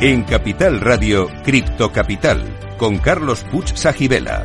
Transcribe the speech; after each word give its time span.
En 0.00 0.22
Capital 0.22 0.80
Radio, 0.80 1.28
Cripto 1.42 1.90
Capital, 1.90 2.76
con 2.76 2.98
Carlos 2.98 3.44
Puch 3.50 3.74
Sajibela. 3.74 4.44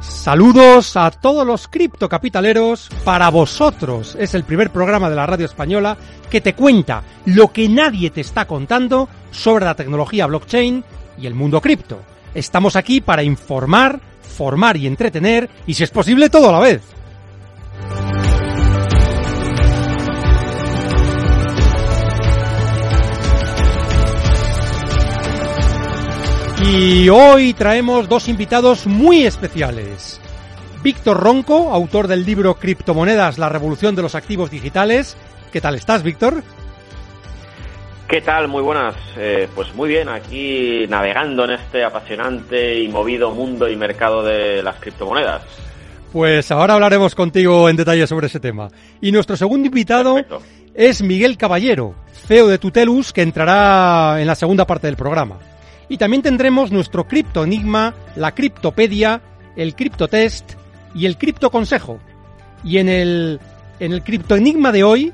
Saludos 0.00 0.94
a 0.98 1.10
todos 1.10 1.46
los 1.46 1.66
criptocapitaleros. 1.66 2.90
Para 3.02 3.30
vosotros 3.30 4.14
es 4.20 4.34
el 4.34 4.44
primer 4.44 4.68
programa 4.68 5.08
de 5.08 5.16
la 5.16 5.24
radio 5.24 5.46
española 5.46 5.96
que 6.28 6.42
te 6.42 6.54
cuenta 6.54 7.02
lo 7.24 7.50
que 7.50 7.66
nadie 7.70 8.10
te 8.10 8.20
está 8.20 8.44
contando 8.44 9.08
sobre 9.30 9.64
la 9.64 9.74
tecnología 9.74 10.26
blockchain 10.26 10.84
y 11.16 11.26
el 11.26 11.32
mundo 11.32 11.62
cripto. 11.62 12.09
Estamos 12.34 12.76
aquí 12.76 13.00
para 13.00 13.22
informar, 13.22 14.00
formar 14.22 14.76
y 14.76 14.86
entretener 14.86 15.50
y 15.66 15.74
si 15.74 15.84
es 15.84 15.90
posible 15.90 16.30
todo 16.30 16.48
a 16.48 16.52
la 16.52 16.60
vez. 16.60 16.82
Y 26.62 27.08
hoy 27.08 27.54
traemos 27.54 28.08
dos 28.08 28.28
invitados 28.28 28.86
muy 28.86 29.24
especiales. 29.24 30.20
Víctor 30.82 31.18
Ronco, 31.18 31.72
autor 31.72 32.06
del 32.06 32.24
libro 32.24 32.54
Criptomonedas, 32.54 33.38
la 33.38 33.48
revolución 33.48 33.96
de 33.96 34.02
los 34.02 34.14
activos 34.14 34.50
digitales. 34.50 35.16
¿Qué 35.52 35.60
tal 35.60 35.74
estás, 35.74 36.02
Víctor? 36.02 36.44
¿Qué 38.10 38.20
tal? 38.20 38.48
Muy 38.48 38.60
buenas. 38.60 38.96
Eh, 39.16 39.48
pues 39.54 39.72
muy 39.72 39.88
bien, 39.88 40.08
aquí 40.08 40.84
navegando 40.88 41.44
en 41.44 41.52
este 41.52 41.84
apasionante 41.84 42.80
y 42.80 42.88
movido 42.88 43.30
mundo 43.30 43.68
y 43.68 43.76
mercado 43.76 44.24
de 44.24 44.64
las 44.64 44.80
criptomonedas. 44.80 45.42
Pues 46.12 46.50
ahora 46.50 46.74
hablaremos 46.74 47.14
contigo 47.14 47.68
en 47.68 47.76
detalle 47.76 48.08
sobre 48.08 48.26
ese 48.26 48.40
tema. 48.40 48.66
Y 49.00 49.12
nuestro 49.12 49.36
segundo 49.36 49.68
invitado 49.68 50.14
Perfecto. 50.16 50.42
es 50.74 51.02
Miguel 51.02 51.36
Caballero, 51.36 51.94
CEO 52.26 52.48
de 52.48 52.58
Tutelus, 52.58 53.12
que 53.12 53.22
entrará 53.22 54.20
en 54.20 54.26
la 54.26 54.34
segunda 54.34 54.66
parte 54.66 54.88
del 54.88 54.96
programa. 54.96 55.38
Y 55.88 55.96
también 55.96 56.22
tendremos 56.22 56.72
nuestro 56.72 57.06
cripto 57.06 57.44
enigma, 57.44 57.94
la 58.16 58.34
criptopedia, 58.34 59.20
el 59.54 59.76
criptotest 59.76 60.54
y 60.96 61.06
el 61.06 61.16
cripto 61.16 61.52
consejo. 61.52 62.00
Y 62.64 62.78
en 62.78 62.88
el, 62.88 63.38
en 63.78 63.92
el 63.92 64.02
cripto 64.02 64.34
enigma 64.34 64.72
de 64.72 64.82
hoy 64.82 65.12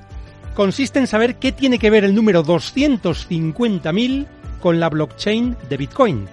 consiste 0.56 0.98
en 0.98 1.06
saber 1.06 1.36
qué 1.36 1.52
tiene 1.52 1.78
que 1.78 1.90
ver 1.90 2.02
el 2.02 2.14
número 2.14 2.42
250.000 2.42 4.26
con 4.60 4.80
la 4.80 4.88
blockchain 4.88 5.56
de 5.68 5.76
Bitcoin. 5.76 6.28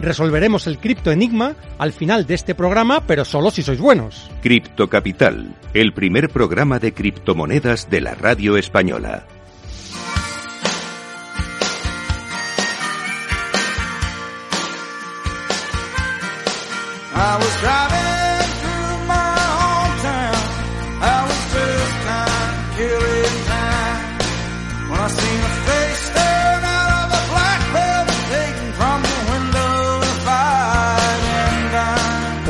Resolveremos 0.00 0.66
el 0.66 0.78
cripto 0.78 1.10
enigma 1.12 1.54
al 1.78 1.92
final 1.92 2.26
de 2.26 2.34
este 2.34 2.54
programa, 2.54 3.06
pero 3.06 3.24
solo 3.24 3.50
si 3.50 3.62
sois 3.62 3.78
buenos. 3.78 4.30
Cripto 4.42 4.88
Capital, 4.88 5.54
el 5.74 5.92
primer 5.92 6.30
programa 6.30 6.78
de 6.78 6.92
criptomonedas 6.92 7.88
de 7.88 8.00
la 8.00 8.14
radio 8.14 8.56
española. 8.56 9.26
I 17.18 17.38
was 17.38 17.60
driving 17.62 18.25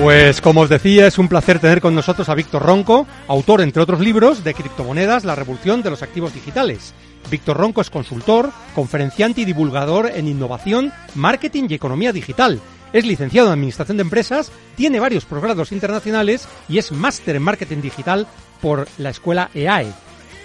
Pues 0.07 0.41
como 0.41 0.61
os 0.61 0.69
decía, 0.69 1.09
es 1.09 1.19
un 1.19 1.27
placer 1.27 1.59
tener 1.59 1.81
con 1.81 1.93
nosotros 1.93 2.29
a 2.29 2.37
Víctor 2.37 2.63
Ronco, 2.63 3.09
autor, 3.27 3.61
entre 3.61 3.83
otros 3.83 3.99
libros, 3.99 4.45
de 4.45 4.55
Criptomonedas, 4.55 5.25
la 5.25 5.35
revolución 5.35 5.83
de 5.83 5.91
los 5.91 6.01
activos 6.01 6.33
digitales. 6.33 6.95
Víctor 7.29 7.57
Ronco 7.57 7.81
es 7.81 7.91
consultor, 7.91 8.53
conferenciante 8.77 9.41
y 9.41 9.45
divulgador 9.45 10.13
en 10.15 10.29
innovación, 10.29 10.93
marketing 11.17 11.65
y 11.69 11.75
economía 11.75 12.13
digital. 12.13 12.61
Es 12.93 13.05
licenciado 13.05 13.49
en 13.49 13.55
Administración 13.55 13.97
de 13.97 14.03
Empresas, 14.03 14.53
tiene 14.77 15.01
varios 15.01 15.25
posgrados 15.25 15.73
internacionales 15.73 16.47
y 16.69 16.79
es 16.79 16.93
máster 16.93 17.35
en 17.35 17.43
marketing 17.43 17.81
digital 17.81 18.29
por 18.63 18.87
la 18.99 19.11
escuela 19.11 19.51
EAE. 19.55 19.93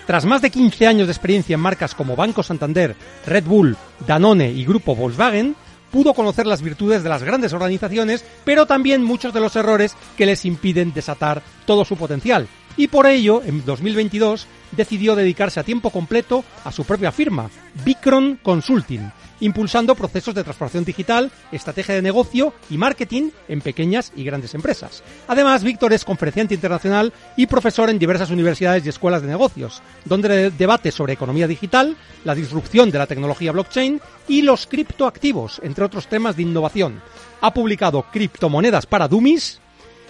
Tras 0.08 0.26
más 0.26 0.42
de 0.42 0.50
15 0.50 0.88
años 0.88 1.06
de 1.08 1.14
experiencia 1.14 1.54
en 1.54 1.60
marcas 1.60 1.94
como 1.94 2.16
Banco 2.16 2.42
Santander, 2.42 2.96
Red 3.28 3.44
Bull, 3.44 3.78
Danone 4.08 4.50
y 4.50 4.66
Grupo 4.66 4.96
Volkswagen, 4.96 5.56
pudo 5.92 6.14
conocer 6.14 6.48
las 6.48 6.62
virtudes 6.62 7.04
de 7.04 7.10
las 7.10 7.24
grandes 7.24 7.54
organizaciones, 7.54 8.24
pero 8.44 8.66
también 8.66 9.04
muchos 9.04 9.34
de 9.34 9.40
los 9.40 9.56
errores 9.56 9.96
que 10.18 10.26
les 10.26 10.46
impiden 10.46 10.94
desatar 10.94 11.44
todo 11.66 11.86
su 11.86 11.98
potencial. 11.98 12.48
Y 12.78 12.88
por 12.88 13.06
ello, 13.06 13.42
en 13.44 13.66
2022, 13.66 14.48
decidió 14.72 15.16
dedicarse 15.16 15.60
a 15.60 15.64
tiempo 15.64 15.90
completo 15.90 16.44
a 16.64 16.72
su 16.72 16.86
propia 16.86 17.12
firma, 17.12 17.50
Bicron 17.84 18.40
Consulting, 18.42 19.12
impulsando 19.42 19.96
procesos 19.96 20.34
de 20.34 20.44
transformación 20.44 20.86
digital, 20.86 21.30
estrategia 21.52 21.96
de 21.96 22.02
negocio 22.02 22.54
y 22.70 22.78
marketing 22.78 23.32
en 23.50 23.60
pequeñas 23.60 24.14
y 24.16 24.24
grandes 24.24 24.56
empresas. 24.56 25.04
Además, 25.28 25.64
Víctor 25.64 25.92
es 25.92 26.06
conferenciante 26.06 26.56
internacional 26.56 27.12
y 27.36 27.48
profesor 27.48 27.90
en 27.90 28.00
diversas 28.00 28.30
universidades 28.30 28.86
y 28.86 28.90
escuelas 28.90 29.22
de 29.22 29.28
negocios, 29.28 29.82
donde 30.06 30.52
debate 30.52 30.92
sobre 30.92 31.14
economía 31.14 31.48
digital, 31.48 31.98
la 32.24 32.36
disrupción 32.36 32.90
de 32.90 33.00
la 33.00 33.08
tecnología 33.08 33.52
blockchain 33.52 34.00
y 34.28 34.44
los 34.44 34.68
criptoactivos, 34.68 35.60
entre 35.64 35.84
otros 35.84 36.08
temas 36.08 36.38
de 36.38 36.44
innovación. 36.44 37.02
Ha 37.42 37.54
publicado 37.54 38.06
Criptomonedas 38.12 38.86
para 38.86 39.08
Dummies, 39.08 39.60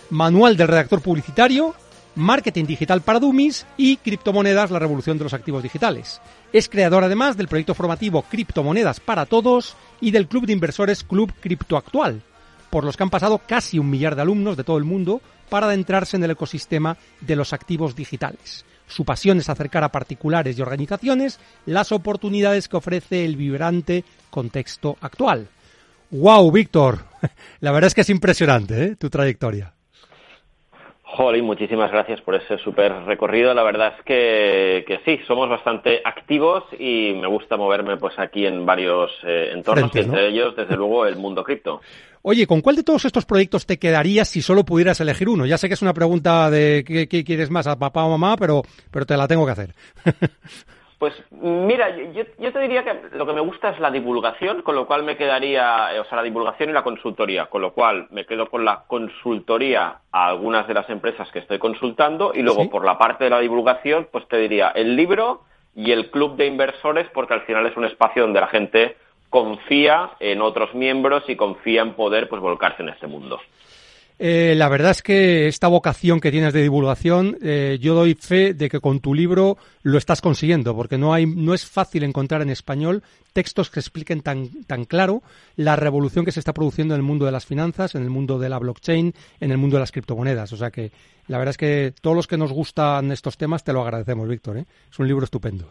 Manual 0.09 0.58
del 0.58 0.68
redactor 0.68 1.02
publicitario, 1.02 1.74
Marketing 2.16 2.66
Digital 2.66 3.01
para 3.01 3.19
Dummies 3.19 3.66
y 3.77 3.97
Criptomonedas, 3.97 4.72
la 4.72 4.79
revolución 4.79 5.17
de 5.17 5.23
los 5.23 5.33
activos 5.33 5.63
digitales. 5.63 6.22
Es 6.51 6.67
creador 6.67 7.03
además 7.03 7.38
del 7.38 7.47
proyecto 7.47 7.73
formativo 7.73 8.23
Criptomonedas 8.23 8.99
para 8.99 9.25
Todos 9.25 9.75
y 10.01 10.11
del 10.11 10.27
club 10.27 10.45
de 10.45 10.53
inversores 10.53 11.03
Club 11.03 11.31
Criptoactual, 11.39 12.22
por 12.69 12.83
los 12.83 12.97
que 12.97 13.03
han 13.03 13.09
pasado 13.09 13.39
casi 13.39 13.79
un 13.79 13.89
millar 13.89 14.16
de 14.16 14.23
alumnos 14.23 14.57
de 14.57 14.63
todo 14.63 14.77
el 14.77 14.83
mundo 14.83 15.22
para 15.49 15.67
adentrarse 15.67 16.17
en 16.17 16.23
el 16.23 16.31
ecosistema 16.31 16.97
de 17.22 17.35
los 17.35 17.53
activos 17.53 17.95
digitales. 17.95 18.66
Su 18.88 19.05
pasión 19.05 19.38
es 19.38 19.49
acercar 19.49 19.85
a 19.85 19.91
particulares 19.91 20.57
y 20.57 20.61
organizaciones 20.61 21.39
las 21.66 21.93
oportunidades 21.93 22.67
que 22.67 22.78
ofrece 22.78 23.23
el 23.23 23.38
vibrante 23.38 24.03
contexto 24.29 24.97
actual. 24.99 25.47
¡Wow, 26.09 26.51
Víctor! 26.51 27.05
La 27.61 27.72
verdad 27.72 27.88
es 27.88 27.95
que 27.95 28.01
es 28.01 28.09
impresionante 28.09 28.83
¿eh? 28.83 28.95
tu 28.97 29.09
trayectoria. 29.09 29.73
Jolín, 31.13 31.44
muchísimas 31.44 31.91
gracias 31.91 32.22
por 32.22 32.35
ese 32.35 32.57
súper 32.59 32.94
recorrido. 33.05 33.53
La 33.53 33.63
verdad 33.63 33.95
es 33.97 34.05
que, 34.05 34.85
que, 34.88 34.99
sí, 35.03 35.22
somos 35.27 35.49
bastante 35.49 36.01
activos 36.05 36.63
y 36.79 37.13
me 37.19 37.27
gusta 37.27 37.57
moverme 37.57 37.97
pues 37.97 38.17
aquí 38.17 38.45
en 38.45 38.66
varios 38.66 39.11
eh, 39.23 39.49
entornos, 39.53 39.91
Frentes, 39.91 40.05
y 40.05 40.09
entre 40.09 40.22
¿no? 40.22 40.27
ellos, 40.27 40.55
desde 40.55 40.75
luego, 40.77 41.05
el 41.05 41.17
mundo 41.17 41.44
cripto. 41.44 41.81
Oye, 42.22 42.47
¿con 42.47 42.61
cuál 42.61 42.77
de 42.77 42.83
todos 42.83 43.03
estos 43.03 43.25
proyectos 43.25 43.66
te 43.66 43.77
quedarías 43.77 44.29
si 44.29 44.41
solo 44.41 44.63
pudieras 44.63 45.01
elegir 45.01 45.27
uno? 45.27 45.45
Ya 45.45 45.57
sé 45.57 45.67
que 45.67 45.73
es 45.73 45.81
una 45.81 45.94
pregunta 45.94 46.49
de 46.49 46.83
qué, 46.88 47.07
qué 47.09 47.23
quieres 47.25 47.49
más, 47.49 47.67
a 47.67 47.78
papá 47.78 48.03
o 48.05 48.09
mamá, 48.09 48.38
pero, 48.38 48.61
pero 48.89 49.05
te 49.05 49.17
la 49.17 49.28
tengo 49.28 49.45
que 49.45 49.51
hacer. 49.51 49.73
Pues 51.01 51.16
mira, 51.31 51.89
yo, 52.13 52.25
yo, 52.38 52.53
te 52.53 52.59
diría 52.59 52.84
que 52.84 53.17
lo 53.17 53.25
que 53.25 53.34
me 53.34 53.41
gusta 53.41 53.72
es 53.72 53.79
la 53.79 53.89
divulgación, 53.89 54.62
con 54.62 54.75
lo 54.75 54.85
cual 54.85 55.01
me 55.01 55.17
quedaría, 55.17 55.95
eh, 55.95 56.00
o 56.00 56.06
sea, 56.06 56.17
la 56.17 56.22
divulgación 56.22 56.69
y 56.69 56.73
la 56.73 56.84
consultoría, 56.84 57.47
con 57.47 57.63
lo 57.63 57.73
cual 57.73 58.06
me 58.12 58.28
quedo 58.28 58.47
con 58.51 58.63
la 58.63 58.84
consultoría 58.85 59.95
a 60.11 60.28
algunas 60.28 60.67
de 60.67 60.75
las 60.75 60.88
empresas 60.91 61.28
que 61.31 61.40
estoy 61.40 61.57
consultando 61.57 62.34
y 62.35 62.43
luego 62.43 62.61
¿Sí? 62.61 62.67
por 62.67 62.85
la 62.85 62.99
parte 62.99 63.23
de 63.23 63.31
la 63.31 63.40
divulgación, 63.40 64.09
pues 64.11 64.28
te 64.28 64.37
diría 64.37 64.67
el 64.76 64.96
libro 64.96 65.41
y 65.76 65.91
el 65.91 66.11
club 66.11 66.35
de 66.35 66.46
inversores, 66.46 67.08
porque 67.11 67.34
al 67.34 67.41
final 67.47 67.66
es 67.66 67.76
un 67.76 67.85
espacio 67.85 68.22
donde 68.22 68.40
la 68.40 68.47
gente 68.49 68.96
confía 69.31 70.11
en 70.20 70.40
otros 70.40 70.76
miembros 70.76 71.23
y 71.28 71.35
confía 71.35 71.81
en 71.81 71.93
poder 71.93 72.29
pues 72.29 72.43
volcarse 72.43 72.84
en 72.84 72.90
este 72.90 73.08
mundo. 73.08 73.40
Eh, 74.23 74.53
la 74.56 74.70
verdad 74.70 74.91
es 74.91 75.02
que 75.02 75.47
esta 75.47 75.68
vocación 75.68 76.20
que 76.20 76.29
tienes 76.29 76.53
de 76.53 76.62
divulgación, 76.62 77.40
eh, 77.41 77.79
yo 77.82 77.96
doy 77.96 78.14
fe 78.14 78.53
de 78.53 78.70
que 78.70 78.79
con 78.79 79.00
tu 79.00 79.16
libro 79.16 79.58
lo 79.82 79.97
estás 79.97 80.22
consiguiendo, 80.22 80.76
porque 80.76 81.00
no 81.00 81.12
hay, 81.12 81.26
no 81.26 81.56
es 81.56 81.66
fácil 81.66 82.03
encontrar 82.03 82.44
en 82.44 82.52
español 82.52 83.02
textos 83.34 83.72
que 83.72 83.79
expliquen 83.79 84.22
tan, 84.22 84.64
tan 84.66 84.85
claro 84.85 85.23
la 85.56 85.76
revolución 85.76 86.23
que 86.23 86.32
se 86.32 86.40
está 86.40 86.53
produciendo 86.53 86.94
en 86.94 87.00
el 87.00 87.03
mundo 87.03 87.26
de 87.26 87.32
las 87.32 87.47
finanzas, 87.47 87.96
en 87.96 88.03
el 88.03 88.12
mundo 88.12 88.38
de 88.38 88.50
la 88.50 88.59
blockchain, 88.59 89.12
en 89.40 89.52
el 89.52 89.58
mundo 89.58 89.78
de 89.78 89.79
las 89.79 89.91
criptomonedas. 89.91 90.53
O 90.53 90.58
sea 90.58 90.70
que 90.70 90.91
la 91.28 91.40
verdad 91.40 91.53
es 91.53 91.58
que 91.58 91.91
todos 92.00 92.16
los 92.16 92.28
que 92.28 92.38
nos 92.38 92.52
gustan 92.52 93.12
estos 93.12 93.38
temas 93.38 93.64
te 93.64 93.74
lo 93.74 93.82
agradecemos, 93.82 94.28
Víctor. 94.28 94.58
¿eh? 94.58 94.66
Es 94.91 95.00
un 95.00 95.08
libro 95.08 95.24
estupendo. 95.24 95.67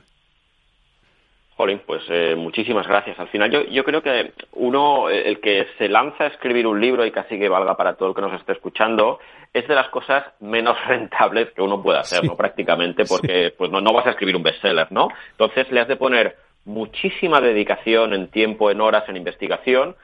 Jolín, 1.60 1.82
pues 1.84 2.02
eh, 2.08 2.34
muchísimas 2.36 2.86
gracias. 2.88 3.18
Al 3.18 3.28
final 3.28 3.50
yo, 3.50 3.62
yo 3.64 3.84
creo 3.84 4.02
que 4.02 4.32
uno, 4.52 5.10
eh, 5.10 5.28
el 5.28 5.40
que 5.40 5.66
se 5.76 5.88
lanza 5.90 6.24
a 6.24 6.26
escribir 6.28 6.66
un 6.66 6.80
libro 6.80 7.04
y 7.04 7.10
casi 7.10 7.38
que 7.38 7.50
valga 7.50 7.76
para 7.76 7.96
todo 7.96 8.08
el 8.08 8.14
que 8.14 8.22
nos 8.22 8.32
esté 8.32 8.52
escuchando, 8.52 9.18
es 9.52 9.68
de 9.68 9.74
las 9.74 9.88
cosas 9.90 10.24
menos 10.40 10.76
rentables 10.86 11.50
que 11.50 11.60
uno 11.60 11.82
puede 11.82 11.98
hacer, 11.98 12.20
Sí. 12.20 12.26
¿no? 12.26 12.36
Prácticamente, 12.36 13.04
porque 13.04 13.52
pues 13.56 13.70
no, 13.70 13.80
no 13.82 13.92
vas 13.92 14.06
a 14.06 14.10
escribir 14.10 14.36
un 14.36 14.42
bestseller, 14.42 14.86
¿no? 14.90 15.08
Entonces 15.32 15.70
le 15.70 15.80
has 15.80 15.88
de 15.88 15.96
poner 15.96 16.36
muchísima 16.64 17.40
dedicación 17.40 18.14
en 18.14 18.28
tiempo, 18.28 18.70
en 18.70 18.80
horas, 18.80 19.08
en 19.08 19.16
investigación. 19.16 19.96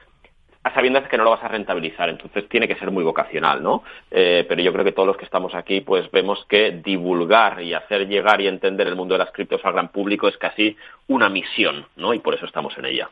A 0.67 0.73
sabiendas 0.73 1.07
que 1.09 1.17
no 1.17 1.23
lo 1.23 1.31
vas 1.31 1.43
a 1.43 1.47
rentabilizar. 1.47 2.09
Entonces 2.09 2.47
tiene 2.49 2.67
que 2.67 2.75
ser 2.75 2.91
muy 2.91 3.03
vocacional, 3.03 3.61
¿no? 3.61 3.83
Eh, 4.11 4.45
pero 4.47 4.61
yo 4.61 4.71
creo 4.71 4.85
que 4.85 4.91
todos 4.91 5.07
los 5.07 5.17
que 5.17 5.25
estamos 5.25 5.55
aquí, 5.55 5.81
pues 5.81 6.09
vemos 6.11 6.45
que 6.47 6.71
divulgar 6.83 7.61
y 7.61 7.73
hacer 7.73 8.07
llegar 8.07 8.41
y 8.41 8.47
entender 8.47 8.87
el 8.87 8.95
mundo 8.95 9.15
de 9.15 9.19
las 9.19 9.31
criptos 9.31 9.61
al 9.63 9.73
gran 9.73 9.89
público 9.89 10.27
es 10.27 10.37
casi 10.37 10.75
una 11.07 11.29
misión, 11.29 11.85
¿no? 11.95 12.13
Y 12.13 12.19
por 12.19 12.35
eso 12.35 12.45
estamos 12.45 12.77
en 12.77 12.85
ella. 12.85 13.09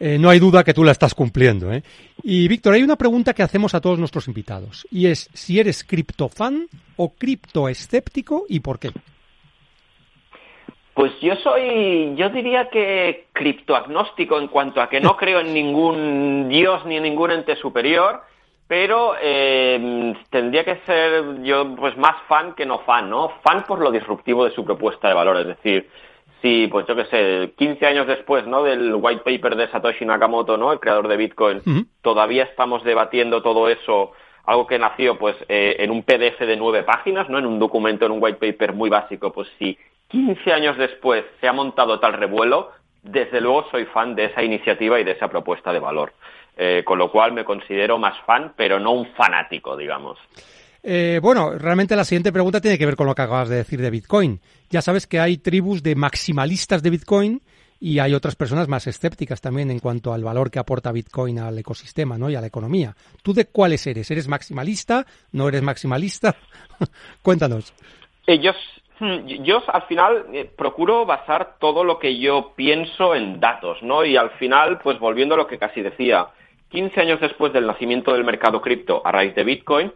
Eh, 0.00 0.18
no 0.18 0.28
hay 0.28 0.38
duda 0.38 0.64
que 0.64 0.74
tú 0.74 0.82
la 0.82 0.92
estás 0.92 1.14
cumpliendo. 1.14 1.72
¿eh? 1.72 1.82
Y 2.22 2.48
Víctor, 2.48 2.74
hay 2.74 2.82
una 2.82 2.96
pregunta 2.96 3.32
que 3.32 3.42
hacemos 3.42 3.74
a 3.74 3.80
todos 3.80 3.98
nuestros 3.98 4.26
invitados 4.28 4.86
y 4.90 5.06
es 5.06 5.30
si 5.32 5.60
eres 5.60 5.84
criptofan 5.84 6.66
o 6.96 7.14
criptoescéptico 7.14 8.44
y 8.48 8.60
por 8.60 8.78
qué. 8.78 8.90
Pues 10.94 11.12
yo 11.20 11.34
soy, 11.36 12.14
yo 12.14 12.30
diría 12.30 12.68
que 12.70 13.26
criptoagnóstico 13.32 14.38
en 14.38 14.46
cuanto 14.46 14.80
a 14.80 14.88
que 14.88 15.00
no 15.00 15.16
creo 15.18 15.40
en 15.40 15.52
ningún 15.52 16.48
dios 16.48 16.84
ni 16.86 16.96
en 16.96 17.02
ningún 17.02 17.32
ente 17.32 17.56
superior, 17.56 18.22
pero 18.68 19.14
eh, 19.20 20.14
tendría 20.30 20.64
que 20.64 20.76
ser 20.86 21.42
yo 21.42 21.74
pues 21.74 21.96
más 21.96 22.16
fan 22.28 22.54
que 22.54 22.64
no 22.64 22.78
fan, 22.80 23.10
¿no? 23.10 23.32
Fan 23.42 23.64
por 23.64 23.80
lo 23.80 23.90
disruptivo 23.90 24.44
de 24.44 24.52
su 24.52 24.64
propuesta 24.64 25.08
de 25.08 25.14
valor, 25.14 25.36
es 25.38 25.46
decir, 25.48 25.90
si 26.40 26.68
pues 26.68 26.86
yo 26.86 26.94
qué 26.94 27.04
sé, 27.06 27.52
15 27.56 27.86
años 27.86 28.06
después, 28.06 28.46
¿no? 28.46 28.62
Del 28.62 28.94
white 28.94 29.22
paper 29.24 29.56
de 29.56 29.68
Satoshi 29.68 30.04
Nakamoto, 30.04 30.56
¿no? 30.56 30.72
El 30.72 30.80
creador 30.80 31.08
de 31.08 31.16
Bitcoin, 31.16 31.62
todavía 32.02 32.44
estamos 32.44 32.84
debatiendo 32.84 33.42
todo 33.42 33.68
eso 33.68 34.12
algo 34.46 34.66
que 34.66 34.78
nació 34.78 35.18
pues 35.18 35.36
eh, 35.48 35.76
en 35.78 35.90
un 35.90 36.02
PDF 36.02 36.38
de 36.40 36.56
nueve 36.56 36.82
páginas, 36.82 37.28
¿no? 37.28 37.38
En 37.38 37.46
un 37.46 37.58
documento, 37.58 38.06
en 38.06 38.12
un 38.12 38.22
white 38.22 38.38
paper 38.38 38.74
muy 38.74 38.90
básico, 38.90 39.32
pues 39.32 39.48
si 39.58 39.76
15 40.08 40.52
años 40.52 40.76
después 40.78 41.24
se 41.40 41.48
ha 41.48 41.52
montado 41.52 41.98
tal 42.00 42.12
revuelo, 42.14 42.70
desde 43.02 43.40
luego 43.40 43.68
soy 43.70 43.84
fan 43.86 44.14
de 44.14 44.26
esa 44.26 44.42
iniciativa 44.42 44.98
y 45.00 45.04
de 45.04 45.12
esa 45.12 45.28
propuesta 45.28 45.72
de 45.72 45.78
valor. 45.78 46.12
Eh, 46.56 46.82
con 46.84 46.98
lo 46.98 47.10
cual 47.10 47.32
me 47.32 47.44
considero 47.44 47.98
más 47.98 48.16
fan, 48.24 48.52
pero 48.56 48.78
no 48.78 48.92
un 48.92 49.06
fanático, 49.14 49.76
digamos. 49.76 50.18
Eh, 50.84 51.18
bueno, 51.20 51.50
realmente 51.58 51.96
la 51.96 52.04
siguiente 52.04 52.30
pregunta 52.30 52.60
tiene 52.60 52.78
que 52.78 52.86
ver 52.86 52.94
con 52.94 53.06
lo 53.06 53.14
que 53.14 53.22
acabas 53.22 53.48
de 53.48 53.56
decir 53.56 53.80
de 53.80 53.90
Bitcoin. 53.90 54.40
Ya 54.70 54.80
sabes 54.80 55.06
que 55.06 55.18
hay 55.18 55.38
tribus 55.38 55.82
de 55.82 55.96
maximalistas 55.96 56.82
de 56.82 56.90
Bitcoin 56.90 57.42
y 57.80 57.98
hay 57.98 58.14
otras 58.14 58.36
personas 58.36 58.68
más 58.68 58.86
escépticas 58.86 59.40
también 59.40 59.70
en 59.70 59.80
cuanto 59.80 60.12
al 60.12 60.22
valor 60.22 60.50
que 60.50 60.60
aporta 60.60 60.92
Bitcoin 60.92 61.40
al 61.40 61.58
ecosistema 61.58 62.18
¿no? 62.18 62.30
y 62.30 62.36
a 62.36 62.40
la 62.40 62.46
economía. 62.46 62.94
¿Tú 63.22 63.34
de 63.34 63.46
cuáles 63.46 63.86
eres? 63.86 64.10
¿Eres 64.10 64.28
maximalista? 64.28 65.06
¿No 65.32 65.48
eres 65.48 65.62
maximalista? 65.62 66.36
Cuéntanos. 67.22 67.74
Ellos 68.26 68.56
yo 69.00 69.62
al 69.66 69.82
final 69.82 70.26
eh, 70.32 70.50
procuro 70.56 71.04
basar 71.04 71.56
todo 71.58 71.84
lo 71.84 71.98
que 71.98 72.18
yo 72.18 72.52
pienso 72.54 73.14
en 73.14 73.40
datos, 73.40 73.82
¿no? 73.82 74.04
Y 74.04 74.16
al 74.16 74.30
final, 74.32 74.78
pues 74.82 74.98
volviendo 74.98 75.34
a 75.34 75.38
lo 75.38 75.46
que 75.46 75.58
casi 75.58 75.82
decía, 75.82 76.28
15 76.68 77.00
años 77.00 77.20
después 77.20 77.52
del 77.52 77.66
nacimiento 77.66 78.12
del 78.12 78.24
mercado 78.24 78.60
cripto 78.60 79.02
a 79.04 79.12
raíz 79.12 79.34
de 79.34 79.44
Bitcoin, 79.44 79.92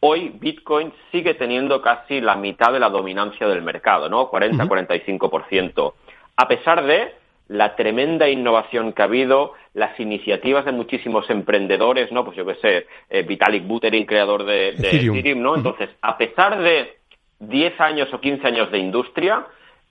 hoy 0.00 0.32
Bitcoin 0.34 0.92
sigue 1.10 1.34
teniendo 1.34 1.80
casi 1.80 2.20
la 2.20 2.36
mitad 2.36 2.72
de 2.72 2.80
la 2.80 2.90
dominancia 2.90 3.46
del 3.48 3.62
mercado, 3.62 4.08
¿no? 4.08 4.30
40-45%. 4.30 5.94
A 6.36 6.48
pesar 6.48 6.84
de 6.84 7.14
la 7.48 7.76
tremenda 7.76 8.28
innovación 8.28 8.92
que 8.92 9.02
ha 9.02 9.06
habido, 9.06 9.52
las 9.74 9.98
iniciativas 10.00 10.64
de 10.64 10.72
muchísimos 10.72 11.28
emprendedores, 11.30 12.10
¿no? 12.12 12.24
Pues 12.24 12.36
yo 12.36 12.46
qué 12.46 12.54
sé, 12.56 12.86
eh, 13.10 13.22
Vitalik 13.22 13.66
Buterin, 13.66 14.06
creador 14.06 14.44
de, 14.44 14.70
Ethereum, 14.70 15.42
¿no? 15.42 15.56
Entonces, 15.56 15.90
a 16.00 16.16
pesar 16.16 16.58
de 16.58 17.01
10 17.48 17.80
años 17.80 18.12
o 18.12 18.20
15 18.20 18.46
años 18.46 18.70
de 18.70 18.78
industria, 18.78 19.46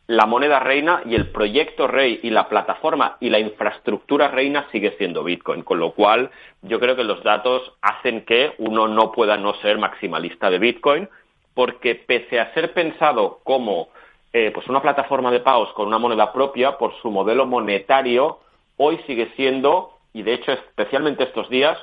la 0.08 0.26
moneda 0.26 0.60
reina 0.60 1.02
y 1.06 1.16
el 1.16 1.32
proyecto 1.32 1.88
rey 1.88 2.20
y 2.24 2.30
la 2.30 2.48
plataforma 2.48 3.18
y 3.20 3.30
la 3.30 3.40
infraestructura 3.40 4.30
reina 4.30 4.68
sigue 4.72 4.96
siendo 4.98 5.24
Bitcoin, 5.24 5.64
con 5.64 5.80
lo 5.80 5.92
cual 5.92 6.32
yo 6.62 6.80
creo 6.80 6.96
que 6.96 7.04
los 7.04 7.24
datos 7.24 7.74
hacen 7.82 8.26
que 8.26 8.54
uno 8.58 8.88
no 8.88 9.12
pueda 9.12 9.38
no 9.38 9.54
ser 9.56 9.78
maximalista 9.78 10.50
de 10.50 10.60
Bitcoin, 10.60 11.10
porque 11.54 11.96
pese 11.96 12.40
a 12.40 12.54
ser 12.54 12.74
pensado 12.74 13.40
como 13.44 13.90
eh, 14.32 14.52
pues 14.54 14.68
una 14.68 14.82
plataforma 14.82 15.30
de 15.30 15.42
pagos 15.42 15.74
con 15.74 15.88
una 15.88 15.98
moneda 15.98 16.32
propia, 16.32 16.78
por 16.78 16.94
su 17.02 17.12
modelo 17.12 17.46
monetario, 17.46 18.40
hoy 18.78 18.98
sigue 19.06 19.32
siendo, 19.36 19.98
y 20.14 20.24
de 20.24 20.34
hecho 20.36 20.54
especialmente 20.54 21.24
estos 21.24 21.50
días, 21.50 21.78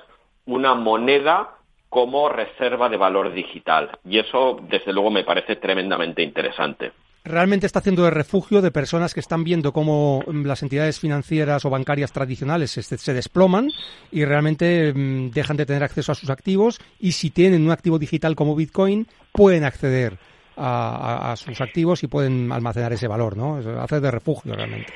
una 0.47 0.75
moneda 0.75 1.57
como 1.88 2.29
reserva 2.29 2.88
de 2.88 2.96
valor 2.96 3.32
digital. 3.32 3.90
Y 4.05 4.19
eso, 4.19 4.61
desde 4.69 4.93
luego, 4.93 5.11
me 5.11 5.25
parece 5.25 5.56
tremendamente 5.56 6.23
interesante. 6.23 6.93
Realmente 7.25 7.67
está 7.67 7.81
haciendo 7.81 8.05
de 8.05 8.11
refugio 8.11 8.62
de 8.62 8.70
personas 8.70 9.12
que 9.12 9.20
están 9.20 9.44
viendo 9.44 9.73
cómo 9.73 10.23
mm, 10.26 10.46
las 10.46 10.62
entidades 10.62 10.99
financieras 10.99 11.64
o 11.64 11.70
bancarias 11.70 12.12
tradicionales 12.12 12.70
se, 12.70 13.12
desploman 13.12 13.69
y 14.11 14.25
realmente 14.25 14.93
mm, 14.94 15.31
dejan 15.31 15.56
de 15.56 15.67
tener 15.67 15.82
acceso 15.82 16.12
a 16.12 16.14
sus 16.14 16.31
activos 16.31 16.81
y 16.99 17.12
si 17.12 17.31
tienen 17.31 17.64
un 17.64 17.70
activo 17.70 17.99
digital 17.99 18.34
como 18.34 18.56
Bitcoin 18.56 19.06
pueden 19.32 19.64
acceder 19.64 20.17
a, 20.56 21.34
sus 21.37 21.61
activos 21.61 22.02
y 22.02 22.08
pueden 22.08 22.50
almacenar 22.50 22.93
ese 22.93 23.06
valor, 23.06 23.37
¿no? 23.37 23.61
Hace 23.81 24.00
de 24.00 24.11
refugio 24.11 24.55
realmente. 24.55 24.93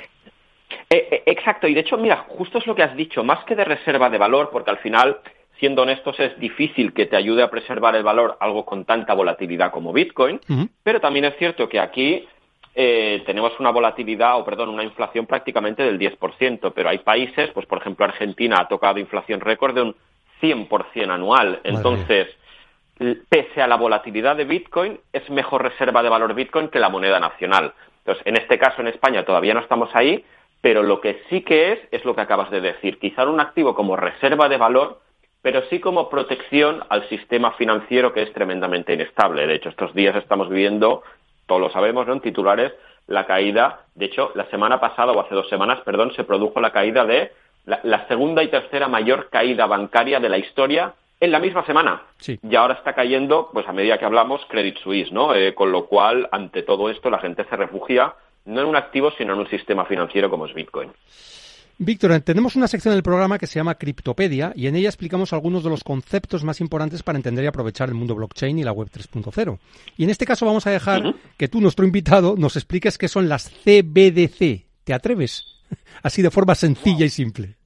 Eh, 0.90 1.08
eh, 1.10 1.22
exacto, 1.26 1.68
y 1.68 1.74
de 1.74 1.80
hecho, 1.80 1.96
mira, 1.96 2.26
justo 2.28 2.58
es 2.58 2.66
lo 2.66 2.74
que 2.74 2.82
has 2.82 2.96
dicho, 2.96 3.22
más 3.22 3.44
que 3.44 3.54
de 3.54 3.64
reserva 3.64 4.10
de 4.10 4.18
valor, 4.18 4.50
porque 4.50 4.70
al 4.70 4.78
final 4.78 5.20
siendo 5.62 5.82
honestos, 5.82 6.18
es 6.18 6.36
difícil 6.40 6.92
que 6.92 7.06
te 7.06 7.14
ayude 7.14 7.40
a 7.40 7.48
preservar 7.48 7.94
el 7.94 8.02
valor 8.02 8.36
algo 8.40 8.64
con 8.64 8.84
tanta 8.84 9.14
volatilidad 9.14 9.70
como 9.70 9.92
Bitcoin, 9.92 10.40
pero 10.82 11.00
también 11.00 11.24
es 11.24 11.36
cierto 11.36 11.68
que 11.68 11.78
aquí 11.78 12.26
eh, 12.74 13.22
tenemos 13.26 13.52
una 13.60 13.70
volatilidad, 13.70 14.40
o 14.40 14.44
perdón, 14.44 14.70
una 14.70 14.82
inflación 14.82 15.24
prácticamente 15.24 15.84
del 15.84 16.00
10%, 16.00 16.72
pero 16.74 16.88
hay 16.88 16.98
países, 16.98 17.50
pues 17.54 17.64
por 17.66 17.78
ejemplo 17.78 18.04
Argentina 18.04 18.56
ha 18.58 18.66
tocado 18.66 18.98
inflación 18.98 19.38
récord 19.38 19.76
de 19.76 19.82
un 19.82 19.96
100% 20.40 21.08
anual. 21.08 21.60
Entonces, 21.62 22.26
pese 23.28 23.62
a 23.62 23.68
la 23.68 23.76
volatilidad 23.76 24.34
de 24.34 24.46
Bitcoin, 24.46 24.98
es 25.12 25.30
mejor 25.30 25.62
reserva 25.62 26.02
de 26.02 26.08
valor 26.08 26.34
Bitcoin 26.34 26.70
que 26.70 26.80
la 26.80 26.88
moneda 26.88 27.20
nacional. 27.20 27.72
Entonces, 27.98 28.26
en 28.26 28.36
este 28.36 28.58
caso 28.58 28.80
en 28.80 28.88
España 28.88 29.24
todavía 29.24 29.54
no 29.54 29.60
estamos 29.60 29.90
ahí, 29.94 30.24
pero 30.60 30.82
lo 30.82 31.00
que 31.00 31.22
sí 31.30 31.42
que 31.42 31.74
es, 31.74 31.78
es 31.92 32.04
lo 32.04 32.16
que 32.16 32.22
acabas 32.22 32.50
de 32.50 32.60
decir. 32.60 32.98
Quizá 32.98 33.24
un 33.28 33.38
activo 33.38 33.76
como 33.76 33.94
reserva 33.94 34.48
de 34.48 34.56
valor 34.56 35.00
pero 35.42 35.62
sí 35.68 35.80
como 35.80 36.08
protección 36.08 36.84
al 36.88 37.08
sistema 37.08 37.52
financiero 37.52 38.12
que 38.12 38.22
es 38.22 38.32
tremendamente 38.32 38.94
inestable. 38.94 39.46
De 39.46 39.56
hecho, 39.56 39.68
estos 39.68 39.92
días 39.92 40.16
estamos 40.16 40.48
viviendo, 40.48 41.02
todos 41.46 41.60
lo 41.60 41.70
sabemos, 41.70 42.06
¿no? 42.06 42.14
en 42.14 42.20
titulares, 42.20 42.72
la 43.08 43.26
caída, 43.26 43.80
de 43.96 44.06
hecho, 44.06 44.30
la 44.36 44.46
semana 44.46 44.80
pasada 44.80 45.12
o 45.12 45.20
hace 45.20 45.34
dos 45.34 45.48
semanas, 45.48 45.80
perdón, 45.84 46.12
se 46.14 46.24
produjo 46.24 46.60
la 46.60 46.70
caída 46.70 47.04
de 47.04 47.32
la, 47.66 48.06
segunda 48.08 48.42
y 48.42 48.48
tercera 48.48 48.88
mayor 48.88 49.28
caída 49.30 49.66
bancaria 49.66 50.20
de 50.20 50.28
la 50.28 50.38
historia 50.38 50.94
en 51.20 51.30
la 51.30 51.40
misma 51.40 51.64
semana. 51.66 52.02
Y 52.26 52.56
ahora 52.56 52.74
está 52.74 52.94
cayendo, 52.94 53.50
pues 53.52 53.68
a 53.68 53.72
medida 53.72 53.98
que 53.98 54.04
hablamos, 54.04 54.44
Credit 54.48 54.78
Suisse, 54.78 55.12
¿no? 55.12 55.34
Eh, 55.34 55.54
con 55.54 55.70
lo 55.70 55.86
cual, 55.86 56.28
ante 56.32 56.62
todo 56.62 56.90
esto, 56.90 57.10
la 57.10 57.18
gente 57.18 57.44
se 57.44 57.56
refugia 57.56 58.14
no 58.44 58.60
en 58.60 58.66
un 58.66 58.76
activo, 58.76 59.12
sino 59.12 59.34
en 59.34 59.40
un 59.40 59.48
sistema 59.48 59.84
financiero 59.84 60.28
como 60.28 60.46
es 60.46 60.54
Bitcoin. 60.54 60.90
Víctor, 61.78 62.20
tenemos 62.20 62.54
una 62.54 62.68
sección 62.68 62.94
del 62.94 63.02
programa 63.02 63.38
que 63.38 63.46
se 63.46 63.58
llama 63.58 63.74
Criptopedia 63.74 64.52
y 64.54 64.66
en 64.66 64.76
ella 64.76 64.88
explicamos 64.88 65.32
algunos 65.32 65.64
de 65.64 65.70
los 65.70 65.82
conceptos 65.82 66.44
más 66.44 66.60
importantes 66.60 67.02
para 67.02 67.16
entender 67.16 67.44
y 67.44 67.48
aprovechar 67.48 67.88
el 67.88 67.94
mundo 67.94 68.14
blockchain 68.14 68.58
y 68.58 68.62
la 68.62 68.72
web 68.72 68.88
3.0. 68.88 69.58
Y 69.96 70.04
en 70.04 70.10
este 70.10 70.26
caso 70.26 70.46
vamos 70.46 70.66
a 70.66 70.70
dejar 70.70 71.14
que 71.36 71.48
tú, 71.48 71.60
nuestro 71.60 71.84
invitado, 71.84 72.34
nos 72.36 72.56
expliques 72.56 72.98
qué 72.98 73.08
son 73.08 73.28
las 73.28 73.50
CBDC. 73.50 74.64
¿Te 74.84 74.94
atreves? 74.94 75.60
Así 76.02 76.22
de 76.22 76.30
forma 76.30 76.54
sencilla 76.54 77.04
y 77.04 77.08
simple. 77.08 77.56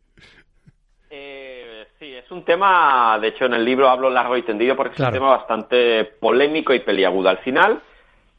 Eh, 1.11 1.87
sí, 1.99 2.15
es 2.15 2.31
un 2.31 2.45
tema, 2.45 3.19
de 3.21 3.29
hecho 3.29 3.47
en 3.47 3.55
el 3.55 3.65
libro 3.65 3.89
hablo 3.89 4.09
largo 4.09 4.37
y 4.37 4.43
tendido 4.43 4.77
porque 4.77 4.95
es 4.95 5.01
un 5.01 5.13
tema 5.13 5.37
bastante 5.37 6.05
polémico 6.05 6.73
y 6.73 6.81
peliagudo. 6.81 7.29
Al 7.29 7.39
final, 7.39 7.83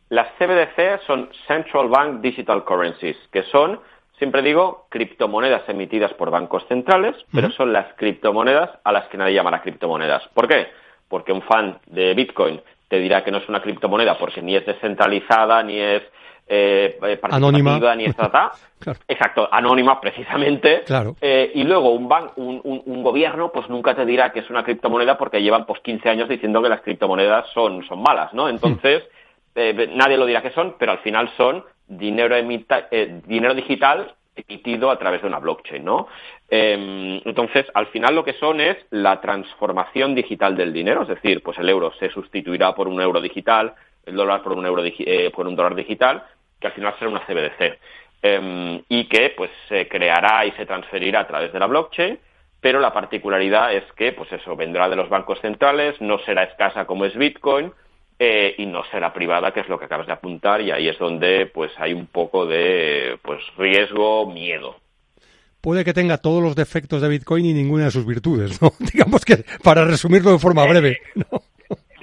las 0.09 0.29
CBDC 0.39 1.05
son 1.05 1.29
Central 1.47 1.89
Bank 1.89 2.21
Digital 2.21 2.63
Currencies, 2.63 3.17
que 3.31 3.43
son 3.43 3.79
Siempre 4.17 4.41
digo 4.41 4.88
criptomonedas 4.89 5.69
emitidas 5.69 6.13
por 6.13 6.31
bancos 6.31 6.65
centrales, 6.67 7.15
pero 7.31 7.51
son 7.51 7.71
las 7.71 7.93
criptomonedas 7.95 8.71
a 8.83 8.91
las 8.91 9.07
que 9.09 9.17
nadie 9.17 9.36
llamará 9.36 9.62
criptomonedas. 9.62 10.27
¿Por 10.33 10.47
qué? 10.47 10.67
Porque 11.07 11.31
un 11.31 11.43
fan 11.43 11.77
de 11.86 12.15
Bitcoin 12.15 12.59
te 12.88 13.00
dirá 13.00 13.24
que 13.24 13.31
no 13.31 13.38
es 13.38 13.47
una 13.47 13.62
criptomoneda 13.62 14.17
porque 14.17 14.41
ni 14.41 14.55
es 14.55 14.65
descentralizada, 14.65 15.62
ni 15.62 15.79
es 15.79 16.01
eh, 16.47 16.97
eh 17.03 17.19
anónima. 17.24 17.95
ni 17.95 18.05
es 18.05 18.15
Exacto, 19.07 19.47
anónima 19.51 20.00
precisamente. 20.01 20.83
Claro. 20.86 21.15
Eh, 21.21 21.51
y 21.53 21.63
luego 21.63 21.91
un, 21.91 22.07
ban 22.07 22.31
un, 22.38 22.62
un, 22.63 23.03
gobierno 23.03 23.51
pues 23.51 23.69
nunca 23.69 23.95
te 23.95 24.05
dirá 24.05 24.31
que 24.31 24.39
es 24.39 24.50
una 24.50 24.63
criptomoneda 24.63 25.17
porque 25.17 25.41
llevan 25.41 25.65
pues 25.65 25.79
15 25.81 26.09
años 26.09 26.29
diciendo 26.29 26.62
que 26.62 26.69
las 26.69 26.81
criptomonedas 26.81 27.47
son, 27.53 27.86
son 27.88 28.01
malas, 28.01 28.33
¿no? 28.33 28.50
Entonces, 28.50 29.03
eh, 29.57 29.89
nadie 29.93 30.17
lo 30.17 30.25
dirá 30.25 30.41
que 30.41 30.51
son, 30.51 30.75
pero 30.79 30.93
al 30.93 30.99
final 30.99 31.29
son 31.35 31.63
dinero, 31.87 32.35
eh, 32.35 33.21
dinero 33.25 33.53
digital 33.53 34.13
emitido 34.35 34.91
a 34.91 34.99
través 34.99 35.21
de 35.21 35.27
una 35.27 35.39
blockchain, 35.39 35.83
¿no? 35.83 36.07
Em, 36.47 37.19
entonces, 37.25 37.65
al 37.73 37.87
final 37.87 38.13
lo 38.13 38.23
que 38.23 38.33
son 38.33 38.61
es 38.61 38.77
la 38.91 39.19
transformación 39.19 40.13
digital 40.13 40.55
del 40.55 40.71
dinero, 40.71 41.01
es 41.01 41.07
decir, 41.07 41.41
pues 41.41 41.57
el 41.57 41.67
euro 41.69 41.91
se 41.99 42.09
sustituirá 42.09 42.75
por 42.75 42.87
un 42.87 43.01
euro 43.01 43.19
digital, 43.19 43.73
el 44.05 44.15
dólar 44.15 44.43
por 44.43 44.53
un 44.53 44.65
euro 44.65 44.83
eh, 44.85 45.31
por 45.33 45.47
un 45.47 45.55
dólar 45.55 45.73
digital, 45.73 46.23
que 46.59 46.67
al 46.67 46.73
final 46.73 46.93
será 46.99 47.09
una 47.09 47.25
CBDC 47.25 47.79
em, 48.21 48.81
y 48.87 49.05
que 49.05 49.33
pues 49.35 49.49
se 49.67 49.87
creará 49.87 50.45
y 50.45 50.51
se 50.51 50.67
transferirá 50.67 51.21
a 51.21 51.27
través 51.27 51.51
de 51.51 51.59
la 51.59 51.65
blockchain 51.65 52.19
pero 52.59 52.79
la 52.79 52.91
particularidad 52.91 53.73
es 53.73 53.83
que, 53.93 54.13
pues 54.13 54.31
eso, 54.33 54.55
vendrá 54.55 54.89
de 54.89 54.95
los 54.95 55.09
bancos 55.09 55.39
centrales, 55.41 55.99
no 56.01 56.17
será 56.19 56.43
escasa 56.43 56.85
como 56.85 57.05
es 57.05 57.15
Bitcoin, 57.15 57.71
eh, 58.19 58.55
y 58.57 58.65
no 58.65 58.83
será 58.91 59.13
privada, 59.13 59.51
que 59.51 59.59
es 59.59 59.69
lo 59.69 59.77
que 59.77 59.86
acabas 59.86 60.07
de 60.07 60.13
apuntar, 60.13 60.62
y 60.62 60.71
ahí 60.71 60.88
es 60.88 60.97
donde 60.97 61.45
pues 61.45 61.71
hay 61.77 61.93
un 61.93 62.07
poco 62.07 62.45
de 62.45 63.17
pues 63.21 63.41
riesgo, 63.57 64.25
miedo. 64.31 64.75
Puede 65.62 65.83
que 65.83 65.93
tenga 65.93 66.17
todos 66.17 66.41
los 66.41 66.55
defectos 66.55 67.01
de 67.01 67.09
Bitcoin 67.09 67.45
y 67.45 67.53
ninguna 67.53 67.86
de 67.86 67.91
sus 67.91 68.05
virtudes, 68.05 68.62
¿no? 68.62 68.71
Digamos 68.93 69.25
que 69.25 69.43
para 69.63 69.86
resumirlo 69.86 70.31
de 70.31 70.39
forma 70.39 70.65
breve, 70.65 70.97
¿no? 71.15 71.41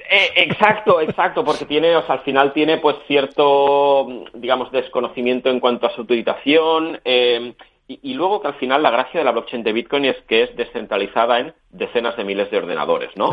Eh, 0.09 0.31
exacto, 0.35 1.01
exacto, 1.01 1.43
porque 1.43 1.65
tiene, 1.65 1.95
o 1.95 2.05
sea, 2.05 2.15
al 2.15 2.21
final 2.21 2.53
tiene 2.53 2.77
pues 2.77 2.95
cierto, 3.07 4.25
digamos, 4.33 4.71
desconocimiento 4.71 5.49
en 5.49 5.59
cuanto 5.59 5.87
a 5.87 5.95
su 5.95 6.01
utilización, 6.01 7.01
eh, 7.03 7.53
y, 7.87 8.15
luego 8.15 8.41
que 8.41 8.47
al 8.47 8.55
final 8.55 8.81
la 8.81 8.89
gracia 8.89 9.19
de 9.19 9.23
la 9.23 9.31
blockchain 9.31 9.63
de 9.63 9.73
Bitcoin 9.73 10.05
es 10.05 10.17
que 10.27 10.43
es 10.43 10.55
descentralizada 10.55 11.39
en 11.39 11.53
decenas 11.69 12.17
de 12.17 12.23
miles 12.23 12.49
de 12.49 12.57
ordenadores, 12.57 13.11
¿no? 13.15 13.29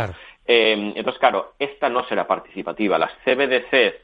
Eh, 0.46 0.92
entonces, 0.96 1.20
claro, 1.20 1.54
esta 1.58 1.88
no 1.88 2.06
será 2.08 2.26
participativa. 2.26 2.98
Las 2.98 3.12
CBDCs 3.24 3.94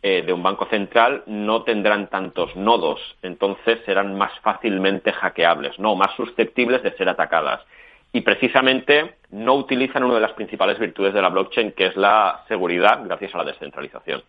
eh, 0.00 0.22
de 0.24 0.32
un 0.32 0.42
banco 0.42 0.66
central 0.66 1.24
no 1.26 1.64
tendrán 1.64 2.08
tantos 2.08 2.54
nodos, 2.54 3.00
entonces 3.22 3.80
serán 3.84 4.16
más 4.16 4.30
fácilmente 4.40 5.12
hackeables, 5.12 5.76
¿no? 5.80 5.96
Más 5.96 6.14
susceptibles 6.16 6.84
de 6.84 6.96
ser 6.96 7.08
atacadas. 7.08 7.62
Y 8.12 8.20
precisamente 8.20 9.16
no 9.30 9.54
utilizan 9.54 10.04
una 10.04 10.14
de 10.14 10.20
las 10.20 10.32
principales 10.34 10.78
virtudes 10.78 11.14
de 11.14 11.20
la 11.20 11.30
blockchain, 11.30 11.72
que 11.72 11.86
es 11.86 11.96
la 11.96 12.44
seguridad 12.46 13.00
gracias 13.04 13.34
a 13.34 13.38
la 13.38 13.44
descentralización. 13.44 14.22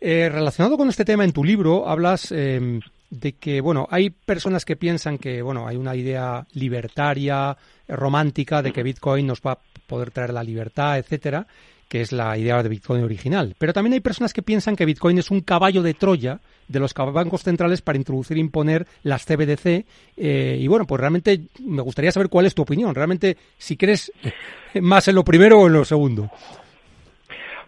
Eh, 0.00 0.28
relacionado 0.30 0.76
con 0.76 0.88
este 0.88 1.04
tema, 1.04 1.24
en 1.24 1.32
tu 1.32 1.42
libro 1.42 1.88
hablas 1.88 2.30
em, 2.30 2.80
de 3.10 3.32
que, 3.32 3.60
bueno, 3.60 3.86
hay 3.90 4.10
personas 4.10 4.64
que 4.64 4.76
piensan 4.76 5.18
que, 5.18 5.42
bueno, 5.42 5.66
hay 5.66 5.76
una 5.76 5.94
idea 5.94 6.46
libertaria, 6.54 7.56
romántica, 7.88 8.62
de 8.62 8.72
que 8.72 8.82
Bitcoin 8.82 9.26
nos 9.26 9.40
va 9.40 9.52
a 9.52 9.58
poder 9.86 10.10
traer 10.10 10.32
la 10.32 10.42
libertad, 10.42 10.98
etcétera, 10.98 11.46
que 11.88 12.00
es 12.00 12.12
la 12.12 12.36
idea 12.36 12.62
de 12.62 12.68
Bitcoin 12.68 13.04
original. 13.04 13.54
Pero 13.58 13.72
también 13.72 13.94
hay 13.94 14.00
personas 14.00 14.32
que 14.32 14.42
piensan 14.42 14.76
que 14.76 14.84
Bitcoin 14.84 15.18
es 15.18 15.30
un 15.30 15.40
caballo 15.40 15.82
de 15.82 15.94
Troya 15.94 16.40
de 16.68 16.80
los 16.80 16.92
bancos 16.94 17.42
centrales 17.42 17.80
para 17.80 17.98
introducir 17.98 18.36
e 18.36 18.40
imponer 18.40 18.86
las 19.02 19.24
CBDC. 19.24 19.84
Eh, 20.16 20.56
y 20.58 20.66
bueno, 20.66 20.84
pues 20.86 21.00
realmente 21.00 21.42
me 21.60 21.82
gustaría 21.82 22.10
saber 22.10 22.28
cuál 22.28 22.46
es 22.46 22.54
tu 22.54 22.62
opinión. 22.62 22.94
Realmente, 22.94 23.36
si 23.56 23.76
crees 23.76 24.12
más 24.80 25.06
en 25.08 25.14
lo 25.14 25.24
primero 25.24 25.60
o 25.60 25.66
en 25.68 25.74
lo 25.74 25.84
segundo. 25.84 26.30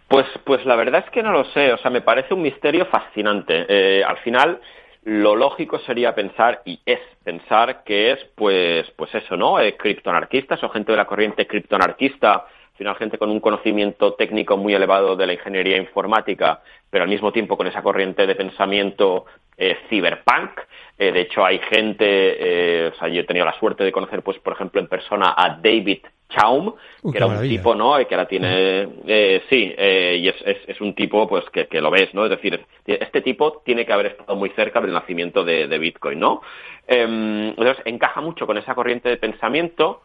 Pues, 0.07 0.25
pues 0.43 0.65
la 0.65 0.75
verdad 0.75 1.03
es 1.05 1.11
que 1.11 1.23
no 1.23 1.31
lo 1.31 1.45
sé. 1.53 1.71
O 1.71 1.77
sea, 1.77 1.91
me 1.91 2.01
parece 2.01 2.33
un 2.33 2.41
misterio 2.41 2.85
fascinante. 2.87 3.65
Eh, 3.69 4.03
al 4.03 4.17
final, 4.17 4.59
lo 5.03 5.35
lógico 5.35 5.79
sería 5.79 6.13
pensar, 6.13 6.61
y 6.65 6.79
es 6.85 6.99
pensar, 7.23 7.83
que 7.83 8.11
es, 8.11 8.19
pues, 8.35 8.89
pues 8.95 9.13
eso, 9.15 9.37
¿no? 9.37 9.59
Eh, 9.59 9.75
criptoanarquistas 9.77 10.63
o 10.63 10.69
gente 10.69 10.91
de 10.91 10.97
la 10.97 11.05
corriente 11.05 11.47
criptoanarquista, 11.47 12.33
al 12.33 12.77
final 12.77 12.95
gente 12.95 13.17
con 13.17 13.29
un 13.29 13.39
conocimiento 13.39 14.13
técnico 14.13 14.55
muy 14.55 14.73
elevado 14.73 15.15
de 15.15 15.27
la 15.27 15.33
ingeniería 15.33 15.77
informática, 15.77 16.61
pero 16.89 17.03
al 17.03 17.09
mismo 17.09 17.31
tiempo 17.31 17.57
con 17.57 17.67
esa 17.67 17.81
corriente 17.81 18.25
de 18.25 18.35
pensamiento 18.35 19.25
eh, 19.57 19.77
cyberpunk. 19.89 20.51
Eh, 20.97 21.11
de 21.11 21.21
hecho, 21.21 21.45
hay 21.45 21.59
gente, 21.59 22.05
eh, 22.07 22.91
o 22.93 22.95
sea, 22.97 23.09
yo 23.09 23.21
he 23.21 23.25
tenido 23.25 23.45
la 23.45 23.59
suerte 23.59 23.83
de 23.83 23.91
conocer, 23.91 24.21
pues, 24.21 24.39
por 24.39 24.53
ejemplo, 24.53 24.79
en 24.79 24.87
persona 24.87 25.33
a 25.37 25.59
David 25.61 25.99
Chaum, 26.29 26.73
que 27.11 27.17
era 27.17 27.25
un 27.25 27.41
tipo, 27.41 27.73
¿no? 27.73 27.95
Que 28.07 28.13
ahora 28.13 28.27
tiene, 28.27 28.87
eh, 29.07 29.43
sí, 29.49 29.73
eh, 29.75 30.17
y 30.19 30.27
es, 30.27 30.35
es, 30.45 30.57
es, 30.67 30.79
un 30.79 30.93
tipo, 30.93 31.27
pues, 31.27 31.43
que, 31.49 31.67
que, 31.67 31.81
lo 31.81 31.89
ves, 31.89 32.13
¿no? 32.13 32.23
Es 32.25 32.29
decir, 32.29 32.63
este 32.85 33.21
tipo 33.21 33.63
tiene 33.65 33.83
que 33.83 33.93
haber 33.93 34.07
estado 34.07 34.35
muy 34.35 34.51
cerca 34.51 34.79
del 34.79 34.93
nacimiento 34.93 35.43
de, 35.43 35.67
de 35.67 35.79
Bitcoin, 35.79 36.19
¿no? 36.19 36.41
Eh, 36.87 37.53
entonces, 37.57 37.83
encaja 37.85 38.21
mucho 38.21 38.45
con 38.45 38.59
esa 38.59 38.75
corriente 38.75 39.09
de 39.09 39.17
pensamiento, 39.17 40.03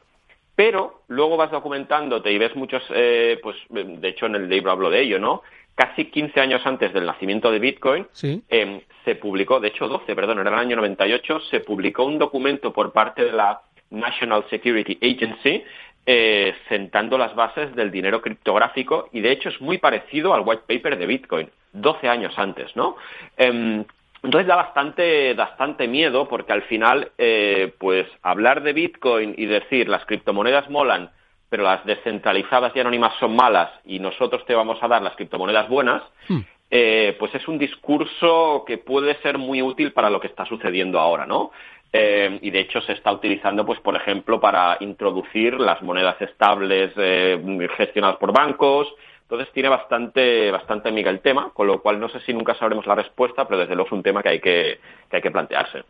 pero 0.56 1.02
luego 1.08 1.36
vas 1.36 1.50
documentándote 1.50 2.32
y 2.32 2.38
ves 2.38 2.54
muchos, 2.56 2.82
eh, 2.90 3.38
pues, 3.42 3.56
de 3.68 4.08
hecho 4.08 4.26
en 4.26 4.36
el 4.36 4.48
libro 4.48 4.70
hablo 4.70 4.88
de 4.88 5.02
ello, 5.02 5.18
¿no? 5.18 5.42
Casi 5.74 6.06
15 6.06 6.40
años 6.40 6.62
antes 6.64 6.92
del 6.94 7.04
nacimiento 7.04 7.50
de 7.50 7.58
Bitcoin, 7.58 8.06
¿Sí? 8.12 8.42
eh, 8.48 8.82
se 9.04 9.16
publicó, 9.16 9.60
de 9.60 9.68
hecho 9.68 9.88
12, 9.88 10.14
perdón, 10.14 10.38
en 10.38 10.46
el 10.46 10.54
año 10.54 10.76
98, 10.76 11.40
se 11.50 11.60
publicó 11.60 12.04
un 12.04 12.18
documento 12.18 12.72
por 12.72 12.92
parte 12.92 13.24
de 13.24 13.32
la 13.32 13.60
National 13.90 14.44
Security 14.50 14.98
Agency 15.02 15.64
eh, 16.06 16.54
sentando 16.68 17.18
las 17.18 17.34
bases 17.34 17.74
del 17.74 17.90
dinero 17.90 18.20
criptográfico 18.20 19.08
y 19.12 19.20
de 19.20 19.32
hecho 19.32 19.48
es 19.48 19.60
muy 19.60 19.78
parecido 19.78 20.34
al 20.34 20.42
white 20.44 20.64
paper 20.66 20.98
de 20.98 21.06
Bitcoin, 21.06 21.50
12 21.72 22.08
años 22.08 22.34
antes, 22.38 22.74
¿no? 22.76 22.96
Eh, 23.36 23.84
entonces 24.24 24.46
da 24.48 24.56
bastante, 24.56 25.34
bastante 25.34 25.86
miedo 25.86 26.26
porque 26.26 26.54
al 26.54 26.62
final, 26.62 27.12
eh, 27.18 27.74
pues 27.78 28.06
hablar 28.22 28.62
de 28.62 28.72
Bitcoin 28.72 29.34
y 29.36 29.44
decir 29.44 29.86
las 29.86 30.06
criptomonedas 30.06 30.70
molan, 30.70 31.10
pero 31.50 31.62
las 31.62 31.84
descentralizadas 31.84 32.74
y 32.74 32.80
anónimas 32.80 33.12
son 33.20 33.36
malas 33.36 33.70
y 33.84 33.98
nosotros 33.98 34.46
te 34.46 34.54
vamos 34.54 34.82
a 34.82 34.88
dar 34.88 35.02
las 35.02 35.14
criptomonedas 35.14 35.68
buenas, 35.68 36.02
hmm. 36.28 36.40
eh, 36.70 37.14
pues 37.18 37.34
es 37.34 37.46
un 37.48 37.58
discurso 37.58 38.64
que 38.66 38.78
puede 38.78 39.14
ser 39.20 39.36
muy 39.36 39.60
útil 39.60 39.92
para 39.92 40.08
lo 40.08 40.20
que 40.20 40.28
está 40.28 40.46
sucediendo 40.46 40.98
ahora, 40.98 41.26
¿no? 41.26 41.50
Eh, 41.96 42.40
y 42.42 42.50
de 42.50 42.58
hecho 42.58 42.80
se 42.80 42.92
está 42.92 43.12
utilizando, 43.12 43.64
pues, 43.64 43.78
por 43.78 43.94
ejemplo, 43.94 44.40
para 44.40 44.76
introducir 44.80 45.60
las 45.60 45.80
monedas 45.80 46.20
estables 46.20 46.92
eh, 46.96 47.68
gestionadas 47.76 48.16
por 48.16 48.32
bancos. 48.32 48.92
Entonces 49.22 49.48
tiene 49.52 49.68
bastante, 49.68 50.50
bastante 50.50 50.88
amiga 50.88 51.08
el 51.12 51.20
tema, 51.20 51.50
con 51.54 51.68
lo 51.68 51.80
cual 51.80 52.00
no 52.00 52.08
sé 52.08 52.18
si 52.22 52.34
nunca 52.34 52.56
sabremos 52.56 52.84
la 52.88 52.96
respuesta, 52.96 53.46
pero 53.46 53.60
desde 53.60 53.76
luego 53.76 53.86
es 53.86 53.92
un 53.92 54.02
tema 54.02 54.24
que 54.24 54.28
hay 54.28 54.40
que, 54.40 54.80
que, 55.08 55.16
hay 55.16 55.22
que 55.22 55.30
plantearse. 55.30 55.84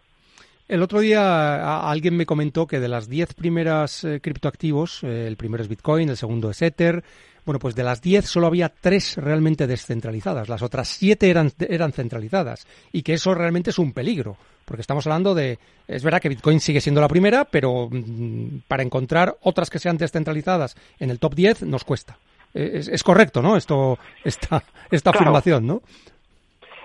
El 0.66 0.83
otro 0.83 1.00
día 1.00 1.90
alguien 1.90 2.16
me 2.16 2.25
comentó 2.25 2.66
que 2.66 2.80
de 2.80 2.88
las 2.88 3.09
10 3.09 3.35
primeras 3.35 4.02
eh, 4.04 4.21
criptoactivos, 4.23 5.04
eh, 5.04 5.26
el 5.26 5.37
primero 5.37 5.62
es 5.62 5.68
Bitcoin, 5.68 6.09
el 6.09 6.16
segundo 6.16 6.50
es 6.50 6.62
Ether, 6.62 7.04
bueno, 7.44 7.59
pues 7.59 7.75
de 7.75 7.83
las 7.83 8.00
10 8.00 8.25
solo 8.25 8.47
había 8.47 8.71
3 8.71 9.18
realmente 9.18 9.66
descentralizadas, 9.66 10.49
las 10.49 10.62
otras 10.62 10.88
7 10.88 11.28
eran, 11.28 11.52
eran 11.59 11.92
centralizadas 11.92 12.66
y 12.92 13.02
que 13.02 13.12
eso 13.12 13.35
realmente 13.35 13.71
es 13.71 13.78
un 13.78 13.92
peligro, 13.92 14.38
porque 14.64 14.80
estamos 14.80 15.06
hablando 15.06 15.35
de, 15.35 15.59
es 15.87 16.02
verdad 16.02 16.23
que 16.23 16.30
Bitcoin 16.30 16.61
sigue 16.61 16.80
siendo 16.80 17.02
la 17.02 17.09
primera, 17.09 17.44
pero 17.44 17.90
mmm, 17.90 18.61
para 18.66 18.83
encontrar 18.83 19.37
otras 19.42 19.68
que 19.68 19.78
sean 19.78 19.99
descentralizadas 19.99 20.76
en 20.99 21.11
el 21.11 21.18
top 21.18 21.35
10 21.35 21.62
nos 21.64 21.85
cuesta. 21.85 22.18
Es, 22.54 22.87
es 22.87 23.02
correcto, 23.02 23.42
¿no? 23.42 23.56
Esto, 23.56 23.99
esta, 24.23 24.62
esta 24.90 25.11
claro. 25.11 25.25
afirmación, 25.25 25.66
¿no? 25.66 25.83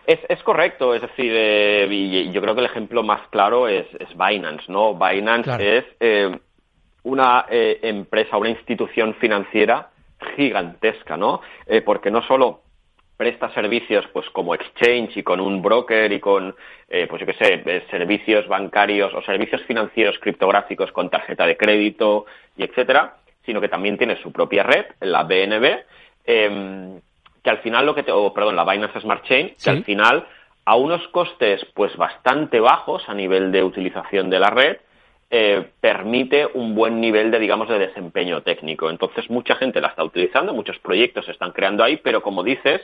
Es, 0.10 0.20
es, 0.28 0.42
correcto, 0.42 0.96
es 0.96 1.04
decir, 1.04 1.32
eh, 1.36 1.88
y 1.88 2.32
yo 2.32 2.42
creo 2.42 2.56
que 2.56 2.62
el 2.62 2.66
ejemplo 2.66 3.04
más 3.04 3.22
claro 3.30 3.68
es, 3.68 3.86
es 4.00 4.10
Binance, 4.18 4.64
¿no? 4.68 4.96
Binance 4.96 5.44
claro. 5.44 5.64
es 5.64 5.86
eh, 6.00 6.36
una 7.04 7.46
eh, 7.48 7.78
empresa, 7.84 8.38
una 8.38 8.50
institución 8.50 9.14
financiera 9.14 9.92
gigantesca, 10.36 11.16
¿no? 11.16 11.42
Eh, 11.68 11.82
porque 11.82 12.10
no 12.10 12.24
solo 12.24 12.62
presta 13.18 13.54
servicios 13.54 14.04
pues 14.12 14.28
como 14.32 14.56
exchange 14.56 15.18
y 15.18 15.22
con 15.22 15.40
un 15.40 15.62
broker 15.62 16.12
y 16.12 16.20
con 16.20 16.56
eh, 16.90 17.06
pues 17.08 17.20
yo 17.20 17.28
qué 17.28 17.34
sé 17.34 17.62
eh, 17.64 17.86
servicios 17.92 18.48
bancarios 18.48 19.14
o 19.14 19.22
servicios 19.22 19.62
financieros 19.68 20.18
criptográficos 20.18 20.92
con 20.92 21.12
tarjeta 21.12 21.46
de 21.46 21.56
crédito 21.56 22.26
y 22.58 22.64
etcétera 22.64 23.18
sino 23.46 23.62
que 23.62 23.68
también 23.68 23.98
tiene 23.98 24.16
su 24.24 24.32
propia 24.32 24.64
red 24.64 24.86
la 25.02 25.24
BNB 25.24 25.66
eh, 26.26 27.00
que 27.44 27.50
al 27.50 27.60
final 27.60 27.86
lo 27.86 27.96
que 27.96 28.04
te, 28.04 28.12
o 28.12 28.34
perdón 28.34 28.56
la 28.56 28.66
Binance 28.66 29.00
Smart 29.02 29.24
Chain 29.24 29.54
¿Sí? 29.58 29.64
que 29.64 29.70
al 29.70 29.84
final 29.84 30.28
a 30.66 30.76
unos 30.76 31.08
costes 31.10 31.66
pues 31.74 31.96
bastante 31.98 32.60
bajos 32.60 33.08
a 33.08 33.14
nivel 33.14 33.52
de 33.52 33.64
utilización 33.64 34.30
de 34.30 34.40
la 34.40 34.50
red 34.50 34.78
eh, 35.32 35.64
permite 35.80 36.48
un 36.56 36.74
buen 36.74 37.00
nivel 37.00 37.30
de, 37.30 37.38
digamos, 37.38 37.70
de 37.70 37.78
desempeño 37.78 38.42
técnico. 38.42 38.90
Entonces, 38.90 39.30
mucha 39.30 39.54
gente 39.56 39.80
la 39.80 39.90
está 39.90 40.04
utilizando, 40.04 40.56
muchos 40.56 40.80
proyectos 40.80 41.26
se 41.26 41.32
están 41.34 41.52
creando 41.52 41.84
ahí, 41.84 41.98
pero 41.98 42.24
como 42.24 42.42
dices, 42.42 42.82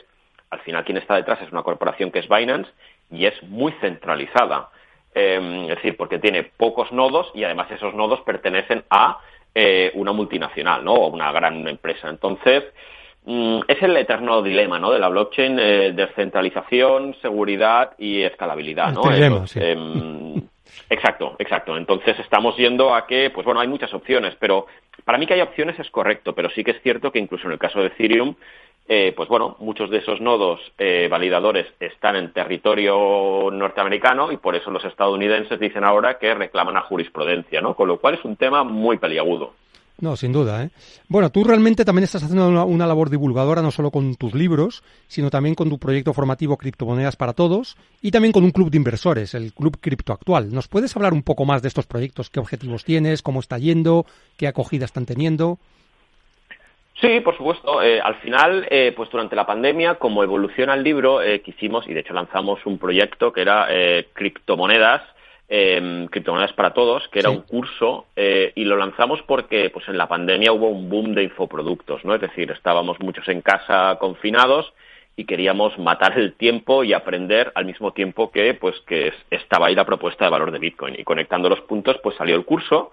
al 0.51 0.59
final 0.59 0.85
quien 0.85 0.97
está 0.97 1.15
detrás 1.15 1.41
es 1.41 1.51
una 1.51 1.63
corporación 1.63 2.11
que 2.11 2.19
es 2.19 2.29
Binance 2.29 2.69
y 3.09 3.25
es 3.25 3.41
muy 3.43 3.71
centralizada. 3.81 4.69
Eh, 5.15 5.67
es 5.69 5.75
decir, 5.77 5.97
porque 5.97 6.19
tiene 6.19 6.43
pocos 6.43 6.91
nodos 6.91 7.31
y 7.33 7.43
además 7.43 7.71
esos 7.71 7.95
nodos 7.95 8.21
pertenecen 8.21 8.83
a 8.91 9.17
eh, 9.55 9.91
una 9.95 10.11
multinacional, 10.11 10.83
¿no? 10.85 10.93
O 10.93 11.07
una 11.07 11.31
gran 11.31 11.67
empresa. 11.67 12.09
Entonces, 12.09 12.63
es 13.25 13.81
el 13.81 13.97
eterno 13.97 14.41
dilema, 14.41 14.79
¿no? 14.79 14.91
De 14.91 14.99
la 14.99 15.09
blockchain, 15.09 15.57
eh, 15.59 15.93
descentralización, 15.93 17.15
seguridad 17.21 17.91
y 17.97 18.21
escalabilidad, 18.21 18.93
¿no? 18.93 19.01
Dilema, 19.03 19.47
sí. 19.47 19.59
Em, 19.61 20.41
Exacto, 20.89 21.35
exacto. 21.39 21.77
Entonces 21.77 22.17
estamos 22.19 22.55
yendo 22.57 22.93
a 22.93 23.07
que, 23.07 23.29
pues 23.31 23.45
bueno, 23.45 23.59
hay 23.59 23.67
muchas 23.67 23.93
opciones, 23.93 24.35
pero 24.39 24.67
para 25.03 25.17
mí 25.17 25.25
que 25.25 25.33
hay 25.33 25.41
opciones 25.41 25.79
es 25.79 25.89
correcto, 25.89 26.33
pero 26.33 26.49
sí 26.49 26.63
que 26.63 26.71
es 26.71 26.81
cierto 26.81 27.11
que 27.11 27.19
incluso 27.19 27.47
en 27.47 27.53
el 27.53 27.59
caso 27.59 27.79
de 27.79 27.87
Ethereum, 27.87 28.35
eh, 28.87 29.13
pues 29.15 29.27
bueno, 29.27 29.55
muchos 29.59 29.89
de 29.89 29.97
esos 29.97 30.21
nodos 30.21 30.59
eh, 30.77 31.07
validadores 31.09 31.65
están 31.79 32.15
en 32.15 32.31
territorio 32.33 33.49
norteamericano 33.51 34.31
y 34.31 34.37
por 34.37 34.55
eso 34.55 34.69
los 34.69 34.85
estadounidenses 34.85 35.59
dicen 35.59 35.83
ahora 35.83 36.19
que 36.19 36.35
reclaman 36.35 36.77
a 36.77 36.81
jurisprudencia, 36.81 37.61
¿no? 37.61 37.75
Con 37.75 37.87
lo 37.87 37.97
cual 37.97 38.13
es 38.15 38.25
un 38.25 38.35
tema 38.35 38.63
muy 38.63 38.97
peliagudo. 38.97 39.53
No, 39.99 40.17
sin 40.17 40.33
duda. 40.33 40.63
¿eh? 40.63 40.69
Bueno, 41.07 41.29
tú 41.29 41.43
realmente 41.43 41.85
también 41.85 42.03
estás 42.03 42.23
haciendo 42.23 42.65
una, 42.65 42.85
labor 42.85 43.09
divulgadora, 43.09 43.61
no 43.61 43.71
solo 43.71 43.91
con 43.91 44.15
tus 44.15 44.33
libros, 44.33 44.83
sino 45.07 45.29
también 45.29 45.55
con 45.55 45.69
tu 45.69 45.79
proyecto 45.79 46.13
formativo 46.13 46.57
Criptomonedas 46.57 47.15
para 47.15 47.33
Todos 47.33 47.77
y 48.01 48.11
también 48.11 48.33
con 48.33 48.43
un 48.43 48.51
club 48.51 48.69
de 48.69 48.77
inversores, 48.77 49.33
el 49.33 49.53
Club 49.53 49.77
Cripto 49.79 50.11
Actual. 50.11 50.53
¿Nos 50.53 50.67
puedes 50.67 50.95
hablar 50.95 51.13
un 51.13 51.23
poco 51.23 51.45
más 51.45 51.61
de 51.61 51.69
estos 51.69 51.85
proyectos? 51.85 52.29
¿Qué 52.29 52.39
objetivos 52.41 52.83
tienes? 52.83 53.21
¿Cómo 53.21 53.39
está 53.39 53.57
yendo? 53.57 54.05
¿Qué 54.37 54.47
acogida 54.47 54.83
están 54.83 55.05
teniendo? 55.05 55.59
Sí, 56.99 57.19
por 57.19 57.35
supuesto. 57.37 57.81
Eh, 57.81 57.99
al 58.01 58.15
final, 58.15 58.67
eh, 58.69 58.93
pues 58.95 59.09
durante 59.09 59.35
la 59.35 59.45
pandemia, 59.45 59.95
como 59.95 60.23
evoluciona 60.23 60.73
el 60.73 60.83
libro, 60.83 61.21
eh, 61.21 61.41
quisimos, 61.41 61.87
y 61.87 61.93
de 61.93 61.99
hecho 62.01 62.13
lanzamos 62.13 62.65
un 62.65 62.77
proyecto 62.77 63.33
que 63.33 63.41
era 63.41 63.67
eh, 63.69 64.07
Criptomonedas, 64.13 65.03
eh, 65.47 66.07
Criptomonedas 66.09 66.53
para 66.53 66.73
Todos, 66.73 67.07
que 67.09 67.19
era 67.19 67.29
sí. 67.29 67.35
un 67.35 67.41
curso, 67.43 68.05
eh, 68.15 68.51
y 68.55 68.65
lo 68.65 68.77
lanzamos 68.77 69.21
porque 69.23 69.69
pues 69.69 69.87
en 69.87 69.97
la 69.97 70.07
pandemia 70.07 70.51
hubo 70.51 70.69
un 70.69 70.89
boom 70.89 71.13
de 71.13 71.23
infoproductos, 71.23 72.03
¿no? 72.03 72.15
Es 72.15 72.21
decir, 72.21 72.51
estábamos 72.51 72.99
muchos 72.99 73.27
en 73.27 73.41
casa 73.41 73.97
confinados 73.99 74.73
y 75.15 75.25
queríamos 75.25 75.77
matar 75.77 76.17
el 76.17 76.33
tiempo 76.33 76.83
y 76.83 76.93
aprender 76.93 77.51
al 77.55 77.65
mismo 77.65 77.93
tiempo 77.93 78.31
que 78.31 78.53
pues 78.53 78.75
que 78.87 79.13
estaba 79.31 79.67
ahí 79.67 79.75
la 79.75 79.85
propuesta 79.85 80.25
de 80.25 80.31
valor 80.31 80.51
de 80.51 80.59
Bitcoin. 80.59 80.95
Y 80.97 81.03
conectando 81.03 81.49
los 81.49 81.61
puntos, 81.61 81.97
pues 82.03 82.15
salió 82.17 82.35
el 82.35 82.43
curso. 82.43 82.91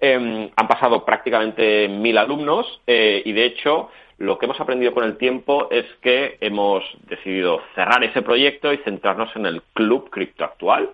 Eh, 0.00 0.50
han 0.54 0.68
pasado 0.68 1.04
prácticamente 1.04 1.88
mil 1.88 2.18
alumnos 2.18 2.80
eh, 2.86 3.22
y 3.24 3.32
de 3.32 3.44
hecho 3.44 3.90
lo 4.18 4.36
que 4.36 4.46
hemos 4.46 4.60
aprendido 4.60 4.92
con 4.92 5.04
el 5.04 5.16
tiempo 5.16 5.68
es 5.70 5.84
que 6.02 6.36
hemos 6.40 6.84
decidido 7.08 7.62
cerrar 7.74 8.02
ese 8.04 8.20
proyecto 8.22 8.72
y 8.72 8.78
centrarnos 8.78 9.34
en 9.36 9.46
el 9.46 9.62
club 9.74 10.10
cripto 10.10 10.44
actual 10.44 10.90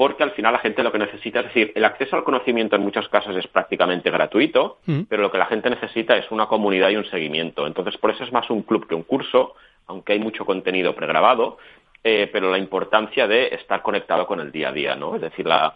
porque 0.00 0.22
al 0.22 0.30
final 0.30 0.54
la 0.54 0.60
gente 0.60 0.82
lo 0.82 0.90
que 0.90 0.98
necesita, 0.98 1.40
es 1.40 1.48
decir, 1.48 1.72
el 1.74 1.84
acceso 1.84 2.16
al 2.16 2.24
conocimiento 2.24 2.74
en 2.74 2.80
muchos 2.80 3.06
casos 3.10 3.36
es 3.36 3.46
prácticamente 3.48 4.10
gratuito, 4.10 4.78
mm. 4.86 5.02
pero 5.10 5.20
lo 5.20 5.30
que 5.30 5.36
la 5.36 5.44
gente 5.44 5.68
necesita 5.68 6.16
es 6.16 6.30
una 6.30 6.46
comunidad 6.46 6.88
y 6.88 6.96
un 6.96 7.04
seguimiento. 7.04 7.66
Entonces, 7.66 7.98
por 7.98 8.10
eso 8.10 8.24
es 8.24 8.32
más 8.32 8.48
un 8.48 8.62
club 8.62 8.88
que 8.88 8.94
un 8.94 9.02
curso, 9.02 9.56
aunque 9.88 10.14
hay 10.14 10.18
mucho 10.18 10.46
contenido 10.46 10.94
pregrabado, 10.94 11.58
eh, 12.02 12.30
pero 12.32 12.50
la 12.50 12.56
importancia 12.56 13.28
de 13.28 13.48
estar 13.48 13.82
conectado 13.82 14.26
con 14.26 14.40
el 14.40 14.50
día 14.50 14.70
a 14.70 14.72
día, 14.72 14.96
¿no? 14.96 15.16
Es 15.16 15.20
decir, 15.20 15.46
la, 15.46 15.74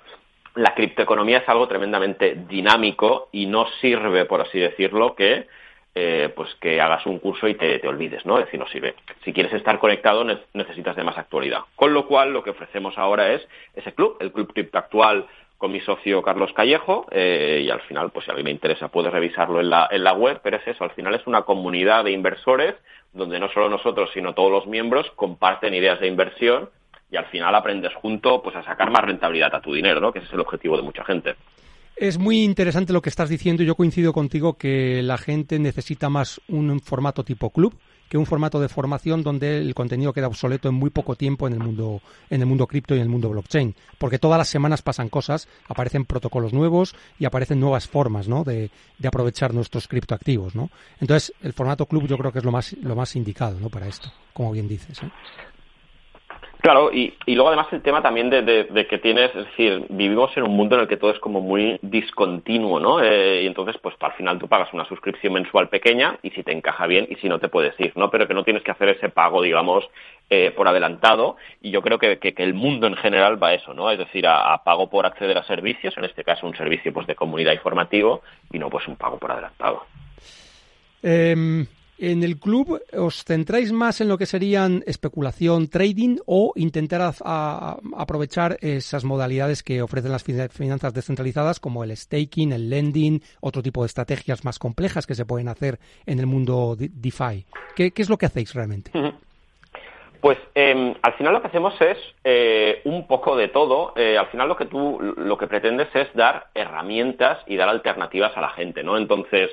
la 0.54 0.74
criptoeconomía 0.74 1.40
es 1.40 1.48
algo 1.50 1.68
tremendamente 1.68 2.34
dinámico 2.48 3.28
y 3.30 3.44
no 3.44 3.66
sirve, 3.82 4.24
por 4.24 4.40
así 4.40 4.58
decirlo, 4.58 5.14
que 5.14 5.48
eh, 5.94 6.32
pues 6.34 6.54
que 6.56 6.80
hagas 6.80 7.06
un 7.06 7.18
curso 7.18 7.46
y 7.46 7.54
te, 7.54 7.78
te, 7.78 7.88
olvides, 7.88 8.26
¿no? 8.26 8.38
Es 8.38 8.46
decir, 8.46 8.58
no 8.58 8.66
sirve. 8.66 8.94
Si 9.24 9.32
quieres 9.32 9.52
estar 9.52 9.78
conectado, 9.78 10.24
necesitas 10.52 10.96
de 10.96 11.04
más 11.04 11.16
actualidad. 11.16 11.60
Con 11.76 11.94
lo 11.94 12.06
cual, 12.06 12.32
lo 12.32 12.42
que 12.42 12.50
ofrecemos 12.50 12.98
ahora 12.98 13.32
es 13.32 13.46
ese 13.74 13.92
club, 13.94 14.16
el 14.20 14.32
Club 14.32 14.52
Cripto 14.52 14.78
Actual 14.78 15.26
con 15.56 15.70
mi 15.72 15.80
socio 15.80 16.20
Carlos 16.20 16.52
Callejo, 16.52 17.06
eh, 17.10 17.62
y 17.64 17.70
al 17.70 17.80
final, 17.82 18.10
pues 18.10 18.24
si 18.24 18.30
a 18.30 18.34
mí 18.34 18.42
me 18.42 18.50
interesa, 18.50 18.88
puedes 18.88 19.12
revisarlo 19.12 19.60
en 19.60 19.70
la, 19.70 19.88
en 19.90 20.04
la 20.04 20.12
web, 20.12 20.40
pero 20.42 20.56
es 20.56 20.66
eso, 20.66 20.84
al 20.84 20.90
final 20.90 21.14
es 21.14 21.26
una 21.26 21.42
comunidad 21.42 22.04
de 22.04 22.10
inversores 22.10 22.74
donde 23.12 23.38
no 23.38 23.48
solo 23.50 23.68
nosotros, 23.68 24.10
sino 24.12 24.34
todos 24.34 24.50
los 24.50 24.66
miembros 24.66 25.10
comparten 25.14 25.72
ideas 25.72 26.00
de 26.00 26.08
inversión 26.08 26.70
y 27.10 27.16
al 27.16 27.26
final 27.26 27.54
aprendes 27.54 27.94
junto 27.94 28.42
pues 28.42 28.56
a 28.56 28.64
sacar 28.64 28.90
más 28.90 29.04
rentabilidad 29.04 29.54
a 29.54 29.60
tu 29.60 29.72
dinero, 29.72 30.00
¿no? 30.00 30.12
Que 30.12 30.18
ese 30.18 30.28
es 30.28 30.34
el 30.34 30.40
objetivo 30.40 30.76
de 30.76 30.82
mucha 30.82 31.04
gente. 31.04 31.36
Es 31.96 32.18
muy 32.18 32.42
interesante 32.42 32.92
lo 32.92 33.02
que 33.02 33.08
estás 33.08 33.28
diciendo. 33.28 33.62
Yo 33.62 33.76
coincido 33.76 34.12
contigo 34.12 34.54
que 34.54 35.02
la 35.02 35.16
gente 35.16 35.58
necesita 35.58 36.08
más 36.08 36.40
un 36.48 36.80
formato 36.80 37.24
tipo 37.24 37.50
club 37.50 37.74
que 38.08 38.18
un 38.18 38.26
formato 38.26 38.60
de 38.60 38.68
formación 38.68 39.22
donde 39.22 39.58
el 39.58 39.74
contenido 39.74 40.12
queda 40.12 40.26
obsoleto 40.26 40.68
en 40.68 40.74
muy 40.74 40.90
poco 40.90 41.16
tiempo 41.16 41.46
en 41.46 41.54
el 41.54 41.58
mundo 41.60 42.00
en 42.30 42.40
el 42.40 42.46
mundo 42.46 42.66
cripto 42.66 42.94
y 42.94 42.98
en 42.98 43.04
el 43.04 43.08
mundo 43.08 43.30
blockchain, 43.30 43.74
porque 43.98 44.18
todas 44.18 44.38
las 44.38 44.48
semanas 44.48 44.82
pasan 44.82 45.08
cosas, 45.08 45.48
aparecen 45.68 46.04
protocolos 46.04 46.52
nuevos 46.52 46.94
y 47.18 47.24
aparecen 47.24 47.60
nuevas 47.60 47.88
formas, 47.88 48.28
¿no? 48.28 48.44
de, 48.44 48.70
de 48.98 49.08
aprovechar 49.08 49.54
nuestros 49.54 49.88
criptoactivos, 49.88 50.54
¿no? 50.54 50.70
Entonces, 51.00 51.32
el 51.42 51.54
formato 51.54 51.86
club 51.86 52.06
yo 52.06 52.18
creo 52.18 52.30
que 52.30 52.38
es 52.38 52.44
lo 52.44 52.52
más 52.52 52.74
lo 52.82 52.94
más 52.94 53.16
indicado, 53.16 53.58
¿no? 53.58 53.68
para 53.68 53.88
esto, 53.88 54.12
como 54.32 54.52
bien 54.52 54.68
dices, 54.68 55.02
¿eh? 55.02 55.10
Claro, 56.64 56.90
y, 56.90 57.12
y, 57.26 57.34
luego 57.34 57.48
además 57.48 57.66
el 57.72 57.82
tema 57.82 58.00
también 58.00 58.30
de, 58.30 58.86
que 58.88 58.96
tienes, 58.96 59.28
es 59.36 59.44
decir, 59.44 59.84
vivimos 59.90 60.34
en 60.34 60.44
un 60.44 60.56
mundo 60.56 60.76
en 60.76 60.80
el 60.80 60.88
que 60.88 60.96
todo 60.96 61.10
es 61.10 61.18
como 61.18 61.42
muy 61.42 61.78
discontinuo, 61.82 62.80
¿no? 62.80 63.02
Eh, 63.02 63.42
y 63.42 63.46
entonces, 63.46 63.76
pues 63.82 63.94
al 64.00 64.14
final 64.14 64.38
tú 64.38 64.48
pagas 64.48 64.72
una 64.72 64.86
suscripción 64.86 65.34
mensual 65.34 65.68
pequeña 65.68 66.18
y 66.22 66.30
si 66.30 66.42
te 66.42 66.52
encaja 66.52 66.86
bien 66.86 67.06
y 67.10 67.16
si 67.16 67.28
no 67.28 67.38
te 67.38 67.48
puedes 67.48 67.78
ir, 67.78 67.92
¿no? 67.96 68.10
Pero 68.10 68.26
que 68.26 68.32
no 68.32 68.44
tienes 68.44 68.62
que 68.62 68.70
hacer 68.70 68.88
ese 68.88 69.10
pago, 69.10 69.42
digamos, 69.42 69.84
eh, 70.30 70.52
por 70.56 70.66
adelantado 70.66 71.36
y 71.60 71.70
yo 71.70 71.82
creo 71.82 71.98
que, 71.98 72.18
que, 72.18 72.32
que, 72.32 72.42
el 72.42 72.54
mundo 72.54 72.86
en 72.86 72.96
general 72.96 73.42
va 73.42 73.48
a 73.48 73.54
eso, 73.54 73.74
¿no? 73.74 73.90
Es 73.90 73.98
decir, 73.98 74.26
a, 74.26 74.56
pago 74.64 74.88
por 74.88 75.04
acceder 75.04 75.36
a 75.36 75.44
servicios, 75.44 75.94
en 75.98 76.06
este 76.06 76.24
caso 76.24 76.46
un 76.46 76.56
servicio 76.56 76.94
pues 76.94 77.06
de 77.06 77.14
comunidad 77.14 77.52
informativo 77.52 78.22
y 78.50 78.58
no 78.58 78.70
pues 78.70 78.88
un 78.88 78.96
pago 78.96 79.18
por 79.18 79.32
adelantado. 79.32 79.84
Eh, 81.02 81.66
en 81.98 82.22
el 82.22 82.38
club 82.38 82.80
os 82.92 83.24
centráis 83.24 83.72
más 83.72 84.00
en 84.00 84.08
lo 84.08 84.18
que 84.18 84.26
serían 84.26 84.82
especulación, 84.86 85.68
trading 85.68 86.18
o 86.26 86.52
intentar 86.56 87.14
aprovechar 87.24 88.56
esas 88.60 89.04
modalidades 89.04 89.62
que 89.62 89.82
ofrecen 89.82 90.12
las 90.12 90.24
finanzas 90.24 90.94
descentralizadas 90.94 91.60
como 91.60 91.84
el 91.84 91.96
staking, 91.96 92.52
el 92.52 92.70
lending, 92.70 93.22
otro 93.40 93.62
tipo 93.62 93.82
de 93.82 93.86
estrategias 93.86 94.44
más 94.44 94.58
complejas 94.58 95.06
que 95.06 95.14
se 95.14 95.26
pueden 95.26 95.48
hacer 95.48 95.78
en 96.06 96.18
el 96.18 96.26
mundo 96.26 96.76
DeFi. 96.76 97.46
¿Qué, 97.76 97.92
qué 97.92 98.02
es 98.02 98.10
lo 98.10 98.18
que 98.18 98.26
hacéis 98.26 98.54
realmente? 98.54 98.90
Pues 100.24 100.38
eh, 100.54 100.94
al 101.02 101.12
final 101.18 101.34
lo 101.34 101.42
que 101.42 101.48
hacemos 101.48 101.78
es 101.82 101.98
eh, 102.24 102.80
un 102.84 103.06
poco 103.06 103.36
de 103.36 103.48
todo. 103.48 103.92
Eh, 103.94 104.16
al 104.16 104.28
final 104.28 104.48
lo 104.48 104.56
que 104.56 104.64
tú 104.64 104.98
lo 105.18 105.36
que 105.36 105.46
pretendes 105.46 105.88
es 105.94 106.08
dar 106.14 106.46
herramientas 106.54 107.40
y 107.46 107.56
dar 107.56 107.68
alternativas 107.68 108.34
a 108.34 108.40
la 108.40 108.48
gente, 108.48 108.82
¿no? 108.82 108.96
Entonces 108.96 109.50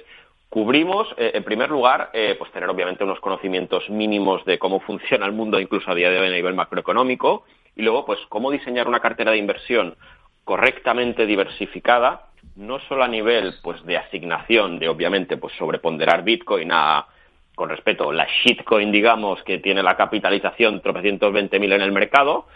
Cubrimos, 0.51 1.07
eh, 1.15 1.31
en 1.35 1.45
primer 1.45 1.69
lugar, 1.69 2.09
eh, 2.11 2.35
pues 2.37 2.51
tener 2.51 2.69
obviamente 2.69 3.05
unos 3.05 3.21
conocimientos 3.21 3.89
mínimos 3.89 4.43
de 4.43 4.59
cómo 4.59 4.79
funciona 4.85 5.25
el 5.25 5.31
mundo, 5.31 5.61
incluso 5.61 5.89
a 5.89 5.95
día 5.95 6.09
de 6.09 6.19
hoy 6.19 6.27
a 6.27 6.31
nivel 6.31 6.55
macroeconómico, 6.55 7.45
y 7.73 7.83
luego, 7.83 8.05
pues, 8.05 8.19
cómo 8.27 8.51
diseñar 8.51 8.89
una 8.89 8.99
cartera 8.99 9.31
de 9.31 9.37
inversión 9.37 9.95
correctamente 10.43 11.25
diversificada, 11.25 12.27
no 12.57 12.79
solo 12.81 13.05
a 13.05 13.07
nivel, 13.07 13.53
pues, 13.63 13.81
de 13.85 13.95
asignación, 13.95 14.77
de 14.77 14.89
obviamente, 14.89 15.37
pues, 15.37 15.53
sobreponderar 15.57 16.25
Bitcoin 16.25 16.69
a, 16.73 17.07
con 17.55 17.69
respeto, 17.69 18.11
la 18.11 18.27
shitcoin, 18.43 18.91
digamos, 18.91 19.41
que 19.43 19.59
tiene 19.59 19.81
la 19.81 19.95
capitalización 19.95 20.81
tropecientos 20.81 21.31
veinte 21.31 21.59
mil 21.59 21.71
en 21.71 21.81
el 21.81 21.93
mercado, 21.93 22.47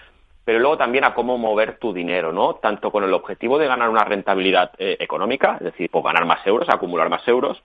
pero 0.43 0.59
luego 0.59 0.77
también 0.77 1.05
a 1.05 1.13
cómo 1.13 1.37
mover 1.37 1.77
tu 1.77 1.93
dinero, 1.93 2.33
¿no? 2.33 2.55
Tanto 2.55 2.91
con 2.91 3.05
el 3.05 3.13
objetivo 3.13 3.57
de 3.57 3.67
ganar 3.67 3.87
una 3.87 4.03
rentabilidad 4.03 4.73
eh, 4.79 4.97
económica, 4.99 5.55
es 5.61 5.67
decir, 5.67 5.89
pues 5.89 6.03
ganar 6.03 6.25
más 6.25 6.45
euros, 6.45 6.67
acumular 6.67 7.07
más 7.07 7.25
euros, 7.25 7.63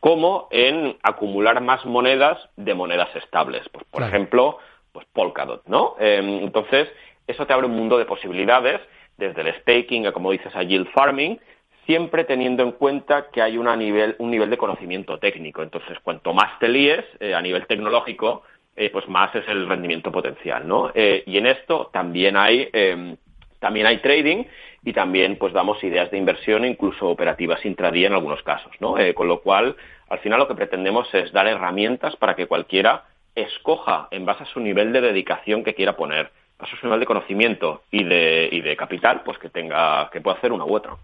como 0.00 0.48
en 0.50 0.96
acumular 1.02 1.60
más 1.60 1.84
monedas 1.84 2.38
de 2.56 2.74
monedas 2.74 3.14
estables. 3.16 3.62
Pues, 3.70 3.84
por 3.84 4.00
claro. 4.00 4.14
ejemplo, 4.14 4.58
pues 4.92 5.06
Polkadot, 5.12 5.66
¿no? 5.66 5.96
Eh, 5.98 6.20
entonces, 6.42 6.88
eso 7.26 7.46
te 7.46 7.52
abre 7.52 7.66
un 7.66 7.76
mundo 7.76 7.98
de 7.98 8.04
posibilidades, 8.04 8.80
desde 9.16 9.40
el 9.42 9.54
staking 9.60 10.06
a, 10.06 10.12
como 10.12 10.30
dices, 10.30 10.54
a 10.54 10.62
yield 10.62 10.88
farming, 10.92 11.38
siempre 11.86 12.24
teniendo 12.24 12.62
en 12.62 12.72
cuenta 12.72 13.30
que 13.32 13.42
hay 13.42 13.58
una 13.58 13.74
nivel, 13.74 14.14
un 14.18 14.30
nivel 14.30 14.50
de 14.50 14.58
conocimiento 14.58 15.18
técnico. 15.18 15.62
Entonces, 15.62 15.98
cuanto 16.02 16.32
más 16.32 16.58
te 16.58 16.68
líes 16.68 17.04
eh, 17.18 17.34
a 17.34 17.40
nivel 17.40 17.66
tecnológico, 17.66 18.44
eh, 18.80 18.90
pues 18.90 19.08
más 19.08 19.34
es 19.34 19.48
el 19.48 19.68
rendimiento 19.68 20.12
potencial, 20.12 20.68
¿no? 20.68 20.92
Eh, 20.94 21.24
y 21.26 21.36
en 21.36 21.46
esto 21.46 21.90
también 21.92 22.36
hay, 22.36 22.68
eh, 22.72 23.16
también 23.58 23.86
hay 23.86 23.98
trading 23.98 24.44
y 24.84 24.92
también 24.92 25.36
pues 25.36 25.52
damos 25.52 25.82
ideas 25.82 26.10
de 26.10 26.18
inversión, 26.18 26.64
incluso 26.64 27.08
operativas 27.08 27.64
intradía 27.64 28.06
en 28.06 28.14
algunos 28.14 28.42
casos, 28.42 28.72
¿no? 28.80 28.98
Eh, 28.98 29.14
con 29.14 29.28
lo 29.28 29.40
cual, 29.40 29.76
al 30.08 30.18
final 30.20 30.38
lo 30.38 30.48
que 30.48 30.54
pretendemos 30.54 31.12
es 31.14 31.32
dar 31.32 31.46
herramientas 31.46 32.16
para 32.16 32.34
que 32.34 32.46
cualquiera 32.46 33.04
escoja 33.34 34.08
en 34.10 34.24
base 34.24 34.44
a 34.44 34.46
su 34.46 34.60
nivel 34.60 34.92
de 34.92 35.00
dedicación 35.00 35.64
que 35.64 35.74
quiera 35.74 35.96
poner, 35.96 36.30
a 36.58 36.66
su 36.66 36.76
nivel 36.82 37.00
de 37.00 37.06
conocimiento 37.06 37.82
y 37.90 38.04
de, 38.04 38.48
y 38.50 38.60
de 38.60 38.76
capital, 38.76 39.22
pues 39.24 39.38
que 39.38 39.48
tenga, 39.48 40.10
que 40.10 40.20
pueda 40.20 40.36
hacer 40.36 40.52
una 40.52 40.64
u 40.64 40.74
otra. 40.74 40.96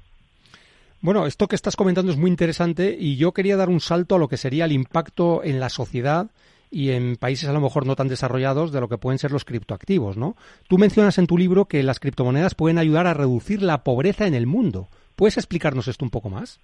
Bueno, 1.00 1.26
esto 1.26 1.48
que 1.48 1.54
estás 1.54 1.76
comentando 1.76 2.10
es 2.10 2.18
muy 2.18 2.30
interesante 2.30 2.96
y 2.98 3.16
yo 3.16 3.32
quería 3.32 3.56
dar 3.56 3.68
un 3.68 3.80
salto 3.80 4.14
a 4.14 4.18
lo 4.18 4.28
que 4.28 4.38
sería 4.38 4.64
el 4.64 4.72
impacto 4.72 5.44
en 5.44 5.60
la 5.60 5.68
sociedad 5.68 6.28
y 6.74 6.90
en 6.90 7.14
países 7.14 7.48
a 7.48 7.52
lo 7.52 7.60
mejor 7.60 7.86
no 7.86 7.94
tan 7.94 8.08
desarrollados 8.08 8.72
de 8.72 8.80
lo 8.80 8.88
que 8.88 8.98
pueden 8.98 9.20
ser 9.20 9.30
los 9.30 9.44
criptoactivos, 9.44 10.16
¿no? 10.16 10.34
Tú 10.68 10.76
mencionas 10.76 11.18
en 11.18 11.28
tu 11.28 11.38
libro 11.38 11.66
que 11.66 11.84
las 11.84 12.00
criptomonedas 12.00 12.56
pueden 12.56 12.78
ayudar 12.78 13.06
a 13.06 13.14
reducir 13.14 13.62
la 13.62 13.84
pobreza 13.84 14.26
en 14.26 14.34
el 14.34 14.48
mundo. 14.48 14.88
¿Puedes 15.14 15.36
explicarnos 15.36 15.86
esto 15.86 16.04
un 16.04 16.10
poco 16.10 16.30
más? 16.30 16.58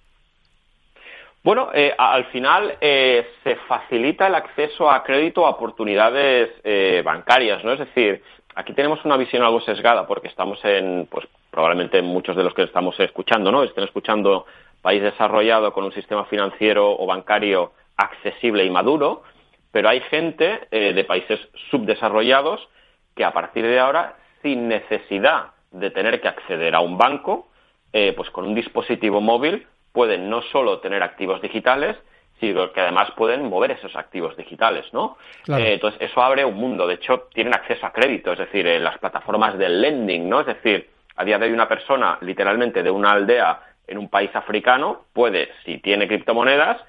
Bueno, 1.43 1.69
eh, 1.73 1.95
al 1.97 2.25
final 2.25 2.75
eh, 2.81 3.25
se 3.43 3.55
facilita 3.67 4.27
el 4.27 4.35
acceso 4.35 4.91
a 4.91 5.01
crédito 5.01 5.47
a 5.47 5.51
oportunidades 5.51 6.49
eh, 6.65 7.01
bancarias, 7.05 7.63
¿no? 7.63 7.71
Es 7.71 7.79
decir, 7.79 8.21
aquí 8.53 8.73
tenemos 8.73 9.03
una 9.05 9.15
visión 9.15 9.43
algo 9.43 9.61
sesgada 9.61 10.05
porque 10.05 10.27
estamos 10.27 10.59
en, 10.65 11.07
pues 11.09 11.25
probablemente 11.49 12.01
muchos 12.01 12.35
de 12.35 12.43
los 12.43 12.53
que 12.53 12.63
estamos 12.63 12.99
escuchando, 12.99 13.49
¿no? 13.49 13.63
Estén 13.63 13.85
escuchando 13.85 14.45
país 14.81 15.01
desarrollado 15.01 15.71
con 15.71 15.85
un 15.85 15.93
sistema 15.93 16.25
financiero 16.25 16.91
o 16.91 17.05
bancario 17.05 17.71
accesible 17.95 18.65
y 18.65 18.69
maduro, 18.69 19.23
pero 19.71 19.89
hay 19.89 20.01
gente 20.01 20.67
eh, 20.71 20.93
de 20.93 21.03
países 21.03 21.39
subdesarrollados 21.69 22.67
que 23.15 23.23
a 23.23 23.31
partir 23.31 23.65
de 23.65 23.79
ahora, 23.79 24.15
sin 24.41 24.67
necesidad 24.67 25.51
de 25.71 25.89
tener 25.91 26.21
que 26.21 26.27
acceder 26.27 26.75
a 26.75 26.81
un 26.81 26.97
banco, 26.97 27.49
eh, 27.93 28.13
pues 28.15 28.29
con 28.29 28.45
un 28.45 28.55
dispositivo 28.55 29.21
móvil 29.21 29.67
pueden 29.91 30.29
no 30.29 30.41
solo 30.43 30.79
tener 30.79 31.03
activos 31.03 31.41
digitales, 31.41 31.97
sino 32.39 32.71
que 32.71 32.81
además 32.81 33.11
pueden 33.15 33.47
mover 33.47 33.71
esos 33.71 33.95
activos 33.95 34.35
digitales, 34.35 34.85
¿no? 34.93 35.17
Claro. 35.43 35.63
Eh, 35.63 35.73
entonces, 35.73 36.01
eso 36.01 36.21
abre 36.21 36.43
un 36.43 36.55
mundo. 36.55 36.87
De 36.87 36.95
hecho, 36.95 37.27
tienen 37.33 37.53
acceso 37.53 37.85
a 37.85 37.93
crédito, 37.93 38.33
es 38.33 38.39
decir, 38.39 38.65
en 38.65 38.83
las 38.83 38.97
plataformas 38.97 39.57
del 39.57 39.79
lending, 39.79 40.27
¿no? 40.27 40.39
Es 40.39 40.47
decir, 40.47 40.89
a 41.15 41.23
día 41.23 41.37
de 41.37 41.45
hoy 41.45 41.51
una 41.51 41.67
persona, 41.67 42.17
literalmente 42.21 42.81
de 42.81 42.89
una 42.89 43.11
aldea 43.11 43.61
en 43.85 43.97
un 43.97 44.09
país 44.09 44.31
africano, 44.33 45.05
puede, 45.13 45.49
si 45.65 45.77
tiene 45.77 46.07
criptomonedas, 46.07 46.81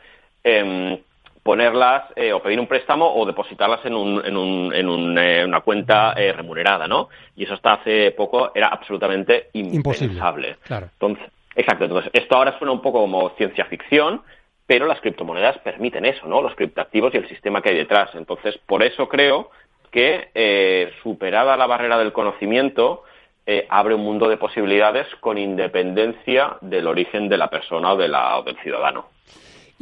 em, 0.43 0.99
ponerlas 1.43 2.05
eh, 2.15 2.33
o 2.33 2.41
pedir 2.41 2.61
un 2.61 2.67
préstamo 2.67 3.15
o 3.15 3.27
depositarlas 3.27 3.85
en, 3.85 3.95
un, 3.95 4.25
en, 4.25 4.37
un, 4.37 4.73
en 4.73 4.89
un, 4.89 5.19
eh, 5.19 5.45
una 5.45 5.61
cuenta 5.61 6.15
eh, 6.17 6.33
remunerada, 6.33 6.87
¿no? 6.87 7.09
Y 7.37 7.45
eso 7.45 7.55
hasta 7.55 7.75
hace 7.75 8.13
poco 8.13 8.53
era 8.55 8.69
absolutamente 8.69 9.49
Imposible, 9.53 10.07
impensable. 10.13 10.57
claro. 10.63 10.89
Entonces, 10.93 11.27
exacto. 11.57 11.85
Entonces, 11.85 12.11
esto 12.15 12.37
ahora 12.37 12.57
suena 12.59 12.73
un 12.73 12.81
poco 12.81 13.01
como 13.01 13.31
ciencia 13.31 13.65
ficción, 13.65 14.23
pero 14.67 14.87
las 14.87 15.01
criptomonedas 15.01 15.59
permiten 15.59 16.05
eso, 16.05 16.27
¿no? 16.27 16.41
Los 16.41 16.55
criptoactivos 16.55 17.13
y 17.15 17.19
el 17.19 17.29
sistema 17.29 17.61
que 17.61 17.71
hay 17.71 17.77
detrás. 17.77 18.11
Entonces, 18.15 18.59
por 18.65 18.83
eso 18.83 19.09
creo 19.09 19.51
que 19.91 20.31
eh, 20.35 20.93
superada 21.03 21.57
la 21.57 21.67
barrera 21.67 21.99
del 21.99 22.13
conocimiento, 22.13 23.03
eh, 23.45 23.67
abre 23.69 23.95
un 23.95 24.03
mundo 24.03 24.29
de 24.29 24.37
posibilidades 24.37 25.07
con 25.21 25.37
independencia 25.37 26.57
del 26.61 26.87
origen 26.87 27.29
de 27.29 27.37
la 27.37 27.51
persona 27.51 27.93
o, 27.93 27.97
de 27.97 28.07
la, 28.07 28.39
o 28.39 28.45
del 28.45 28.57
ciudadano. 28.59 29.07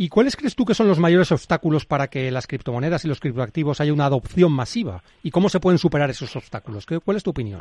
¿Y 0.02 0.08
cuáles 0.08 0.34
crees 0.34 0.56
tú 0.56 0.64
que 0.64 0.72
son 0.72 0.88
los 0.88 0.98
mayores 0.98 1.30
obstáculos 1.30 1.84
para 1.84 2.08
que 2.08 2.30
las 2.30 2.46
criptomonedas 2.46 3.04
y 3.04 3.08
los 3.08 3.20
criptoactivos 3.20 3.82
haya 3.82 3.92
una 3.92 4.06
adopción 4.06 4.50
masiva? 4.50 5.02
¿Y 5.22 5.30
cómo 5.30 5.50
se 5.50 5.60
pueden 5.60 5.76
superar 5.76 6.08
esos 6.08 6.34
obstáculos? 6.36 6.86
¿Qué- 6.86 7.00
¿Cuál 7.00 7.18
es 7.18 7.22
tu 7.22 7.28
opinión? 7.30 7.60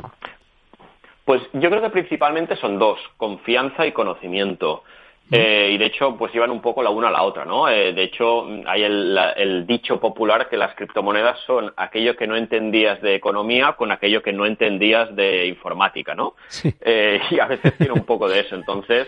Pues 1.26 1.42
yo 1.52 1.68
creo 1.68 1.82
que 1.82 1.90
principalmente 1.90 2.56
son 2.56 2.78
dos, 2.78 2.98
confianza 3.18 3.86
y 3.86 3.92
conocimiento. 3.92 4.84
Eh, 5.30 5.72
y 5.74 5.76
de 5.78 5.84
hecho, 5.84 6.16
pues 6.16 6.32
llevan 6.32 6.50
un 6.50 6.62
poco 6.62 6.82
la 6.82 6.88
una 6.88 7.08
a 7.08 7.10
la 7.10 7.22
otra, 7.24 7.44
¿no? 7.44 7.68
Eh, 7.68 7.92
de 7.92 8.04
hecho, 8.04 8.46
hay 8.66 8.84
el, 8.84 9.14
la- 9.14 9.32
el 9.32 9.66
dicho 9.66 10.00
popular 10.00 10.48
que 10.48 10.56
las 10.56 10.74
criptomonedas 10.74 11.38
son 11.46 11.74
aquello 11.76 12.16
que 12.16 12.26
no 12.26 12.36
entendías 12.36 13.02
de 13.02 13.16
economía 13.16 13.74
con 13.74 13.92
aquello 13.92 14.22
que 14.22 14.32
no 14.32 14.46
entendías 14.46 15.14
de 15.14 15.46
informática, 15.46 16.14
¿no? 16.14 16.34
Sí. 16.48 16.72
Eh, 16.80 17.20
y 17.32 17.38
a 17.38 17.46
veces 17.46 17.76
tiene 17.76 17.92
un 17.92 18.04
poco 18.06 18.30
de 18.30 18.40
eso. 18.40 18.54
Entonces, 18.56 19.06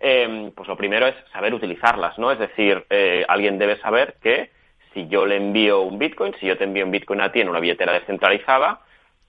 eh, 0.00 0.50
pues 0.54 0.68
lo 0.68 0.76
primero 0.76 1.06
es 1.06 1.14
saber 1.32 1.54
utilizarlas, 1.54 2.18
¿no? 2.18 2.32
Es 2.32 2.38
decir, 2.38 2.84
eh, 2.90 3.24
alguien 3.28 3.58
debe 3.58 3.78
saber 3.80 4.16
que 4.22 4.50
si 4.92 5.06
yo 5.08 5.26
le 5.26 5.36
envío 5.36 5.82
un 5.82 5.98
Bitcoin, 5.98 6.34
si 6.40 6.46
yo 6.46 6.56
te 6.56 6.64
envío 6.64 6.84
un 6.84 6.90
Bitcoin 6.90 7.20
a 7.20 7.30
ti 7.30 7.40
en 7.40 7.48
una 7.48 7.60
billetera 7.60 7.92
descentralizada, 7.92 8.80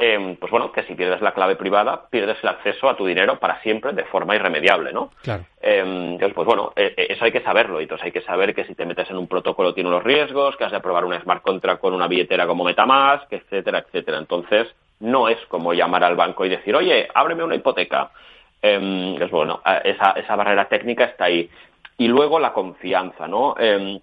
eh, 0.04 0.36
pues 0.40 0.50
bueno, 0.50 0.72
que 0.72 0.82
si 0.84 0.96
pierdes 0.96 1.22
la 1.22 1.34
clave 1.34 1.56
privada, 1.56 2.10
pierdes 2.10 2.38
el 2.42 2.50
acceso 2.50 2.90
a 2.90 2.98
tu 2.98 3.06
dinero 3.06 3.38
para 3.38 3.62
siempre 3.62 3.94
de 3.94 4.04
forma 4.06 4.36
irremediable, 4.36 4.92
¿no? 4.92 5.12
Claro. 5.22 5.46
Eh, 5.62 5.84
entonces, 5.86 6.34
pues 6.34 6.48
bueno, 6.48 6.74
eh, 6.76 6.96
eh, 6.98 7.08
eso 7.12 7.24
hay 7.24 7.32
que 7.32 7.42
saberlo. 7.42 7.80
Y 7.80 7.84
entonces 7.84 8.06
hay 8.06 8.12
que 8.12 8.22
saber 8.22 8.56
que 8.56 8.66
si 8.66 8.74
te 8.74 8.86
metes 8.88 9.12
en 9.12 9.18
un 9.18 9.28
protocolo 9.28 9.76
tiene 9.76 9.90
unos 9.90 10.04
riesgos, 10.04 10.58
que 10.58 10.64
has 10.64 10.72
de 10.72 10.78
aprobar 10.78 11.06
un 11.06 11.14
smart 11.22 11.44
contract 11.44 11.82
con 11.82 11.94
una 11.94 12.08
billetera 12.08 12.48
como 12.48 12.64
Metamask, 12.64 13.32
etcétera, 13.32 13.86
etcétera. 13.86 14.18
Entonces, 14.18 14.68
no 15.02 15.30
es 15.30 15.38
como 15.48 15.74
llamar 15.74 16.04
al 16.04 16.16
banco 16.16 16.46
y 16.46 16.50
decir, 16.50 16.76
oye, 16.76 17.08
ábreme 17.14 17.44
una 17.44 17.56
hipoteca. 17.56 18.10
Eh, 18.62 19.18
es 19.20 19.32
bueno, 19.32 19.62
esa, 19.84 20.12
esa 20.12 20.36
barrera 20.36 20.68
técnica 20.68 21.06
está 21.06 21.26
ahí. 21.26 21.50
Y 21.98 22.08
luego 22.08 22.40
la 22.40 22.54
confianza, 22.54 23.28
¿no? 23.28 23.56
Eh, 23.60 24.02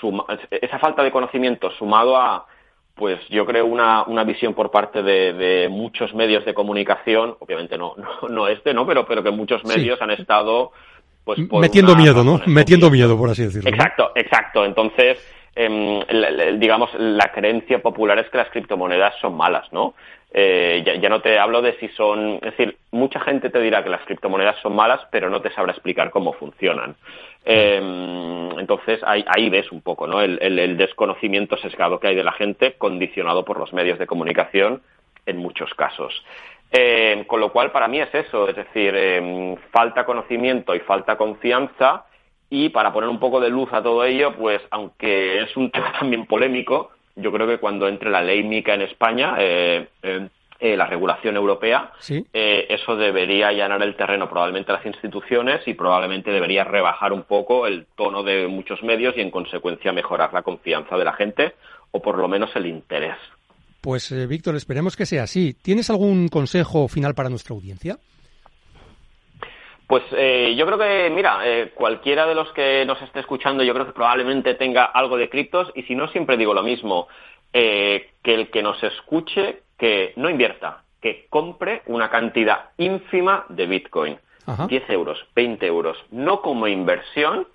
suma- 0.00 0.24
esa 0.50 0.78
falta 0.78 1.02
de 1.02 1.10
conocimiento 1.10 1.70
sumado 1.72 2.16
a, 2.16 2.46
pues 2.94 3.18
yo 3.28 3.44
creo 3.44 3.66
una, 3.66 4.04
una 4.04 4.24
visión 4.24 4.54
por 4.54 4.70
parte 4.70 5.02
de, 5.02 5.32
de 5.34 5.68
muchos 5.68 6.14
medios 6.14 6.44
de 6.44 6.54
comunicación, 6.54 7.36
obviamente 7.40 7.76
no, 7.76 7.94
no, 8.22 8.28
no 8.28 8.48
este, 8.48 8.72
¿no? 8.72 8.86
Pero, 8.86 9.06
pero 9.06 9.22
que 9.22 9.30
muchos 9.30 9.60
Sí. 9.62 9.68
medios 9.68 10.00
han 10.00 10.12
estado, 10.12 10.72
pues, 11.24 11.40
por 11.48 11.60
Metiendo 11.60 11.94
miedo, 11.96 12.22
¿no? 12.24 12.40
Metiendo 12.46 12.90
miedo, 12.90 13.18
por 13.18 13.30
así 13.30 13.42
decirlo. 13.44 13.70
¿no? 13.70 13.76
Exacto, 13.76 14.12
exacto. 14.14 14.64
Entonces, 14.64 15.18
la- 15.56 16.52
digamos, 16.52 16.90
la 16.94 17.32
creencia 17.32 17.80
popular 17.80 18.18
es 18.18 18.28
que 18.30 18.38
las 18.38 18.50
criptomonedas 18.50 19.14
son 19.20 19.36
malas, 19.36 19.72
¿no? 19.72 19.94
Eh, 20.32 20.82
ya, 20.84 20.94
ya 20.96 21.08
no 21.08 21.20
te 21.22 21.38
hablo 21.38 21.62
de 21.62 21.78
si 21.78 21.88
son, 21.88 22.34
es 22.34 22.40
decir, 22.56 22.76
mucha 22.90 23.20
gente 23.20 23.48
te 23.48 23.60
dirá 23.60 23.82
que 23.82 23.88
las 23.88 24.02
criptomonedas 24.04 24.56
son 24.60 24.74
malas, 24.76 25.00
pero 25.10 25.30
no 25.30 25.40
te 25.40 25.50
sabrá 25.52 25.72
explicar 25.72 26.10
cómo 26.10 26.34
funcionan. 26.34 26.94
Em, 27.44 28.58
entonces 28.58 29.00
ahí, 29.04 29.24
ahí 29.28 29.48
ves 29.48 29.70
un 29.72 29.80
poco, 29.80 30.06
¿no? 30.06 30.20
El, 30.20 30.38
el- 30.42 30.58
el 30.58 30.76
desconocimiento 30.76 31.56
sesgado 31.56 32.00
que 32.00 32.08
hay 32.08 32.16
de 32.16 32.24
la 32.24 32.32
gente, 32.32 32.74
condicionado 32.74 33.44
por 33.44 33.58
los 33.58 33.72
medios 33.72 33.98
de 33.98 34.06
comunicación 34.06 34.82
en 35.26 35.36
muchos 35.38 35.72
casos. 35.74 36.12
Eh, 36.72 37.24
con 37.28 37.38
lo 37.40 37.52
cual, 37.52 37.70
para 37.70 37.86
mí 37.88 38.00
es 38.00 38.12
eso, 38.12 38.48
es 38.48 38.56
decir, 38.56 38.94
em, 38.96 39.56
falta 39.70 40.04
conocimiento 40.04 40.74
y 40.74 40.80
falta 40.80 41.16
confianza. 41.16 42.05
Y 42.50 42.68
para 42.68 42.92
poner 42.92 43.08
un 43.10 43.18
poco 43.18 43.40
de 43.40 43.48
luz 43.50 43.72
a 43.72 43.82
todo 43.82 44.04
ello, 44.04 44.34
pues 44.36 44.60
aunque 44.70 45.40
es 45.42 45.56
un 45.56 45.70
tema 45.72 45.92
también 45.98 46.26
polémico, 46.26 46.90
yo 47.16 47.32
creo 47.32 47.46
que 47.46 47.58
cuando 47.58 47.88
entre 47.88 48.10
la 48.10 48.22
ley 48.22 48.42
MICA 48.44 48.74
en 48.74 48.82
España, 48.82 49.34
eh, 49.38 49.88
eh, 50.02 50.28
eh, 50.58 50.76
la 50.76 50.86
regulación 50.86 51.36
europea, 51.36 51.92
Sí. 51.98 52.24
eh, 52.32 52.66
eso 52.70 52.96
debería 52.96 53.48
allanar 53.48 53.82
el 53.82 53.94
terreno 53.96 54.28
probablemente 54.28 54.72
a 54.72 54.76
las 54.76 54.86
instituciones 54.86 55.60
y 55.66 55.74
probablemente 55.74 56.30
debería 56.30 56.64
rebajar 56.64 57.12
un 57.12 57.24
poco 57.24 57.66
el 57.66 57.86
tono 57.96 58.22
de 58.22 58.46
muchos 58.46 58.82
medios 58.82 59.14
y 59.16 59.20
en 59.20 59.30
consecuencia 59.30 59.92
mejorar 59.92 60.32
la 60.32 60.42
confianza 60.42 60.96
de 60.96 61.04
la 61.04 61.12
gente 61.12 61.54
o 61.90 62.00
por 62.00 62.16
lo 62.16 62.26
menos 62.28 62.54
el 62.56 62.66
interés. 62.66 63.16
Pues, 63.82 64.10
eh, 64.12 64.26
Víctor, 64.26 64.56
esperemos 64.56 64.96
que 64.96 65.04
sea 65.06 65.24
así. 65.24 65.54
¿Tienes 65.62 65.90
algún 65.90 66.28
consejo 66.28 66.88
final 66.88 67.14
para 67.14 67.28
nuestra 67.28 67.54
audiencia? 67.54 67.98
Pues 69.86 70.02
eh, 70.12 70.54
yo 70.56 70.66
creo 70.66 70.78
que, 70.78 71.10
mira, 71.10 71.40
eh, 71.44 71.70
cualquiera 71.74 72.26
de 72.26 72.34
los 72.34 72.52
que 72.52 72.84
nos 72.84 73.00
esté 73.02 73.20
escuchando, 73.20 73.62
yo 73.62 73.72
creo 73.72 73.86
que 73.86 73.92
probablemente 73.92 74.54
tenga 74.54 74.84
algo 74.84 75.16
de 75.16 75.28
criptos 75.28 75.70
y 75.76 75.82
si 75.84 75.94
no, 75.94 76.08
siempre 76.08 76.36
digo 76.36 76.54
lo 76.54 76.64
mismo, 76.64 77.06
eh, 77.52 78.10
que 78.22 78.34
el 78.34 78.50
que 78.50 78.62
nos 78.62 78.82
escuche, 78.82 79.62
que 79.78 80.12
no 80.16 80.28
invierta, 80.28 80.82
que 81.00 81.26
compre 81.30 81.82
una 81.86 82.10
cantidad 82.10 82.70
ínfima 82.78 83.46
de 83.48 83.66
Bitcoin, 83.66 84.18
Ajá. 84.46 84.66
10 84.66 84.90
euros, 84.90 85.24
20 85.36 85.64
euros, 85.66 85.96
no 86.10 86.42
como 86.42 86.66
inversión, 86.66 87.46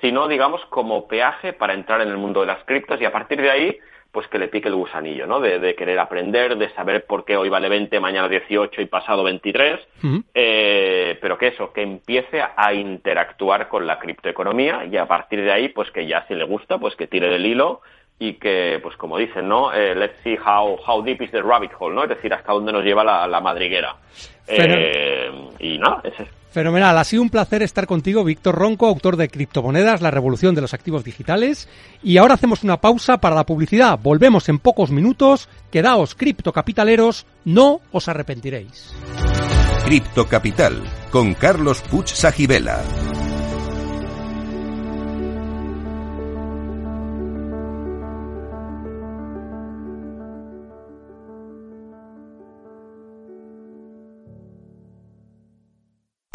sino, 0.00 0.26
digamos, 0.26 0.64
como 0.66 1.06
peaje 1.06 1.52
para 1.52 1.74
entrar 1.74 2.00
en 2.00 2.08
el 2.08 2.16
mundo 2.16 2.40
de 2.40 2.46
las 2.46 2.64
criptos 2.64 3.00
y 3.00 3.04
a 3.04 3.12
partir 3.12 3.40
de 3.40 3.50
ahí, 3.50 3.78
pues 4.12 4.26
que 4.28 4.38
le 4.38 4.48
pique 4.48 4.68
el 4.68 4.74
gusanillo, 4.74 5.26
¿no? 5.26 5.38
De, 5.40 5.58
de 5.58 5.74
querer 5.74 5.98
aprender, 5.98 6.56
de 6.56 6.70
saber 6.70 7.04
por 7.04 7.24
qué 7.24 7.36
hoy 7.36 7.48
vale 7.48 7.68
20, 7.68 8.00
mañana 8.00 8.28
18 8.28 8.80
y 8.80 8.86
pasado 8.86 9.22
23, 9.22 9.80
Ujú. 10.02 10.24
eh, 10.34 11.18
pero 11.20 11.36
que 11.36 11.48
eso, 11.48 11.72
que 11.72 11.82
empiece 11.82 12.42
a 12.56 12.72
interactuar 12.72 13.68
con 13.68 13.86
la 13.86 13.98
criptoeconomía 13.98 14.86
y 14.90 14.96
a 14.96 15.06
partir 15.06 15.42
de 15.42 15.52
ahí, 15.52 15.68
pues 15.68 15.90
que 15.90 16.06
ya 16.06 16.24
si 16.26 16.34
le 16.34 16.44
gusta, 16.44 16.78
pues 16.78 16.96
que 16.96 17.06
tire 17.06 17.28
del 17.28 17.44
hilo 17.46 17.82
y 18.18 18.34
que, 18.34 18.80
pues 18.82 18.96
como 18.96 19.16
dicen, 19.18 19.46
¿no? 19.46 19.72
Eh, 19.72 19.94
let's 19.94 20.16
see 20.24 20.36
how, 20.36 20.76
how 20.84 21.02
deep 21.02 21.22
is 21.22 21.30
the 21.30 21.42
rabbit 21.42 21.70
hole, 21.78 21.94
¿no? 21.94 22.02
Es 22.02 22.08
decir, 22.08 22.32
hasta 22.34 22.52
dónde 22.52 22.72
nos 22.72 22.84
lleva 22.84 23.04
la, 23.04 23.26
la 23.28 23.40
madriguera. 23.40 23.96
Eh, 24.48 25.30
y 25.60 25.78
nada, 25.78 26.00
ese 26.04 26.22
es. 26.24 26.28
Fenomenal, 26.50 26.96
ha 26.96 27.04
sido 27.04 27.22
un 27.22 27.30
placer 27.30 27.62
estar 27.62 27.86
contigo, 27.86 28.24
Víctor 28.24 28.54
Ronco, 28.54 28.86
autor 28.86 29.16
de 29.16 29.28
Criptomonedas, 29.28 30.00
la 30.00 30.10
revolución 30.10 30.54
de 30.54 30.62
los 30.62 30.72
activos 30.72 31.04
digitales. 31.04 31.68
Y 32.02 32.16
ahora 32.16 32.34
hacemos 32.34 32.64
una 32.64 32.80
pausa 32.80 33.18
para 33.18 33.36
la 33.36 33.44
publicidad. 33.44 33.98
Volvemos 34.02 34.48
en 34.48 34.58
pocos 34.58 34.90
minutos. 34.90 35.48
Quedaos, 35.70 36.14
criptocapitaleros, 36.14 37.26
no 37.44 37.80
os 37.92 38.08
arrepentiréis. 38.08 38.94
Cripto 39.84 40.26
Capital 40.26 40.82
con 41.10 41.34
Carlos 41.34 41.82
Puch 41.82 42.08
Sajibela. 42.08 42.82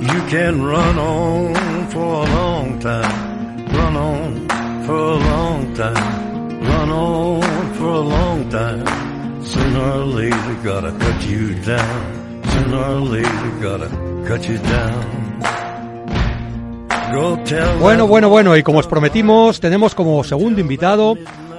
You 0.00 0.20
can 0.28 0.62
run 0.64 0.98
on 0.98 1.54
for 1.90 2.24
a 2.24 2.34
long 2.34 2.78
time, 2.80 3.66
run 3.68 3.96
on 3.96 4.48
for 4.86 4.96
a 4.96 5.16
long 5.16 5.74
time, 5.74 6.60
run 6.62 6.90
on 6.90 7.42
for 7.74 7.88
a 7.88 8.00
long 8.00 8.48
time. 8.48 8.84
Sooner 9.44 9.80
or 9.80 10.06
later, 10.06 10.54
gotta 10.64 10.92
cut 10.92 11.28
you 11.28 11.54
down. 11.64 12.42
Sooner 12.44 12.82
or 12.82 13.00
later, 13.00 13.50
gotta 13.60 13.88
cut 14.26 14.48
you 14.48 14.58
down. 14.58 15.20
Bueno, 17.80 18.06
bueno, 18.06 18.28
bueno, 18.28 18.56
y 18.56 18.62
como 18.62 18.78
os 18.78 18.86
prometimos, 18.86 19.58
tenemos 19.58 19.96
como 19.96 20.22
segundo 20.22 20.60
invitado 20.60 21.16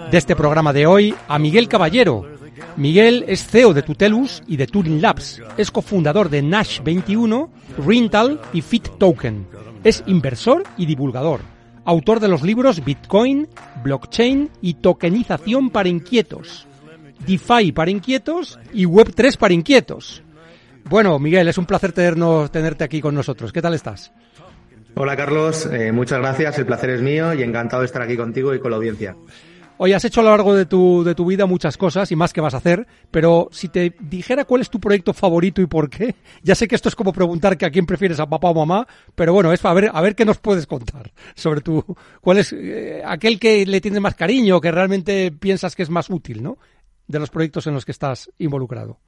de 0.10 0.18
este 0.18 0.34
programa 0.34 0.72
de 0.72 0.88
hoy 0.88 1.14
a 1.28 1.38
Miguel 1.40 1.68
Caballero. 1.68 2.31
Miguel 2.78 3.26
es 3.28 3.46
CEO 3.46 3.74
de 3.74 3.82
Tutelus 3.82 4.44
y 4.48 4.58
de 4.58 4.68
Turing 4.68 5.02
Labs. 5.02 5.42
Es 5.58 5.72
cofundador 5.72 6.30
de 6.30 6.42
Nash 6.42 6.82
21, 6.84 7.50
Rental 7.86 8.40
y 8.54 8.62
Fit 8.62 8.88
Token. 8.98 9.48
Es 9.84 10.04
inversor 10.08 10.64
y 10.78 10.86
divulgador. 10.86 11.42
Autor 11.86 12.20
de 12.20 12.28
los 12.28 12.44
libros 12.44 12.84
Bitcoin, 12.84 13.48
Blockchain 13.84 14.50
y 14.62 14.76
Tokenización 14.76 15.70
para 15.70 15.90
Inquietos. 15.90 16.68
DeFi 17.26 17.72
para 17.72 17.92
inquietos 17.92 18.60
y 18.74 18.86
Web3 18.86 19.38
para 19.38 19.54
inquietos. 19.54 20.24
Bueno, 20.90 21.20
Miguel, 21.20 21.48
es 21.48 21.58
un 21.58 21.66
placer 21.66 21.92
tenerte 21.94 22.84
aquí 22.84 23.02
con 23.02 23.14
nosotros. 23.14 23.54
¿Qué 23.54 23.62
tal 23.62 23.74
estás? 23.74 24.12
Hola 24.96 25.16
Carlos, 25.16 25.68
eh, 25.72 25.92
muchas 25.92 26.20
gracias, 26.20 26.58
el 26.58 26.66
placer 26.66 26.90
es 26.90 27.02
mío 27.02 27.34
y 27.34 27.44
encantado 27.44 27.82
de 27.82 27.86
estar 27.86 28.02
aquí 28.02 28.18
contigo 28.18 28.54
y 28.54 28.60
con 28.60 28.72
la 28.72 28.78
audiencia. 28.78 29.16
Hoy 29.84 29.94
has 29.94 30.06
hecho 30.06 30.22
a 30.22 30.24
lo 30.24 30.30
largo 30.30 30.54
de 30.54 30.68
tu, 30.68 31.04
de 31.04 31.16
tu 31.16 31.26
vida 31.26 31.48
muchas 31.48 31.76
cosas 31.76 32.12
y 32.12 32.16
más 32.16 32.34
que 32.34 32.40
vas 32.40 32.54
a 32.54 32.58
hacer, 32.58 32.86
pero 33.10 33.50
si 33.52 33.68
te 33.68 33.96
dijera 34.00 34.46
cuál 34.46 34.62
es 34.62 34.70
tu 34.70 34.80
proyecto 34.80 35.12
favorito 35.12 35.60
y 35.60 35.66
por 35.66 35.90
qué, 35.90 36.14
ya 36.44 36.54
sé 36.54 36.68
que 36.68 36.76
esto 36.76 36.88
es 36.88 36.96
como 36.96 37.12
preguntar 37.12 37.58
que 37.58 37.66
a 37.66 37.72
quién 37.72 37.88
prefieres, 37.88 38.20
a 38.20 38.30
papá 38.30 38.50
o 38.50 38.54
mamá, 38.54 38.86
pero 39.16 39.34
bueno, 39.34 39.52
es 39.52 39.66
a 39.66 39.74
ver, 39.74 39.90
a 39.92 40.00
ver 40.02 40.14
qué 40.16 40.24
nos 40.24 40.38
puedes 40.38 40.68
contar 40.68 41.12
sobre 41.34 41.62
tu, 41.62 41.84
cuál 42.22 42.38
es 42.38 42.54
eh, 42.54 43.02
aquel 43.04 43.40
que 43.40 43.66
le 43.66 43.82
tienes 43.82 44.02
más 44.02 44.14
cariño, 44.14 44.62
que 44.62 44.72
realmente 44.72 45.32
piensas 45.32 45.76
que 45.76 45.82
es 45.82 45.90
más 45.90 46.12
útil, 46.12 46.44
¿no? 46.44 46.60
De 47.08 47.18
los 47.18 47.32
proyectos 47.32 47.66
en 47.66 47.74
los 47.74 47.84
que 47.84 47.92
estás 47.92 48.30
involucrado. 48.38 49.00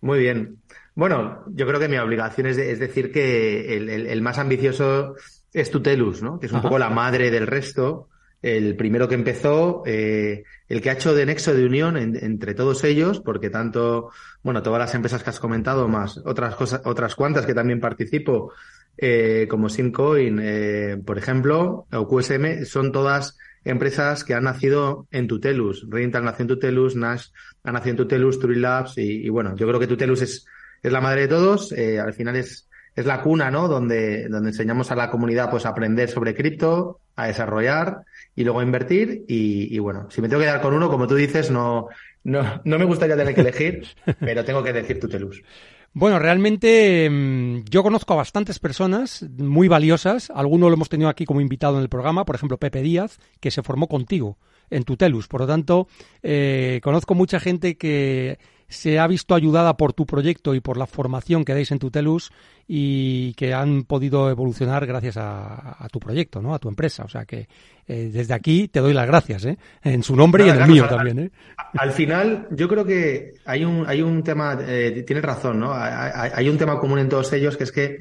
Muy 0.00 0.18
bien. 0.18 0.58
Bueno, 0.96 1.44
yo 1.48 1.68
creo 1.68 1.78
que 1.78 1.88
mi 1.88 1.98
obligación 1.98 2.48
es, 2.48 2.56
de- 2.56 2.72
es 2.72 2.80
decir 2.80 3.12
que 3.12 3.76
el, 3.76 3.88
el- 3.88 4.06
el 4.08 4.22
más 4.22 4.38
ambicioso 4.38 5.14
es 5.52 5.70
Tutelus, 5.70 6.20
¿no? 6.20 6.40
Que 6.40 6.46
es 6.46 6.52
un 6.52 6.58
Ajá. 6.58 6.68
poco 6.68 6.80
la 6.80 6.90
madre 6.90 7.30
del 7.30 7.46
resto, 7.46 8.08
el 8.42 8.76
primero 8.76 9.08
que 9.08 9.14
empezó, 9.16 9.82
eh, 9.86 10.44
el 10.68 10.80
que 10.80 10.90
ha 10.90 10.94
hecho 10.94 11.14
de 11.14 11.26
nexo 11.26 11.54
de 11.54 11.64
unión 11.66 11.96
en- 11.96 12.16
entre 12.22 12.54
todos 12.54 12.84
ellos, 12.84 13.20
porque 13.20 13.50
tanto, 13.50 14.10
bueno, 14.42 14.62
todas 14.62 14.78
las 14.80 14.94
empresas 14.94 15.22
que 15.22 15.30
has 15.30 15.40
comentado, 15.40 15.88
más 15.88 16.18
otras 16.24 16.54
cosas, 16.54 16.82
otras 16.84 17.14
cuantas 17.14 17.46
que 17.46 17.54
también 17.54 17.80
participo, 17.80 18.52
eh, 18.96 19.46
como 19.48 19.68
Simcoin, 19.68 20.38
eh, 20.42 20.98
por 21.04 21.18
ejemplo, 21.18 21.86
o 21.92 22.08
QSM, 22.08 22.64
son 22.64 22.92
todas 22.92 23.36
empresas 23.64 24.24
que 24.24 24.34
han 24.34 24.44
nacido 24.44 25.06
en 25.10 25.26
Tutelus. 25.26 25.86
Rental 25.90 26.24
nació 26.24 26.42
en 26.44 26.48
Tutelus, 26.48 26.96
Nash 26.96 27.26
ha 27.64 27.72
nacido 27.72 27.90
en 27.92 27.96
Tutelus, 27.98 28.38
Turing 28.38 28.62
Labs, 28.62 28.98
y, 28.98 29.26
y 29.26 29.28
bueno, 29.28 29.54
yo 29.56 29.66
creo 29.68 29.80
que 29.80 29.86
Tutelus 29.86 30.22
es, 30.22 30.46
es 30.82 30.92
la 30.92 31.00
madre 31.00 31.22
de 31.22 31.28
todos. 31.28 31.72
eh, 31.72 31.98
al 32.00 32.14
final 32.14 32.36
es, 32.36 32.67
es 32.98 33.06
la 33.06 33.22
cuna, 33.22 33.50
¿no? 33.50 33.68
Donde, 33.68 34.28
donde 34.28 34.50
enseñamos 34.50 34.90
a 34.90 34.96
la 34.96 35.10
comunidad 35.10 35.50
pues 35.50 35.64
a 35.66 35.68
aprender 35.68 36.08
sobre 36.08 36.34
cripto, 36.34 36.98
a 37.14 37.26
desarrollar 37.26 38.02
y 38.34 38.42
luego 38.42 38.60
a 38.60 38.64
invertir. 38.64 39.24
Y, 39.28 39.74
y 39.74 39.78
bueno, 39.78 40.10
si 40.10 40.20
me 40.20 40.28
tengo 40.28 40.40
que 40.40 40.48
dar 40.48 40.60
con 40.60 40.74
uno, 40.74 40.90
como 40.90 41.06
tú 41.06 41.14
dices, 41.14 41.50
no, 41.50 41.88
no, 42.24 42.60
no 42.64 42.78
me 42.78 42.84
gustaría 42.84 43.16
tener 43.16 43.34
que 43.34 43.42
elegir, 43.42 43.86
pero 44.20 44.44
tengo 44.44 44.64
que 44.64 44.72
decir 44.72 44.98
Tutelus. 44.98 45.42
Bueno, 45.92 46.18
realmente 46.18 47.08
mm, 47.08 47.64
yo 47.70 47.82
conozco 47.82 48.12
a 48.12 48.16
bastantes 48.16 48.58
personas 48.58 49.24
muy 49.36 49.68
valiosas. 49.68 50.30
Algunos 50.34 50.68
lo 50.68 50.74
hemos 50.74 50.88
tenido 50.88 51.08
aquí 51.08 51.24
como 51.24 51.40
invitado 51.40 51.76
en 51.76 51.82
el 51.82 51.88
programa, 51.88 52.24
por 52.24 52.34
ejemplo 52.34 52.58
Pepe 52.58 52.82
Díaz, 52.82 53.18
que 53.40 53.50
se 53.50 53.62
formó 53.62 53.86
contigo 53.88 54.38
en 54.70 54.82
Tutelus. 54.82 55.28
Por 55.28 55.42
lo 55.42 55.46
tanto, 55.46 55.88
eh, 56.22 56.80
conozco 56.82 57.14
mucha 57.14 57.40
gente 57.40 57.76
que 57.76 58.38
se 58.68 58.98
ha 58.98 59.06
visto 59.06 59.34
ayudada 59.34 59.76
por 59.76 59.92
tu 59.94 60.04
proyecto 60.06 60.54
y 60.54 60.60
por 60.60 60.76
la 60.76 60.86
formación 60.86 61.44
que 61.44 61.54
dais 61.54 61.70
en 61.72 61.78
Tutelus 61.78 62.30
y 62.66 63.32
que 63.34 63.54
han 63.54 63.84
podido 63.84 64.28
evolucionar 64.30 64.86
gracias 64.86 65.16
a, 65.16 65.82
a 65.82 65.88
tu 65.88 65.98
proyecto, 65.98 66.42
¿no? 66.42 66.54
A 66.54 66.58
tu 66.58 66.68
empresa. 66.68 67.04
O 67.04 67.08
sea 67.08 67.24
que 67.24 67.48
eh, 67.86 68.10
desde 68.12 68.34
aquí 68.34 68.68
te 68.68 68.80
doy 68.80 68.92
las 68.92 69.06
gracias, 69.06 69.46
¿eh? 69.46 69.58
En 69.82 70.02
su 70.02 70.14
nombre 70.14 70.46
y 70.46 70.50
en 70.50 70.60
el 70.60 70.68
mío 70.68 70.86
también, 70.86 71.18
¿eh? 71.18 71.30
Al 71.78 71.92
final, 71.92 72.46
yo 72.50 72.68
creo 72.68 72.84
que 72.84 73.34
hay 73.46 73.64
un, 73.64 73.86
hay 73.88 74.02
un 74.02 74.22
tema, 74.22 74.58
eh, 74.60 75.02
tienes 75.06 75.24
razón, 75.24 75.58
¿no? 75.60 75.72
Hay, 75.72 76.10
hay- 76.14 76.30
hay 76.34 76.48
un 76.50 76.58
tema 76.58 76.78
común 76.78 76.98
en 76.98 77.08
todos 77.08 77.32
ellos 77.32 77.56
que 77.56 77.64
es 77.64 77.72
que 77.72 77.98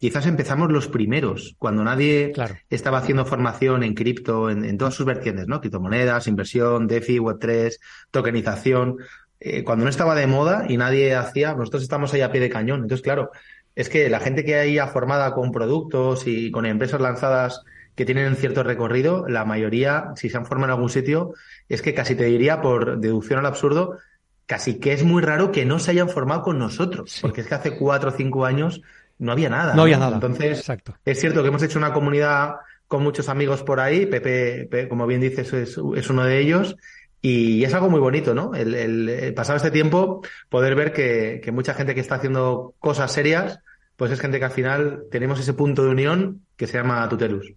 quizás 0.00 0.26
empezamos 0.26 0.70
los 0.70 0.88
primeros, 0.88 1.54
cuando 1.58 1.82
nadie 1.84 2.32
Claro. 2.32 2.56
estaba 2.70 2.98
haciendo 2.98 3.24
formación 3.24 3.82
en 3.84 3.94
cripto, 3.94 4.50
en, 4.50 4.64
en 4.64 4.78
todas 4.78 4.94
sus 4.94 5.06
vertientes, 5.06 5.46
¿no? 5.46 5.60
Criptomonedas, 5.60 6.26
inversión, 6.26 6.86
DeFi, 6.88 7.18
Web3, 7.18 7.78
tokenización. 8.10 8.96
Eh, 9.40 9.64
cuando 9.64 9.84
no 9.84 9.90
estaba 9.90 10.14
de 10.14 10.26
moda 10.26 10.64
y 10.68 10.76
nadie 10.76 11.14
hacía, 11.14 11.54
nosotros 11.54 11.82
estamos 11.82 12.12
ahí 12.14 12.20
a 12.22 12.32
pie 12.32 12.40
de 12.40 12.50
cañón. 12.50 12.82
Entonces, 12.82 13.02
claro, 13.02 13.30
es 13.76 13.88
que 13.88 14.08
la 14.10 14.20
gente 14.20 14.44
que 14.44 14.56
hay 14.56 14.74
ya 14.74 14.86
formada 14.88 15.32
con 15.34 15.52
productos 15.52 16.26
y 16.26 16.50
con 16.50 16.66
empresas 16.66 17.00
lanzadas 17.00 17.62
que 17.94 18.04
tienen 18.04 18.36
cierto 18.36 18.62
recorrido, 18.62 19.26
la 19.28 19.44
mayoría, 19.44 20.12
si 20.16 20.28
se 20.30 20.36
han 20.36 20.46
formado 20.46 20.72
en 20.72 20.74
algún 20.76 20.90
sitio, 20.90 21.34
es 21.68 21.82
que 21.82 21.94
casi 21.94 22.14
te 22.14 22.24
diría, 22.24 22.60
por 22.60 22.98
deducción 23.00 23.38
al 23.40 23.46
absurdo, 23.46 23.98
casi 24.46 24.78
que 24.78 24.92
es 24.92 25.02
muy 25.04 25.20
raro 25.22 25.50
que 25.52 25.64
no 25.64 25.78
se 25.78 25.90
hayan 25.90 26.08
formado 26.08 26.42
con 26.42 26.58
nosotros, 26.58 27.10
Sí. 27.12 27.18
porque 27.22 27.40
es 27.42 27.46
que 27.48 27.54
hace 27.54 27.76
cuatro 27.76 28.10
o 28.10 28.12
cinco 28.12 28.44
años 28.46 28.82
no 29.18 29.32
había 29.32 29.50
nada. 29.50 29.74
No 29.74 29.82
había 29.82 29.98
nada. 29.98 30.14
Entonces, 30.14 30.58
Exacto. 30.58 30.94
es 31.04 31.18
cierto 31.20 31.42
que 31.42 31.48
hemos 31.48 31.62
hecho 31.62 31.78
una 31.78 31.92
comunidad 31.92 32.54
con 32.86 33.02
muchos 33.02 33.28
amigos 33.28 33.62
por 33.64 33.80
ahí, 33.80 34.06
Pepe, 34.06 34.66
Pe- 34.70 34.88
como 34.88 35.06
bien 35.06 35.20
dices, 35.20 35.52
es, 35.52 35.78
es 35.96 36.08
uno 36.10 36.24
de 36.24 36.38
ellos, 36.38 36.76
y 37.20 37.64
es 37.64 37.74
algo 37.74 37.90
muy 37.90 38.00
bonito, 38.00 38.34
¿no? 38.34 38.54
El, 38.54 39.32
pasado 39.34 39.56
este 39.56 39.70
tiempo, 39.70 40.22
poder 40.48 40.74
ver 40.74 40.92
que, 40.92 41.40
que 41.42 41.52
mucha 41.52 41.74
gente 41.74 41.94
que 41.94 42.00
está 42.00 42.16
haciendo 42.16 42.74
cosas 42.78 43.12
serias, 43.12 43.60
pues 43.96 44.12
es 44.12 44.20
gente 44.20 44.38
que 44.38 44.44
al 44.44 44.50
final 44.52 45.04
tenemos 45.10 45.40
ese 45.40 45.54
punto 45.54 45.84
de 45.84 45.90
unión 45.90 46.42
que 46.56 46.66
se 46.66 46.78
llama 46.78 47.08
Tutelus. 47.08 47.52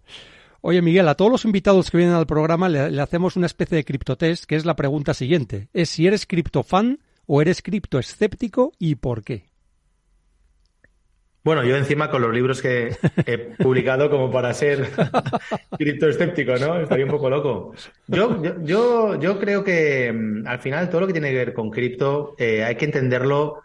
Oye, 0.60 0.82
Miguel, 0.82 1.08
a 1.08 1.16
todos 1.16 1.30
los 1.30 1.44
invitados 1.44 1.90
que 1.90 1.96
vienen 1.96 2.14
al 2.14 2.26
programa 2.26 2.68
le, 2.68 2.90
le 2.90 3.02
hacemos 3.02 3.36
una 3.36 3.46
especie 3.46 3.76
de 3.76 3.84
criptotest, 3.84 4.44
que 4.44 4.56
es 4.56 4.64
la 4.64 4.76
pregunta 4.76 5.14
siguiente. 5.14 5.68
Es 5.72 5.90
si 5.90 6.06
eres 6.06 6.26
criptofan 6.26 7.00
o 7.26 7.40
eres 7.40 7.62
criptoescéptico 7.62 8.72
y 8.78 8.96
por 8.96 9.22
qué. 9.22 9.51
Bueno, 11.44 11.64
yo 11.64 11.76
encima 11.76 12.08
con 12.08 12.22
los 12.22 12.32
libros 12.32 12.62
que 12.62 12.96
he 13.26 13.38
publicado 13.38 14.08
como 14.08 14.30
para 14.30 14.54
ser 14.54 14.90
criptoescéptico, 15.76 16.54
¿no? 16.56 16.78
Estaría 16.78 17.04
un 17.04 17.10
poco 17.10 17.28
loco. 17.28 17.74
Yo, 18.06 18.40
yo, 18.62 19.18
yo, 19.18 19.40
creo 19.40 19.64
que 19.64 20.12
mm, 20.12 20.46
al 20.46 20.60
final 20.60 20.88
todo 20.88 21.00
lo 21.00 21.06
que 21.08 21.14
tiene 21.14 21.30
que 21.30 21.36
ver 21.36 21.52
con 21.52 21.70
cripto 21.70 22.36
eh, 22.38 22.62
hay 22.62 22.76
que 22.76 22.84
entenderlo 22.84 23.62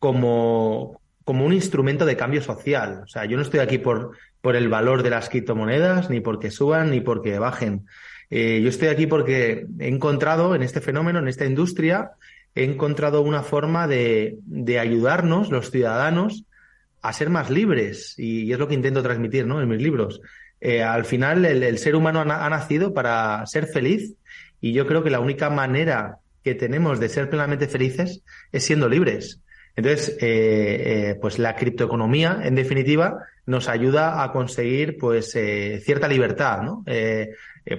como, 0.00 1.00
como 1.22 1.46
un 1.46 1.52
instrumento 1.52 2.06
de 2.06 2.16
cambio 2.16 2.42
social. 2.42 3.02
O 3.04 3.06
sea, 3.06 3.24
yo 3.24 3.36
no 3.36 3.42
estoy 3.42 3.60
aquí 3.60 3.78
por, 3.78 4.16
por 4.40 4.56
el 4.56 4.68
valor 4.68 5.04
de 5.04 5.10
las 5.10 5.28
criptomonedas, 5.28 6.10
ni 6.10 6.20
porque 6.20 6.50
suban, 6.50 6.90
ni 6.90 7.00
porque 7.00 7.38
bajen. 7.38 7.86
Eh, 8.30 8.60
yo 8.62 8.68
estoy 8.68 8.88
aquí 8.88 9.06
porque 9.06 9.66
he 9.78 9.86
encontrado 9.86 10.56
en 10.56 10.62
este 10.62 10.80
fenómeno, 10.80 11.20
en 11.20 11.28
esta 11.28 11.44
industria, 11.44 12.10
he 12.56 12.64
encontrado 12.64 13.22
una 13.22 13.44
forma 13.44 13.86
de, 13.86 14.38
de 14.44 14.80
ayudarnos, 14.80 15.50
los 15.50 15.70
ciudadanos, 15.70 16.44
a 17.08 17.12
ser 17.12 17.30
más 17.30 17.50
libres. 17.50 18.14
Y, 18.18 18.52
es 18.52 18.58
lo 18.58 18.68
que 18.68 18.74
intento 18.74 19.02
transmitir, 19.02 19.46
¿no? 19.46 19.60
En 19.60 19.68
mis 19.68 19.82
libros. 19.82 20.20
Eh, 20.60 20.82
al 20.82 21.04
final, 21.04 21.44
el, 21.44 21.78
ser 21.78 21.96
humano 21.96 22.20
ha, 22.20 22.24
na- 22.24 22.44
ha 22.44 22.50
nacido 22.50 22.94
para 22.94 23.44
ser 23.46 23.66
feliz. 23.66 24.14
Y 24.60 24.72
yo 24.72 24.86
creo 24.86 25.02
que 25.02 25.10
la 25.10 25.20
única 25.20 25.50
manera 25.50 26.18
que 26.42 26.54
tenemos 26.54 27.00
de 27.00 27.08
ser 27.08 27.28
plenamente 27.28 27.68
felices 27.68 28.22
es 28.52 28.64
siendo 28.64 28.88
libres. 28.88 29.40
Entonces, 29.74 30.16
eh, 30.20 30.20
eh, 31.10 31.18
pues 31.20 31.38
la 31.38 31.54
criptoeconomía, 31.54 32.40
en 32.42 32.54
definitiva, 32.54 33.18
nos 33.44 33.68
ayuda 33.68 34.22
a 34.22 34.32
conseguir, 34.32 34.96
pues, 34.96 35.32
cierta 35.84 36.08
libertad, 36.08 36.62
¿no? 36.62 36.84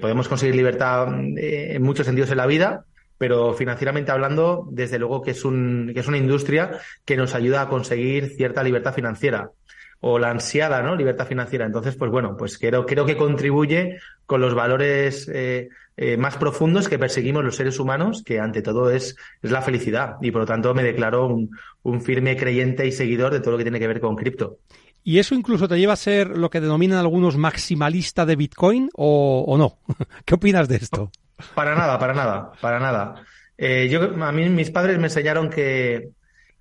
Podemos 0.01 0.27
conseguir 0.27 0.55
libertad 0.55 1.07
eh, 1.37 1.75
en 1.75 1.81
muchos 1.81 2.05
sentidos 2.05 2.29
en 2.31 2.37
la 2.37 2.45
vida, 2.45 2.83
pero 3.17 3.53
financieramente 3.53 4.11
hablando, 4.11 4.67
desde 4.71 4.99
luego 4.99 5.21
que 5.21 5.31
es 5.31 5.45
un, 5.45 5.91
que 5.93 5.99
es 5.99 6.07
una 6.07 6.17
industria 6.17 6.79
que 7.05 7.17
nos 7.17 7.35
ayuda 7.35 7.61
a 7.61 7.69
conseguir 7.69 8.29
cierta 8.35 8.63
libertad 8.63 8.93
financiera 8.93 9.51
o 9.99 10.19
la 10.19 10.29
ansiada, 10.29 10.81
¿no? 10.81 10.95
Libertad 10.95 11.27
financiera. 11.27 11.65
Entonces, 11.65 11.95
pues 11.95 12.11
bueno, 12.11 12.35
pues 12.37 12.57
creo, 12.57 12.85
creo 12.85 13.05
que 13.05 13.17
contribuye 13.17 13.97
con 14.25 14.41
los 14.41 14.53
valores 14.53 15.29
eh, 15.33 15.69
eh, 15.95 16.17
más 16.17 16.37
profundos 16.37 16.87
que 16.87 16.99
perseguimos 16.99 17.43
los 17.43 17.55
seres 17.55 17.79
humanos, 17.79 18.23
que 18.23 18.39
ante 18.39 18.61
todo 18.61 18.91
es, 18.91 19.15
es 19.41 19.51
la 19.51 19.61
felicidad. 19.61 20.17
Y 20.21 20.31
por 20.31 20.41
lo 20.41 20.47
tanto 20.47 20.73
me 20.73 20.83
declaro 20.83 21.27
un, 21.27 21.49
un 21.83 22.01
firme 22.01 22.37
creyente 22.37 22.85
y 22.85 22.91
seguidor 22.91 23.33
de 23.33 23.39
todo 23.39 23.51
lo 23.51 23.57
que 23.57 23.63
tiene 23.63 23.79
que 23.79 23.87
ver 23.87 23.99
con 23.99 24.15
cripto. 24.15 24.59
¿Y 25.03 25.19
eso 25.19 25.35
incluso 25.35 25.67
te 25.67 25.79
lleva 25.79 25.93
a 25.93 25.97
ser 25.97 26.37
lo 26.37 26.49
que 26.49 26.59
denominan 26.59 26.99
algunos 26.99 27.37
maximalista 27.37 28.25
de 28.25 28.35
Bitcoin 28.35 28.89
o, 28.93 29.45
o 29.47 29.57
no? 29.57 29.77
¿Qué 30.25 30.35
opinas 30.35 30.67
de 30.67 30.75
esto? 30.75 31.11
Para 31.55 31.75
nada, 31.75 31.99
para 31.99 32.13
nada, 32.13 32.51
para 32.61 32.79
nada. 32.79 33.23
Eh, 33.57 33.87
yo, 33.89 34.01
a 34.23 34.31
mí 34.31 34.49
mis 34.49 34.71
padres 34.71 34.97
me 34.97 35.05
enseñaron 35.07 35.49
que 35.49 36.09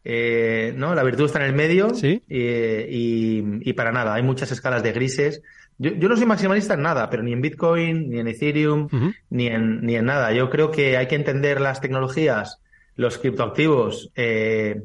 eh, 0.04 0.72
no, 0.76 0.94
la 0.94 1.02
virtud 1.02 1.24
está 1.26 1.40
en 1.40 1.46
el 1.46 1.52
medio 1.54 1.94
Sí. 1.94 2.22
eh, 2.28 2.86
y, 2.90 3.42
y 3.68 3.72
para 3.72 3.92
nada. 3.92 4.14
Hay 4.14 4.22
muchas 4.22 4.52
escalas 4.52 4.82
de 4.82 4.92
grises. 4.92 5.42
Yo, 5.78 5.90
yo 5.92 6.08
no 6.08 6.16
soy 6.16 6.26
maximalista 6.26 6.74
en 6.74 6.82
nada, 6.82 7.10
pero 7.10 7.22
ni 7.22 7.32
en 7.32 7.42
Bitcoin, 7.42 8.08
ni 8.10 8.18
en 8.20 8.28
Ethereum, 8.28 8.88
ni 9.30 9.46
en, 9.48 9.80
ni 9.84 9.96
en 9.96 10.04
nada. 10.06 10.32
Yo 10.32 10.48
creo 10.48 10.70
que 10.70 10.96
hay 10.96 11.06
que 11.06 11.16
entender 11.16 11.60
las 11.60 11.80
tecnologías, 11.80 12.60
los 12.96 13.18
criptoactivos, 13.18 14.10
eh, 14.14 14.80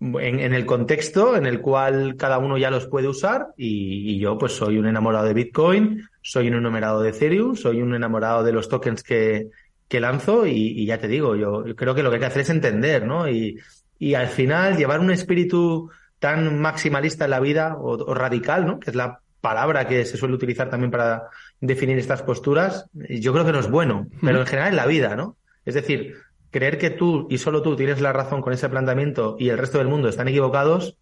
en, 0.00 0.40
en 0.40 0.54
el 0.54 0.64
contexto 0.64 1.36
en 1.36 1.44
el 1.44 1.60
cual 1.60 2.16
cada 2.16 2.38
uno 2.38 2.56
ya 2.56 2.70
los 2.70 2.86
puede 2.86 3.06
usar 3.08 3.48
y, 3.58 4.12
y 4.14 4.18
yo 4.18 4.38
pues 4.38 4.52
soy 4.52 4.78
un 4.78 4.86
enamorado 4.86 5.26
de 5.26 5.34
Bitcoin, 5.34 6.08
soy 6.22 6.48
un 6.48 6.54
enamorado 6.54 7.02
de 7.02 7.10
Ethereum, 7.10 7.56
soy 7.56 7.82
un 7.82 7.94
enamorado 7.94 8.42
de 8.42 8.52
los 8.52 8.68
tokens 8.68 9.02
que, 9.02 9.48
que 9.88 10.00
lanzo 10.00 10.46
y, 10.46 10.52
y 10.52 10.86
ya 10.86 10.98
te 10.98 11.08
digo, 11.08 11.36
yo 11.36 11.64
creo 11.76 11.94
que 11.94 12.02
lo 12.02 12.10
que 12.10 12.16
hay 12.16 12.20
que 12.20 12.26
hacer 12.26 12.42
es 12.42 12.50
entender, 12.50 13.06
¿no? 13.06 13.28
Y, 13.28 13.58
y 13.98 14.14
al 14.14 14.28
final 14.28 14.76
llevar 14.76 15.00
un 15.00 15.10
espíritu 15.10 15.90
tan 16.18 16.60
maximalista 16.60 17.24
en 17.24 17.30
la 17.30 17.40
vida 17.40 17.76
o, 17.76 17.92
o 17.92 18.14
radical, 18.14 18.66
¿no? 18.66 18.78
Que 18.78 18.90
es 18.90 18.96
la 18.96 19.20
palabra 19.40 19.86
que 19.86 20.04
se 20.04 20.16
suele 20.16 20.34
utilizar 20.34 20.68
también 20.70 20.90
para 20.90 21.24
definir 21.60 21.98
estas 21.98 22.22
posturas, 22.22 22.86
yo 22.92 23.32
creo 23.32 23.44
que 23.44 23.52
no 23.52 23.60
es 23.60 23.70
bueno, 23.70 24.06
pero 24.20 24.40
en 24.40 24.46
general 24.46 24.70
en 24.70 24.76
la 24.76 24.86
vida, 24.86 25.16
¿no? 25.16 25.36
Es 25.64 25.74
decir, 25.74 26.16
creer 26.50 26.78
que 26.78 26.90
tú 26.90 27.26
y 27.30 27.38
solo 27.38 27.62
tú 27.62 27.76
tienes 27.76 28.00
la 28.00 28.12
razón 28.12 28.42
con 28.42 28.52
ese 28.52 28.68
planteamiento 28.68 29.36
y 29.38 29.48
el 29.48 29.58
resto 29.58 29.78
del 29.78 29.88
mundo 29.88 30.08
están 30.08 30.28
equivocados, 30.28 30.96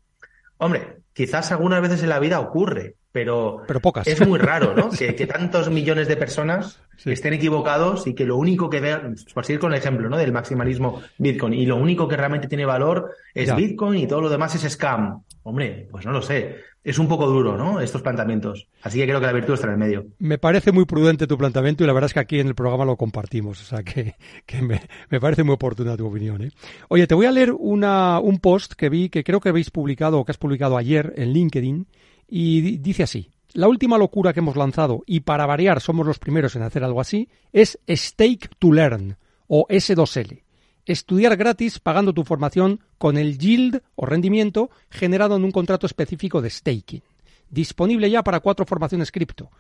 hombre, 0.59 0.99
quizás 1.13 1.51
algunas 1.53 1.83
veces 1.83 2.03
en 2.03 2.11
la 2.11 2.21
vida 2.21 2.41
ocurre, 2.41 2.95
pero, 3.13 3.63
Pero 3.67 3.81
pocas. 3.81 4.07
es 4.07 4.27
muy 4.27 4.39
raro, 4.39 4.75
¿no? 4.75 4.91
que, 4.99 5.15
que 5.15 5.27
tantos 5.27 5.71
millones 5.71 6.09
de 6.09 6.17
personas 6.17 6.81
Sí. 6.99 7.13
estén 7.13 7.33
equivocados 7.33 8.09
y 8.09 8.15
que 8.15 8.25
lo 8.25 8.37
único 8.37 8.69
que 8.69 8.81
vean, 8.81 9.15
por 9.33 9.45
seguir 9.47 9.61
con 9.61 9.73
el 9.73 9.79
ejemplo, 9.79 10.09
¿no? 10.09 10.17
Del 10.17 10.33
maximalismo 10.33 11.01
Bitcoin, 11.19 11.55
y 11.55 11.65
lo 11.65 11.77
único 11.77 12.09
que 12.09 12.17
realmente 12.17 12.49
tiene 12.49 12.65
valor 12.67 13.13
es 13.35 13.47
Ya. 13.49 13.55
Bitcoin 13.55 14.01
y 14.01 14.07
todo 14.09 14.21
lo 14.21 14.29
demás 14.29 14.55
es 14.57 14.73
scam. 14.73 15.23
Hombre, 15.45 15.87
pues 15.93 16.05
no 16.05 16.11
lo 16.11 16.21
sé. 16.21 16.57
Es 16.83 16.99
un 16.99 17.07
poco 17.07 17.27
duro, 17.29 17.57
¿no? 17.57 17.81
Estos 17.81 18.03
planteamientos. 18.03 18.67
Así 18.83 18.99
que 18.99 19.05
creo 19.07 19.21
que 19.21 19.27
la 19.27 19.33
virtud 19.33 19.55
está 19.55 19.67
en 19.69 19.75
el 19.75 19.79
medio. 19.79 20.07
Me 20.19 20.39
parece 20.39 20.73
muy 20.73 20.87
prudente 20.87 21.27
tu 21.29 21.39
planteamiento 21.39 21.85
y 21.85 21.87
la 21.87 21.93
verdad 21.93 22.07
es 22.07 22.15
que 22.15 22.21
aquí 22.21 22.41
en 22.41 22.49
el 22.49 22.55
programa 22.57 22.85
lo 22.85 22.97
compartimos. 22.97 23.61
O 23.61 23.65
sea 23.65 23.83
que, 23.85 24.15
que 24.45 24.61
me, 24.61 24.81
me 25.09 25.21
parece 25.21 25.45
muy 25.45 25.55
oportuna 25.55 25.97
tu 25.97 26.07
opinión. 26.07 26.43
¿eh? 26.43 26.51
Oye, 26.89 27.07
te 27.07 27.15
voy 27.15 27.27
a 27.27 27.31
leer 27.31 27.53
una, 27.53 28.19
un 28.19 28.39
post 28.41 28.73
que 28.73 28.89
vi 28.89 29.09
que 29.09 29.23
creo 29.23 29.39
que 29.41 29.51
habéis 29.51 29.71
publicado 29.71 30.19
o 30.19 30.25
que 30.25 30.33
has 30.33 30.39
publicado 30.39 30.77
ayer 30.77 31.13
en 31.17 31.33
LinkedIn 31.33 31.87
y 32.29 32.61
di- 32.61 32.77
dice 32.79 33.03
así. 33.03 33.31
La 33.55 33.67
última 33.69 33.97
locura 33.99 34.33
que 34.33 34.41
hemos 34.41 34.57
lanzado, 34.57 35.03
y 35.07 35.21
para 35.21 35.47
variar 35.47 35.81
somos 35.81 36.07
los 36.07 36.19
primeros 36.19 36.55
en 36.55 36.63
hacer 36.63 36.85
algo 36.85 37.01
así, 37.01 37.29
es 37.53 37.79
Stake 37.89 38.51
to 38.59 38.73
Learn 38.73 39.17
o 39.47 39.67
S2L. 39.69 40.43
Estudiar 40.85 41.37
gratis 41.37 41.79
pagando 41.81 42.13
tu 42.13 42.25
formación 42.25 42.81
con 42.99 43.17
el 43.19 43.39
yield 43.39 43.81
o 43.95 44.07
rendimiento 44.07 44.71
generado 44.91 45.37
en 45.37 45.45
un 45.45 45.51
contrato 45.51 45.87
específico 45.87 46.41
de 46.43 46.51
staking. 46.51 47.03
Disponible 47.51 48.11
ya 48.11 48.23
para 48.23 48.41
cuatro 48.41 48.65
formaciones 48.67 49.11
cripto. 49.11 49.51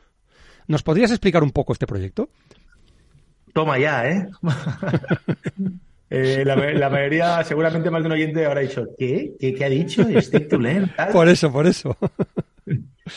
¿Nos 0.67 0.83
podrías 0.83 1.11
explicar 1.11 1.43
un 1.43 1.51
poco 1.51 1.73
este 1.73 1.87
proyecto? 1.87 2.29
Toma 3.55 3.79
ya, 3.79 4.09
¿eh? 4.09 4.29
Eh, 6.11 6.43
la, 6.43 6.57
ma- 6.57 6.71
la 6.73 6.89
mayoría, 6.89 7.45
seguramente 7.45 7.91
más 7.91 8.01
de 8.03 8.07
un 8.07 8.13
oyente 8.13 8.47
habrá 8.47 8.63
dicho, 8.63 8.87
¿qué? 8.99 9.35
¿Qué, 9.39 9.53
qué 9.53 9.65
ha 9.67 9.69
dicho? 9.69 10.03
Stake 10.23 10.47
to 10.49 10.59
learn, 10.59 10.91
tal. 10.97 11.13
Por 11.13 11.29
eso, 11.29 11.53
por 11.53 11.67
eso. 11.67 11.95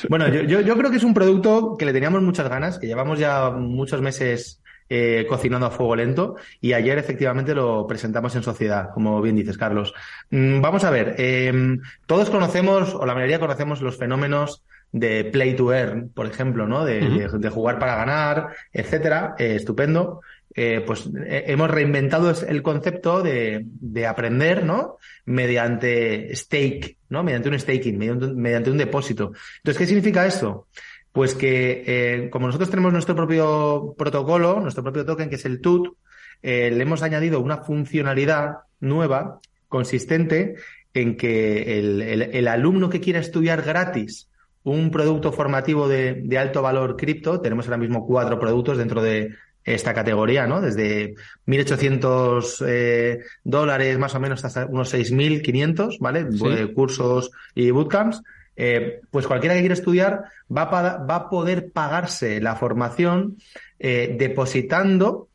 Bueno, 0.09 0.27
yo, 0.29 0.41
yo, 0.43 0.61
yo 0.61 0.77
creo 0.77 0.89
que 0.91 0.97
es 0.97 1.03
un 1.03 1.13
producto 1.13 1.75
que 1.77 1.85
le 1.85 1.93
teníamos 1.93 2.21
muchas 2.21 2.47
ganas, 2.49 2.79
que 2.79 2.87
llevamos 2.87 3.19
ya 3.19 3.49
muchos 3.49 4.01
meses 4.01 4.61
eh, 4.89 5.25
cocinando 5.27 5.67
a 5.67 5.71
fuego 5.71 5.95
lento 5.95 6.35
y 6.59 6.73
ayer 6.73 6.97
efectivamente 6.97 7.53
lo 7.55 7.87
presentamos 7.87 8.35
en 8.35 8.43
sociedad, 8.43 8.89
como 8.93 9.21
bien 9.21 9.35
dices, 9.35 9.57
Carlos. 9.57 9.93
Mm, 10.29 10.61
vamos 10.61 10.83
a 10.83 10.89
ver, 10.91 11.15
eh, 11.17 11.77
todos 12.05 12.29
conocemos, 12.29 12.93
o 12.95 13.05
la 13.05 13.13
mayoría 13.13 13.39
conocemos 13.39 13.81
los 13.81 13.97
fenómenos 13.97 14.63
de 14.93 15.23
play 15.25 15.55
to 15.55 15.73
earn, 15.73 16.09
por 16.09 16.25
ejemplo, 16.25 16.67
¿no? 16.67 16.83
De, 16.83 16.99
de- 16.99 17.29
de 17.39 17.49
jugar 17.49 17.79
para 17.79 17.95
ganar, 17.95 18.47
etcétera. 18.73 19.35
Eh, 19.37 19.55
estupendo. 19.55 20.21
Eh, 20.53 20.83
pues 20.85 21.09
eh, 21.25 21.45
hemos 21.47 21.71
reinventado 21.71 22.31
el 22.47 22.61
concepto 22.61 23.21
de, 23.23 23.61
de 23.65 24.05
aprender, 24.07 24.65
¿no? 24.65 24.97
Mediante 25.25 26.35
stake, 26.35 26.97
¿no? 27.09 27.23
Mediante 27.23 27.49
un 27.49 27.59
staking, 27.59 27.97
mediante, 27.97 28.69
un- 28.71 28.77
depósito. 28.77 29.31
Entonces, 29.57 29.77
¿qué 29.77 29.85
significa 29.87 30.25
esto? 30.25 30.67
Pues 31.11 31.35
que 31.35 31.83
eh, 31.85 32.29
como 32.29 32.47
nosotros 32.47 32.69
tenemos 32.69 32.91
nuestro 32.93 33.15
propio 33.15 33.95
protocolo, 33.97 34.59
nuestro 34.59 34.83
propio 34.83 35.05
token, 35.05 35.29
que 35.29 35.35
es 35.35 35.45
el 35.45 35.61
TUT, 35.61 35.95
le 36.41 36.81
hemos 36.81 37.01
añadido 37.03 37.39
una 37.39 37.57
funcionalidad 37.57 38.59
nueva, 38.79 39.39
consistente, 39.67 40.55
en 40.93 41.15
que 41.15 41.79
el, 41.79 42.01
el- 42.01 42.21
el 42.23 42.47
alumno 42.47 42.89
que 42.89 42.99
quiera 42.99 43.19
estudiar 43.19 43.61
gratis 43.61 44.29
un 44.63 44.91
producto 44.91 45.31
formativo 45.31 45.87
de, 45.87 46.21
de 46.23 46.37
alto 46.37 46.61
valor 46.61 46.95
cripto, 46.97 47.41
tenemos 47.41 47.65
ahora 47.65 47.77
mismo 47.77 48.05
cuatro 48.05 48.39
productos 48.39 48.77
dentro 48.77 49.01
de 49.01 49.29
esta 49.63 49.93
categoría, 49.93 50.47
¿no? 50.47 50.59
Desde 50.61 51.13
1.800 51.47 52.65
eh, 52.67 53.19
dólares 53.43 53.97
más 53.97 54.15
o 54.15 54.19
menos 54.19 54.43
hasta 54.43 54.65
unos 54.65 54.93
6.500, 54.93 55.97
¿vale? 55.99 56.31
Sí. 56.31 56.43
Eh, 56.47 56.73
cursos 56.73 57.31
y 57.55 57.71
bootcamps. 57.71 58.21
Eh, 58.55 58.99
pues 59.09 59.27
cualquiera 59.27 59.55
que 59.55 59.61
quiera 59.61 59.73
estudiar 59.73 60.23
va 60.55 60.63
a, 60.63 60.97
va 61.05 61.15
a 61.15 61.29
poder 61.29 61.71
pagarse 61.71 62.41
la 62.41 62.55
formación 62.55 63.37
eh, 63.79 64.15
depositando 64.19 65.29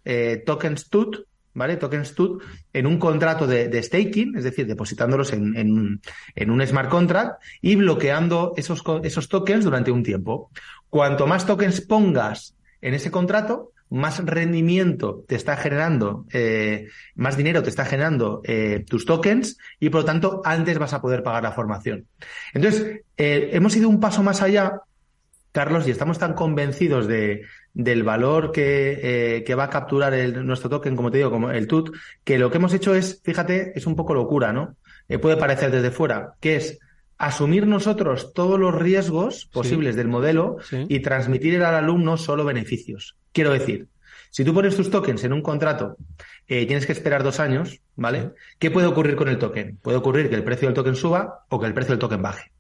tokens 0.45 0.89
TUT, 0.91 1.25
¿vale? 1.55 1.77
Tokens 1.77 2.15
TUT 2.15 2.43
en 2.73 2.87
un 2.87 2.99
contrato 2.99 3.47
de, 3.47 3.69
de 3.69 3.83
staking, 3.83 4.37
es 4.37 4.45
decir, 4.45 4.67
depositándolos 4.67 5.33
en, 5.33 5.57
en- 5.57 6.01
en 6.35 6.51
un 6.51 6.65
smart 6.67 6.91
contract 6.91 7.43
y 7.63 7.75
bloqueando 7.77 8.53
esos, 8.57 8.83
esos 9.03 9.29
tokens 9.29 9.65
durante 9.65 9.91
un 9.91 10.03
tiempo. 10.03 10.51
Cuanto 10.91 11.27
más 11.27 11.47
tokens 11.47 11.81
pongas 11.81 12.55
en 12.83 12.95
ese 12.95 13.11
contrato, 13.11 13.73
más 13.91 14.25
rendimiento 14.25 15.25
te 15.29 15.37
está 15.37 15.57
generando, 15.57 16.27
eh, 16.33 16.89
más 17.15 17.37
dinero 17.37 17.63
te 17.63 17.71
está 17.71 17.85
generando 17.85 18.41
eh, 18.45 18.85
tus 18.89 19.07
tokens 19.07 19.59
y 19.81 19.91
por 19.91 20.01
lo 20.01 20.05
tanto 20.07 20.43
antes 20.45 20.79
vas 20.79 20.93
a 20.93 21.01
poder 21.01 21.23
pagar 21.23 21.43
la 21.43 21.53
formación. 21.53 22.07
Entonces, 22.53 23.01
eh, 23.17 23.51
hemos 23.53 23.77
ido 23.77 23.89
un 23.89 24.01
paso 24.01 24.23
más 24.23 24.43
allá, 24.43 24.81
Carlos, 25.53 25.87
y 25.89 25.91
estamos 25.91 26.19
tan 26.19 26.35
convencidos 26.35 27.07
de, 27.07 27.43
del 27.73 28.03
valor 28.03 28.53
que, 28.53 29.37
eh, 29.39 29.45
que 29.45 29.55
va 29.55 29.65
a 29.65 29.71
capturar 29.71 30.13
el- 30.13 30.45
nuestro 30.47 30.69
token, 30.69 30.95
como 30.97 31.11
te 31.11 31.19
digo, 31.19 31.31
como 31.31 31.51
el 31.51 31.67
TUT, 31.67 31.95
que 32.25 32.39
lo 32.39 32.51
que 32.51 32.59
hemos 32.59 32.75
hecho 32.75 32.95
es, 32.95 33.23
fíjate, 33.25 33.73
es 33.75 33.87
un 33.87 33.97
poco 33.97 34.13
locura, 34.15 34.53
¿no? 34.53 34.77
Eh, 35.09 35.19
puede 35.19 35.37
parecer 35.39 35.71
desde 35.71 35.91
fuera, 35.91 36.35
que 36.41 36.57
es 36.57 36.79
asumir 37.19 37.67
nosotros 37.67 38.33
todos 38.35 38.59
los 38.61 38.75
riesgos 38.75 39.47
posibles 39.47 39.97
del 39.97 40.09
modelo 40.09 40.57
Sí. 40.63 40.85
y 40.89 41.01
transmitir 41.01 41.63
al 41.63 41.75
alumno 41.75 42.17
solo 42.17 42.45
beneficios. 42.45 43.17
Quiero 43.33 43.53
decir, 43.53 43.89
si 44.31 44.45
tú 44.45 44.53
pones 44.53 44.77
tus 44.77 44.91
tokens 44.91 45.25
en 45.25 45.33
un 45.33 45.41
contrato, 45.43 45.97
eh, 46.47 46.67
tienes 46.67 46.85
que 46.87 46.93
esperar 46.93 47.23
dos 47.23 47.41
años, 47.41 47.81
¿vale? 47.95 48.21
Sí. 48.21 48.29
¿Qué 48.59 48.71
puede 48.71 48.87
ocurrir 48.87 49.17
con 49.17 49.29
el 49.29 49.39
token? 49.39 49.79
Puede 49.83 49.97
ocurrir 49.97 50.29
que 50.29 50.35
el 50.35 50.45
precio 50.45 50.69
del 50.69 50.75
token 50.75 50.95
suba 50.95 51.47
o 51.49 51.59
que 51.59 51.67
el 51.67 51.75
precio 51.75 51.93
del 51.93 51.99
token 52.01 52.23
baje. 52.23 52.53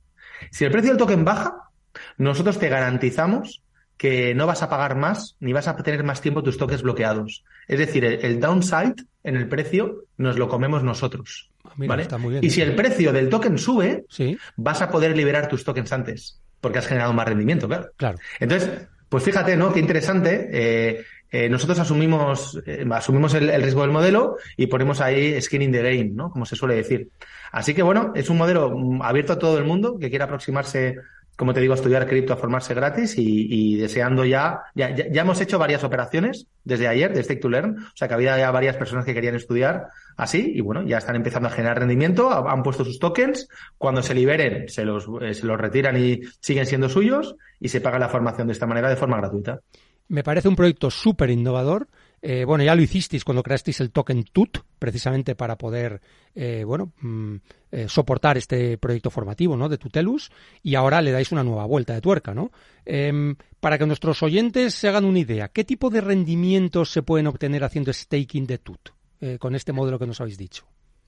Si 0.50 0.64
el 0.64 0.70
precio 0.70 0.90
del 0.90 0.98
token 0.98 1.24
baja, 1.24 1.70
nosotros 2.18 2.58
te 2.58 2.68
garantizamos 2.68 3.62
que 3.96 4.34
no 4.34 4.46
vas 4.46 4.62
a 4.62 4.68
pagar 4.68 4.96
más 4.96 5.36
ni 5.40 5.52
vas 5.52 5.68
a 5.68 5.76
tener 5.76 6.04
más 6.04 6.20
tiempo 6.20 6.42
tus 6.42 6.58
tokens 6.58 6.82
bloqueados. 6.82 7.44
Es 7.68 7.78
decir, 7.78 8.04
el, 8.04 8.24
el 8.24 8.40
downside 8.40 8.94
en 9.24 9.36
el 9.36 9.48
precio 9.48 10.04
nos 10.18 10.36
lo 10.38 10.48
comemos 10.48 10.82
nosotros. 10.82 11.50
Ah, 11.64 11.72
mira, 11.76 11.90
¿vale? 11.90 12.02
está 12.02 12.18
muy 12.18 12.32
bien. 12.32 12.44
Y 12.44 12.50
si 12.50 12.60
el 12.60 12.74
precio 12.74 13.12
del 13.12 13.28
token 13.28 13.58
sube, 13.58 14.04
Sí, 14.08 14.36
vas 14.56 14.82
a 14.82 14.90
poder 14.90 15.16
liberar 15.16 15.48
tus 15.48 15.64
tokens 15.64 15.92
antes, 15.92 16.40
porque 16.60 16.78
has 16.78 16.86
generado 16.86 17.12
más 17.12 17.26
rendimiento, 17.26 17.66
claro. 17.68 17.88
claro. 17.96 18.18
Entonces, 18.38 18.70
pues 19.08 19.24
fíjate, 19.24 19.56
¿no? 19.56 19.72
Qué 19.72 19.80
interesante. 19.80 20.48
eh, 20.52 21.04
eh, 21.32 21.48
nosotros 21.48 21.78
asumimos, 21.80 22.60
eh, 22.66 22.86
asumimos 22.92 23.34
el, 23.34 23.50
el 23.50 23.60
riesgo 23.60 23.82
del 23.82 23.90
modelo 23.90 24.36
y 24.56 24.68
ponemos 24.68 25.00
ahí 25.00 25.40
skin 25.42 25.60
in 25.62 25.72
the 25.72 25.82
game, 25.82 26.10
¿no? 26.14 26.30
Como 26.30 26.46
se 26.46 26.54
suele 26.54 26.76
decir. 26.76 27.08
Así 27.50 27.74
que 27.74 27.82
bueno, 27.82 28.12
es 28.14 28.30
un 28.30 28.36
modelo 28.38 28.70
mm, 28.70 29.02
abierto 29.02 29.32
a 29.32 29.38
todo 29.38 29.58
el 29.58 29.64
mundo 29.64 29.98
que 29.98 30.08
quiera 30.08 30.26
aproximarse, 30.26 30.96
como 31.36 31.52
te 31.52 31.60
digo, 31.60 31.74
estudiar 31.74 32.06
cripto, 32.06 32.32
a 32.32 32.36
formarse 32.36 32.72
gratis 32.74 33.16
y, 33.18 33.46
y 33.48 33.76
deseando 33.76 34.24
ya, 34.24 34.62
ya, 34.74 34.94
ya, 34.94 35.20
hemos 35.22 35.40
hecho 35.40 35.58
varias 35.58 35.84
operaciones 35.84 36.46
desde 36.64 36.88
ayer 36.88 37.12
de 37.14 37.22
Stake 37.22 37.40
to 37.40 37.48
Learn, 37.48 37.78
o 37.78 37.96
sea 37.96 38.08
que 38.08 38.14
había 38.14 38.38
ya 38.38 38.50
varias 38.50 38.76
personas 38.76 39.04
que 39.04 39.12
querían 39.14 39.34
estudiar 39.34 39.88
así 40.16 40.52
y 40.54 40.60
bueno, 40.62 40.82
ya 40.82 40.98
están 40.98 41.14
empezando 41.16 41.48
a 41.48 41.52
generar 41.52 41.78
rendimiento, 41.78 42.30
ha- 42.30 42.50
han 42.50 42.62
puesto 42.62 42.84
sus 42.84 42.98
tokens, 42.98 43.48
cuando 43.78 44.02
se 44.02 44.14
liberen 44.14 44.68
se 44.68 44.84
los, 44.84 45.06
eh, 45.20 45.34
se 45.34 45.46
los 45.46 45.58
retiran 45.60 45.96
y 46.02 46.20
siguen 46.40 46.66
siendo 46.66 46.88
suyos 46.88 47.36
y 47.60 47.68
se 47.68 47.80
paga 47.80 47.98
la 47.98 48.08
formación 48.08 48.46
de 48.46 48.54
esta 48.54 48.66
manera 48.66 48.88
de 48.88 48.96
forma 48.96 49.18
gratuita. 49.18 49.60
Me 50.08 50.22
parece 50.22 50.48
un 50.48 50.56
proyecto 50.56 50.90
súper 50.90 51.30
innovador. 51.30 51.88
Eh, 52.22 52.44
bueno, 52.44 52.64
ya 52.64 52.74
lo 52.74 52.82
hicisteis 52.82 53.24
cuando 53.24 53.42
creasteis 53.42 53.80
el 53.80 53.90
token 53.90 54.24
TUT, 54.24 54.58
precisamente 54.78 55.34
para 55.34 55.56
poder, 55.56 56.00
eh, 56.34 56.64
bueno, 56.64 56.92
mm, 57.00 57.36
eh, 57.72 57.86
soportar 57.88 58.36
este 58.38 58.78
proyecto 58.78 59.10
formativo, 59.10 59.56
¿no? 59.56 59.68
De 59.68 59.78
Tutelus, 59.78 60.30
y 60.62 60.74
ahora 60.74 61.02
le 61.02 61.12
dais 61.12 61.30
una 61.32 61.44
nueva 61.44 61.66
vuelta 61.66 61.94
de 61.94 62.00
tuerca, 62.00 62.34
¿no? 62.34 62.50
Em, 62.84 63.36
para 63.60 63.78
que 63.78 63.86
nuestros 63.86 64.22
oyentes 64.22 64.74
se 64.74 64.88
hagan 64.88 65.04
una 65.04 65.18
idea, 65.18 65.48
¿qué 65.48 65.64
tipo 65.64 65.90
de 65.90 66.00
rendimientos 66.00 66.90
se 66.90 67.02
pueden 67.02 67.26
obtener 67.26 67.64
haciendo 67.64 67.92
staking 67.92 68.46
de 68.46 68.58
TUT 68.58 68.90
con 69.38 69.54
este 69.54 69.72
modelo 69.72 69.98
que 69.98 70.06
nos 70.06 70.20
habéis 70.20 70.36
dicho? 70.36 70.66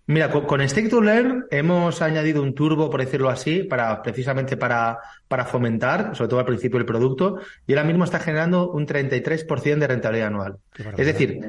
Mira, 0.09 0.31
con, 0.31 0.47
con 0.47 0.67
Stake 0.69 0.89
to 0.89 1.01
Learn 1.01 1.45
hemos 1.51 2.03
añadido 2.03 2.43
un 2.43 2.55
turbo, 2.55 2.91
por 2.91 3.01
decirlo 3.01 3.29
así, 3.29 3.63
para 3.63 4.03
precisamente 4.03 4.57
para, 4.57 4.99
para 5.29 5.45
fomentar, 5.45 6.17
sobre 6.17 6.29
todo 6.29 6.41
al 6.41 6.47
principio, 6.47 6.79
el 6.79 6.87
producto, 6.87 7.39
y 7.67 7.73
ahora 7.75 7.85
mismo 7.85 8.05
está 8.05 8.19
generando 8.19 8.71
un 8.71 8.87
33% 8.87 9.79
de 9.79 9.87
rentabilidad 9.87 10.29
anual. 10.29 10.57
Es 10.97 11.07
decir, 11.07 11.41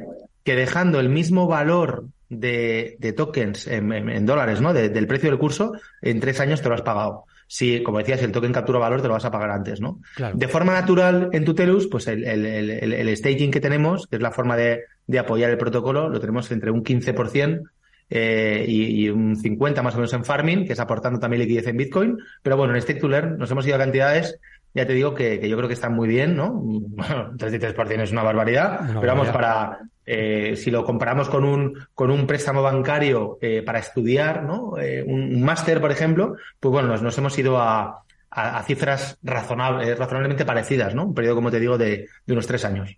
que 0.43 0.55
dejando 0.55 0.99
el 0.99 1.10
mismo 1.10 1.47
valor 1.47 2.05
de, 2.30 2.95
de 2.99 3.14
tokens 3.14 3.66
en, 3.66 3.91
en- 3.93 4.10
en 4.10 4.26
dólares, 4.26 4.62
¿no? 4.62 4.74
De- 4.74 4.89
del 4.89 5.07
precio 5.07 5.30
del 5.30 5.39
curso, 5.39 5.72
en 6.01 6.20
tres 6.20 6.39
años 6.39 6.62
te 6.62 6.70
lo 6.70 6.76
has 6.76 6.82
pagado. 6.82 7.24
Si, 7.47 7.82
como 7.82 7.97
decías, 7.97 8.22
el 8.22 8.32
token 8.32 8.53
captura 8.53 8.78
valor 8.78 9.01
te 9.01 9.07
lo 9.07 9.14
vas 9.16 9.26
a 9.26 9.32
pagar 9.32 9.49
antes, 9.51 9.82
¿no? 9.82 9.99
Claro. 10.16 10.38
De 10.38 10.47
forma 10.47 10.74
natural 10.74 11.30
en 11.32 11.45
Tutelus, 11.45 11.88
pues 11.88 12.07
el, 12.07 12.24
el- 12.26 12.93
el 12.93 13.18
staking 13.18 13.49
que 13.51 13.60
tenemos, 13.62 14.05
que 14.05 14.18
es 14.18 14.22
la 14.22 14.30
forma 14.32 14.55
de, 14.55 14.82
de 15.07 15.18
apoyar 15.18 15.49
el 15.49 15.57
protocolo, 15.57 16.10
lo 16.10 16.20
tenemos 16.20 16.51
entre 16.51 16.70
un 16.72 16.84
15% 16.84 17.62
eh, 18.10 18.66
y, 18.68 19.05
y 19.05 19.10
un 19.10 19.36
50% 19.36 19.82
más 19.84 19.93
o 19.93 19.97
menos 19.97 20.14
en 20.14 20.26
farming, 20.26 20.66
que 20.66 20.74
es 20.74 20.80
aportando 20.80 21.20
también 21.20 21.41
liquidez 21.41 21.68
en 21.68 21.78
Bitcoin. 21.78 22.18
Pero 22.41 22.57
bueno, 22.57 22.76
en 22.76 22.82
Stake 22.82 22.99
to 22.99 23.07
Learn 23.07 23.38
nos 23.38 23.49
hemos 23.51 23.66
ido 23.68 23.76
a 23.76 23.80
cantidades, 23.80 24.39
ya 24.74 24.86
te 24.86 24.93
digo 24.93 25.14
que, 25.16 25.39
que 25.39 25.49
yo 25.49 25.55
creo 25.57 25.68
que 25.68 25.74
están 25.74 25.93
muy 25.93 26.07
bien, 26.07 26.36
¿no? 26.36 26.51
Bueno, 26.64 27.32
33% 27.38 28.01
es 28.01 28.12
una 28.12 28.24
barbaridad, 28.24 28.82
Una 28.89 28.99
pero 29.01 29.14
vamos, 29.14 29.28
para, 29.30 29.80
eh, 30.05 30.55
si 30.55 30.70
lo 30.72 30.84
comparamos 30.84 31.30
con 31.30 31.43
un, 31.43 31.74
con 31.93 32.12
un 32.12 32.26
préstamo 32.28 32.62
bancario 32.62 33.38
eh, 33.41 33.62
para 33.66 33.80
estudiar, 33.80 34.43
¿no? 34.43 34.78
Eh, 34.80 35.03
un, 35.05 35.36
un 35.36 35.41
máster, 35.43 35.80
por 35.82 35.91
ejemplo, 35.91 36.36
pues 36.60 36.72
bueno, 36.72 36.88
nos, 36.89 37.01
nos 37.01 37.18
hemos 37.18 37.38
ido 37.39 37.60
a, 37.60 38.03
a, 38.32 38.57
a 38.60 38.64
cifras 38.64 39.18
razonable- 39.24 39.95
razonablemente 39.95 40.45
parecidas, 40.45 40.93
¿no? 40.95 41.05
Un 41.05 41.14
periodo, 41.14 41.36
como 41.36 41.51
te 41.51 41.60
digo, 41.60 41.78
de, 41.78 42.07
de 42.26 42.34
unos 42.34 42.45
tres 42.47 42.64
años. 42.66 42.95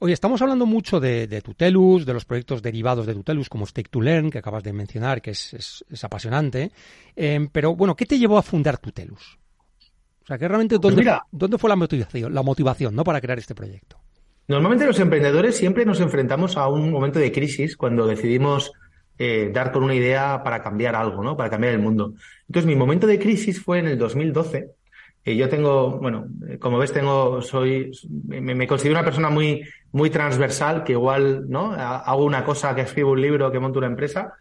Oye, 0.00 0.12
estamos 0.12 0.42
hablando 0.42 0.66
mucho 0.66 1.00
de, 1.00 1.26
de 1.26 1.40
Tutelus, 1.40 2.04
de 2.04 2.12
los 2.12 2.24
proyectos 2.24 2.60
derivados 2.62 3.06
de 3.06 3.14
Tutelus, 3.14 3.48
como 3.48 3.64
Stake 3.66 3.88
to 3.90 4.00
Learn, 4.00 4.30
que 4.30 4.38
acabas 4.38 4.62
de 4.62 4.72
mencionar, 4.72 5.22
que 5.22 5.30
es, 5.30 5.54
es- 5.54 5.84
es 5.88 6.04
apasionante. 6.04 6.72
Eh, 7.16 7.48
pero 7.52 7.74
bueno, 7.74 7.94
¿qué 7.96 8.04
te 8.04 8.18
llevó 8.18 8.36
a 8.36 8.42
fundar 8.42 8.76
Tutelus? 8.78 9.38
O 10.22 10.26
sea, 10.26 10.36
que 10.38 10.48
realmente 10.48 10.78
Pues 10.78 10.96
mira. 10.96 11.22
dónde 11.30 11.58
fue 11.58 11.70
la 11.70 11.76
motivación, 11.76 12.34
la 12.34 12.42
motivación, 12.42 12.94
¿no? 12.94 13.04
Para 13.04 13.20
crear 13.20 13.38
este 13.38 13.54
proyecto. 13.54 13.98
Normalmente 14.48 14.86
los 14.86 14.98
emprendedores 15.00 15.56
siempre 15.56 15.86
nos 15.86 16.00
enfrentamos 16.00 16.56
a 16.56 16.68
un 16.68 16.90
momento 16.90 17.18
de 17.18 17.32
crisis 17.32 17.76
cuando 17.76 18.06
decidimos 18.06 18.72
eh, 19.18 19.50
dar 19.54 19.70
con 19.72 19.84
una 19.84 19.94
idea 19.94 20.42
para 20.42 20.62
cambiar 20.62 20.96
algo, 20.96 21.22
¿no? 21.22 21.36
Para 21.36 21.48
cambiar 21.50 21.72
el 21.74 21.78
mundo. 21.80 22.14
Entonces, 22.48 22.66
mi 22.66 22.74
momento 22.74 23.06
de 23.06 23.18
crisis 23.18 23.62
fue 23.62 23.78
en 23.78 23.86
el 23.86 23.98
2012. 23.98 24.70
Eh, 25.24 25.36
yo 25.36 25.48
tengo, 25.48 25.98
bueno, 25.98 26.26
como 26.60 26.78
ves, 26.78 26.92
tengo, 26.92 27.40
soy, 27.40 27.90
me, 28.28 28.54
me 28.54 28.66
considero 28.66 28.94
una 28.98 29.04
persona 29.04 29.30
muy, 29.30 29.62
muy 29.92 30.10
transversal, 30.10 30.84
que 30.84 30.92
igual, 30.92 31.48
¿no? 31.48 31.72
Ha- 31.72 32.00
Hago 32.00 32.24
una 32.24 32.44
cosa, 32.44 32.74
que 32.74 32.82
escribo 32.82 33.12
un 33.12 33.22
libro, 33.22 33.50
que 33.50 33.58
monto 33.58 33.78
una 33.78 33.88
empresa. 33.88 34.34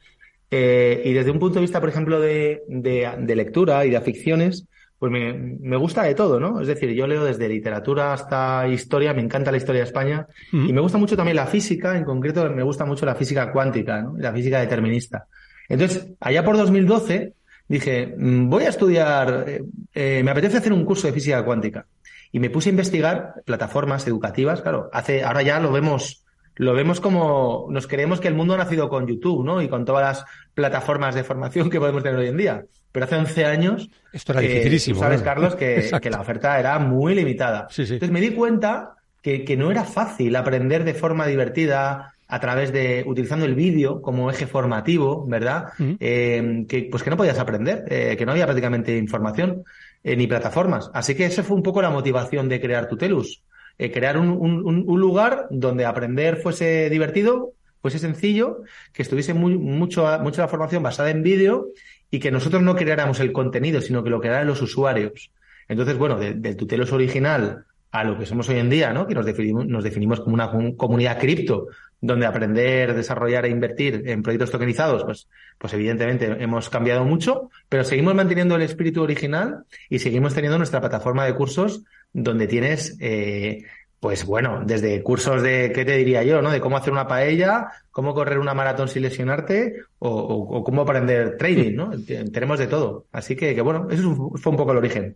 Eh, 0.51 1.01
y 1.05 1.13
desde 1.13 1.31
un 1.31 1.39
punto 1.39 1.55
de 1.55 1.61
vista, 1.61 1.79
por 1.79 1.89
ejemplo, 1.89 2.19
de, 2.19 2.63
de, 2.67 3.09
de 3.19 3.35
lectura 3.35 3.85
y 3.85 3.89
de 3.89 3.97
aficiones, 3.97 4.67
pues 4.99 5.11
me, 5.11 5.33
me 5.33 5.77
gusta 5.77 6.03
de 6.03 6.15
todo, 6.15 6.39
¿no? 6.39 6.61
Es 6.61 6.67
decir, 6.67 6.91
yo 6.91 7.07
leo 7.07 7.23
desde 7.25 7.49
literatura 7.49 8.13
hasta 8.13 8.67
historia, 8.67 9.13
me 9.13 9.21
encanta 9.21 9.51
la 9.51 9.57
historia 9.57 9.81
de 9.81 9.87
España 9.87 10.27
Ujú. 10.53 10.63
y 10.67 10.73
me 10.73 10.79
gusta 10.81 10.97
mucho 10.97 11.17
también 11.17 11.35
la 11.37 11.47
física, 11.47 11.97
en 11.97 12.05
concreto 12.05 12.49
me 12.51 12.63
gusta 12.63 12.85
mucho 12.85 13.05
la 13.05 13.15
física 13.15 13.51
cuántica, 13.51 14.01
¿no? 14.01 14.15
La 14.17 14.31
física 14.31 14.59
determinista. 14.61 15.25
Entonces, 15.67 16.07
allá 16.19 16.43
por 16.45 16.55
2012 16.55 17.33
dije, 17.67 18.15
mm, 18.17 18.49
voy 18.49 18.63
a 18.63 18.69
estudiar, 18.69 19.45
eh, 19.47 19.63
eh, 19.93 20.21
me 20.23 20.31
apetece 20.31 20.57
hacer 20.57 20.73
un 20.73 20.85
curso 20.85 21.07
de 21.07 21.13
física 21.13 21.43
cuántica. 21.43 21.85
Y 22.31 22.39
me 22.39 22.49
puse 22.49 22.69
a 22.69 22.71
investigar 22.71 23.35
plataformas 23.45 24.07
educativas, 24.07 24.61
claro, 24.61 24.89
hace, 24.91 25.23
ahora 25.23 25.43
ya 25.43 25.59
lo 25.59 25.71
vemos, 25.71 26.25
lo 26.55 26.73
vemos 26.73 26.99
como, 26.99 27.67
nos 27.69 27.87
creemos 27.87 28.19
que 28.19 28.27
el 28.27 28.33
mundo 28.33 28.55
ha 28.55 28.57
nacido 28.57 28.89
con 28.89 29.07
YouTube, 29.07 29.45
¿no? 29.45 29.61
Y 29.61 29.69
con 29.69 29.85
todas 29.85 30.17
las 30.17 30.25
plataformas 30.53 31.13
de 31.15 31.23
formación 31.23 31.69
que 31.69 31.79
podemos 31.79 32.03
tener 32.03 32.19
hoy 32.19 32.27
en 32.27 32.37
día. 32.37 32.65
Pero 32.91 33.05
hace 33.05 33.15
11 33.15 33.45
años 33.45 33.89
Esto 34.11 34.33
era 34.33 34.43
eh, 34.43 34.79
tú 34.85 34.95
sabes. 34.95 35.21
Carlos, 35.21 35.55
que, 35.55 35.89
que 36.01 36.09
la 36.09 36.21
oferta 36.21 36.59
era 36.59 36.77
muy 36.79 37.15
limitada. 37.15 37.67
Sí, 37.69 37.85
sí. 37.85 37.93
Entonces 37.93 38.13
me 38.13 38.21
di 38.21 38.31
cuenta 38.31 38.95
que, 39.21 39.43
que 39.43 39.57
no 39.57 39.71
era 39.71 39.83
fácil 39.83 40.35
aprender 40.35 40.83
de 40.83 40.93
forma 40.93 41.25
divertida 41.25 42.13
a 42.35 42.39
través 42.39 42.71
de 42.73 43.03
utilizando 43.05 43.45
el 43.45 43.55
vídeo 43.55 44.01
como 44.01 44.29
eje 44.31 44.47
formativo, 44.47 45.25
¿verdad? 45.27 45.65
Eh, 45.99 46.65
que 46.67 46.87
pues 46.89 47.03
que 47.03 47.09
no 47.09 47.17
podías 47.17 47.39
aprender, 47.39 47.85
eh, 47.89 48.15
que 48.17 48.25
no 48.25 48.31
había 48.31 48.45
prácticamente 48.45 48.97
información 48.97 49.63
eh, 50.03 50.15
ni 50.15 50.25
plataformas. 50.27 50.89
Así 50.93 51.13
que 51.15 51.25
esa 51.25 51.43
fue 51.43 51.55
un 51.55 51.63
poco 51.63 51.81
la 51.81 51.89
motivación 51.91 52.49
de 52.49 52.59
crear 52.59 52.87
Tutelus. 52.87 53.43
Crear 53.77 54.17
un, 54.17 54.29
un- 54.29 54.99
lugar 54.99 55.47
donde 55.49 55.85
aprender 55.85 56.37
fuese 56.37 56.89
divertido, 56.89 57.53
fuese 57.81 57.99
sencillo, 57.99 58.59
que 58.93 59.01
estuviese 59.01 59.33
muy, 59.33 59.57
mucho, 59.57 60.05
mucho 60.21 60.41
la 60.41 60.47
formación 60.47 60.81
basada 60.83 61.09
en 61.09 61.21
vídeo 61.23 61.67
y 62.11 62.19
que 62.19 62.31
nosotros 62.31 62.61
no 62.61 62.75
creáramos 62.75 63.19
el 63.19 63.31
contenido, 63.31 63.81
sino 63.81 64.03
que 64.03 64.09
lo 64.11 64.21
crearan 64.21 64.47
los 64.47 64.61
usuarios. 64.61 65.31
Entonces, 65.67 65.97
bueno, 65.97 66.17
de- 66.17 66.33
del 66.35 66.55
Tutelus 66.55 66.91
original 66.93 67.65
a 67.93 68.03
lo 68.03 68.17
que 68.17 68.25
somos 68.25 68.49
hoy 68.49 68.57
en 68.59 68.69
día, 68.69 68.91
¿no? 68.91 69.05
Que 69.07 69.13
nos 69.13 69.25
definimos, 69.25 69.67
nos 69.67 69.83
definimos 69.83 70.19
como 70.19 70.33
una 70.33 70.49
com- 70.51 70.75
comunidad 70.75 71.19
cripto, 71.19 71.67
donde 72.01 72.25
aprender, 72.25 72.93
desarrollar 72.95 73.45
e 73.45 73.49
invertir 73.49 74.03
en 74.07 74.23
proyectos 74.23 74.51
tokenizados, 74.51 75.03
pues, 75.05 75.27
pues 75.57 75.73
evidentemente 75.73 76.25
hemos 76.43 76.69
cambiado 76.69 77.05
mucho, 77.05 77.49
pero 77.69 77.83
seguimos 77.83 78.15
manteniendo 78.15 78.55
el 78.55 78.63
espíritu 78.63 79.03
original 79.03 79.63
y 79.89 79.99
seguimos 79.99 80.33
teniendo 80.33 80.57
nuestra 80.57 80.81
plataforma 80.81 81.25
de 81.25 81.35
cursos 81.35 81.83
donde 82.11 82.47
tienes, 82.47 82.97
eh, 82.99 83.63
pues 83.99 84.25
bueno, 84.25 84.63
desde 84.65 85.01
cursos 85.03 85.41
de, 85.43 85.71
¿qué 85.73 85.85
te 85.85 85.95
diría 85.95 86.23
yo, 86.23 86.41
no? 86.41 86.51
De 86.51 86.59
cómo 86.59 86.75
hacer 86.77 86.91
una 86.91 87.07
paella, 87.07 87.67
cómo 87.91 88.13
correr 88.13 88.39
una 88.39 88.53
maratón 88.55 88.89
sin 88.89 89.03
lesionarte 89.03 89.75
o, 89.99 90.09
o- 90.09 90.57
o 90.57 90.63
cómo 90.63 90.81
aprender 90.81 91.37
trading, 91.37 91.75
¿no? 91.75 91.91
Te- 92.05 92.25
Tenemos 92.25 92.59
de 92.59 92.67
todo. 92.67 93.05
Así 93.13 93.35
que, 93.37 93.55
que 93.55 93.61
bueno, 93.61 93.87
eso 93.91 94.13
fue 94.35 94.51
un 94.51 94.57
poco 94.57 94.71
el 94.73 94.79
origen. 94.79 95.15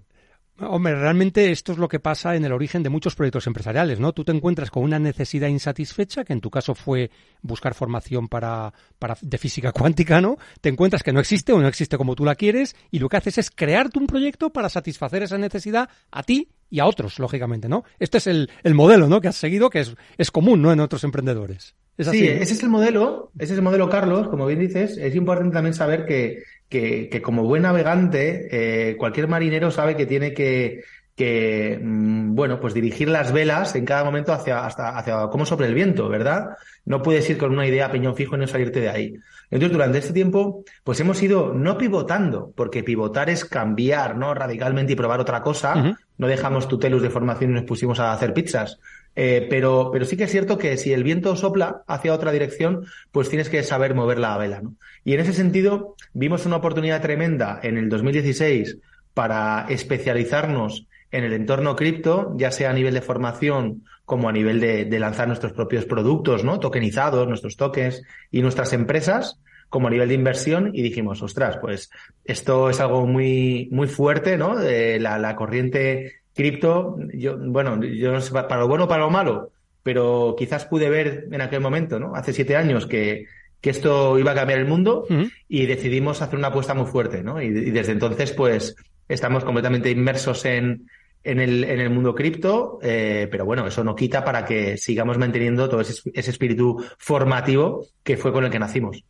Hombre, 0.60 0.96
realmente 0.96 1.52
esto 1.52 1.72
es 1.72 1.78
lo 1.78 1.88
que 1.88 2.00
pasa 2.00 2.36
en 2.36 2.44
el 2.44 2.52
origen 2.52 2.82
de 2.82 2.90
muchos 2.90 3.14
proyectos 3.14 3.46
empresariales, 3.46 4.00
¿no? 4.00 4.14
Tú 4.14 4.24
te 4.24 4.32
encuentras 4.32 4.72
con 4.72 4.84
una 4.84 4.98
necesidad 4.98 5.50
insatisfecha, 5.50 6.24
que 6.24 6.34
en 6.34 6.42
tu 6.42 6.50
caso 6.50 6.74
fue 6.74 7.12
buscar 7.44 7.76
formación 7.76 8.28
para, 8.28 8.74
para 8.98 9.16
de 9.22 9.38
física 9.38 9.72
cuántica, 9.72 10.20
¿no? 10.20 10.38
Te 10.60 10.70
encuentras 10.70 11.04
que 11.04 11.14
no 11.14 11.20
existe 11.20 11.54
o 11.54 11.60
no 11.60 11.68
existe 11.68 11.96
como 11.98 12.16
tú 12.16 12.26
la 12.26 12.34
quieres 12.34 12.76
y 12.90 12.98
lo 12.98 13.08
que 13.08 13.18
haces 13.18 13.38
es 13.38 13.52
crearte 13.52 14.00
un 14.00 14.08
proyecto 14.08 14.52
para 14.52 14.70
satisfacer 14.70 15.22
esa 15.22 15.38
necesidad 15.38 15.90
a 16.10 16.24
ti 16.24 16.50
y 16.72 16.80
a 16.80 16.88
otros, 16.88 17.20
lógicamente, 17.20 17.70
¿no? 17.70 17.84
Este 18.00 18.18
es 18.18 18.26
el, 18.26 18.50
el 18.64 18.74
modelo, 18.74 19.08
¿no? 19.08 19.22
Que 19.22 19.28
has 19.28 19.36
seguido, 19.36 19.70
que 19.70 19.82
es, 19.82 19.96
es 20.18 20.32
común, 20.32 20.64
¿no? 20.64 20.72
En 20.72 20.80
otros 20.80 21.04
emprendedores. 21.04 21.76
Es 21.98 22.08
así. 22.08 22.20
Sí, 22.20 22.28
ese 22.28 22.54
es 22.54 22.64
el 22.64 22.70
modelo, 22.70 23.32
ese 23.40 23.54
es 23.54 23.58
el 23.58 23.64
modelo, 23.64 23.90
Carlos, 23.90 24.28
como 24.28 24.46
bien 24.46 24.60
dices. 24.60 24.98
Es 24.98 25.16
importante 25.16 25.54
también 25.54 25.74
saber 25.74 26.06
que, 26.06 26.44
que, 26.70 27.10
que 27.10 27.22
como 27.22 27.44
buen 27.44 27.64
navegante, 27.64 28.48
eh, 28.52 28.96
cualquier 28.98 29.28
marinero 29.28 29.72
sabe 29.72 29.96
que 29.96 30.06
tiene 30.06 30.34
que, 30.34 30.84
que 31.18 31.80
mm, 31.82 32.36
bueno, 32.36 32.60
pues 32.60 32.76
dirigir 32.76 33.10
las 33.10 33.32
velas 33.32 33.76
en 33.76 33.86
cada 33.86 34.04
momento 34.04 34.32
hacia, 34.32 34.64
hasta, 34.64 34.96
hacia 34.98 35.28
cómo 35.32 35.48
sopla 35.48 35.66
el 35.66 35.74
viento, 35.74 36.08
¿verdad? 36.08 36.50
No 36.86 37.02
puedes 37.02 37.28
ir 37.32 37.40
con 37.40 37.52
una 37.52 37.66
idea 37.66 37.88
a 37.88 37.92
peñón 37.92 38.16
fijo 38.16 38.36
y 38.36 38.40
no 38.40 38.48
salirte 38.48 38.80
de 38.80 38.90
ahí. 38.90 39.16
Entonces, 39.50 39.74
durante 39.74 39.98
este 39.98 40.14
tiempo, 40.14 40.64
pues 40.84 41.00
hemos 41.00 41.22
ido 41.24 41.54
no 41.54 41.78
pivotando, 41.78 42.54
porque 42.56 42.84
pivotar 42.84 43.32
es 43.32 43.46
cambiar, 43.46 44.16
¿no? 44.16 44.36
Radicalmente 44.36 44.94
y 44.94 44.96
probar 44.96 45.20
otra 45.20 45.42
cosa. 45.42 45.98
No 46.18 46.28
dejamos 46.28 46.68
tutelus 46.68 47.02
de 47.02 47.10
formación 47.10 47.52
y 47.52 47.54
nos 47.56 47.64
pusimos 47.64 48.00
a 48.00 48.12
hacer 48.12 48.34
pizzas. 48.34 48.80
Eh, 49.20 49.48
pero, 49.50 49.90
pero 49.92 50.06
sí 50.06 50.16
que 50.16 50.26
es 50.26 50.32
cierto 50.32 50.60
que 50.60 50.78
si 50.78 50.94
el 50.94 51.04
viento 51.04 51.36
sopla 51.36 51.82
hacia 51.88 52.14
otra 52.14 52.32
dirección, 52.32 52.86
pues 53.12 53.30
tienes 53.30 53.50
que 53.50 53.64
saber 53.64 53.96
mover 53.96 54.20
la 54.20 54.38
vela, 54.38 54.62
¿no? 54.62 54.76
Y 55.04 55.16
en 55.16 55.22
ese 55.22 55.34
sentido, 55.34 55.96
vimos 56.14 56.46
una 56.46 56.58
oportunidad 56.58 57.02
tremenda 57.02 57.60
en 57.64 57.80
el 57.80 57.90
2016 57.90 58.78
para 59.16 59.66
especializarnos 59.70 60.86
en 61.10 61.24
el 61.24 61.34
entorno 61.34 61.76
cripto, 61.76 62.36
ya 62.38 62.52
sea 62.52 62.70
a 62.70 62.74
nivel 62.74 62.94
de 62.94 63.02
formación 63.02 63.86
como 64.06 64.30
a 64.30 64.32
nivel 64.32 64.60
de, 64.60 65.00
lanzar 65.00 65.28
nuestros 65.28 65.54
propios 65.54 65.86
productos, 65.86 66.44
¿no? 66.44 66.60
Tokenizados, 66.60 67.28
nuestros 67.28 67.58
tokens 67.58 68.04
y 68.30 68.44
nuestras 68.44 68.72
empresas, 68.74 69.42
como 69.68 69.88
a 69.88 69.90
nivel 69.90 70.10
de 70.10 70.14
inversión, 70.14 70.70
y 70.76 70.84
dijimos, 70.84 71.24
ostras, 71.24 71.58
pues 71.60 71.90
esto 72.24 72.70
es 72.70 72.80
algo 72.80 73.08
muy, 73.08 73.68
muy 73.72 73.88
fuerte, 73.88 74.38
¿no? 74.38 74.62
Eh, 74.62 75.00
la, 75.00 75.18
la 75.18 75.36
corriente 75.36 76.18
cripto, 76.38 76.98
yo, 77.14 77.38
bueno, 77.38 77.84
yo 77.84 78.14
no 78.14 78.22
sé 78.22 78.32
pa- 78.32 78.48
para 78.48 78.62
lo 78.62 78.68
bueno 78.70 78.86
o 78.86 78.88
para 78.88 79.04
lo 79.04 79.10
malo, 79.10 79.52
pero 79.84 80.36
quizás 80.38 80.64
pude 80.66 80.90
ver 80.90 81.28
en 81.32 81.42
aquel 81.42 81.60
momento, 81.60 82.00
¿no? 82.00 82.16
Hace 82.16 82.32
siete 82.32 82.56
años 82.56 82.86
que, 82.88 83.26
que 83.60 83.70
esto 83.72 84.18
iba 84.20 84.32
a 84.32 84.36
cambiar 84.36 84.60
el 84.60 84.66
mundo 84.68 85.06
y 85.50 85.66
decidimos 85.66 86.22
hacer 86.22 86.38
una 86.40 86.48
apuesta 86.50 86.74
muy 86.74 86.86
fuerte, 86.86 87.24
¿no? 87.24 87.42
Y, 87.42 87.48
y 87.48 87.72
desde 87.72 87.92
entonces, 87.92 88.32
pues, 88.32 88.76
estamos 89.10 89.44
completamente 89.44 89.90
inmersos 89.90 90.46
en, 90.46 90.88
en 91.24 91.40
el, 91.40 91.64
en 91.64 91.80
el 91.80 91.90
mundo 91.90 92.14
cripto, 92.14 92.80
eh, 92.82 93.28
pero 93.32 93.44
bueno, 93.46 93.66
eso 93.68 93.84
no 93.84 93.96
quita 93.96 94.24
para 94.24 94.46
que 94.46 94.78
sigamos 94.78 95.18
manteniendo 95.18 95.68
todo 95.68 95.82
ese, 95.82 96.10
ese 96.14 96.32
espíritu 96.32 96.84
formativo 96.98 97.86
que 98.04 98.16
fue 98.18 98.32
con 98.32 98.46
el 98.46 98.52
que 98.52 98.60
nacimos. 98.60 99.04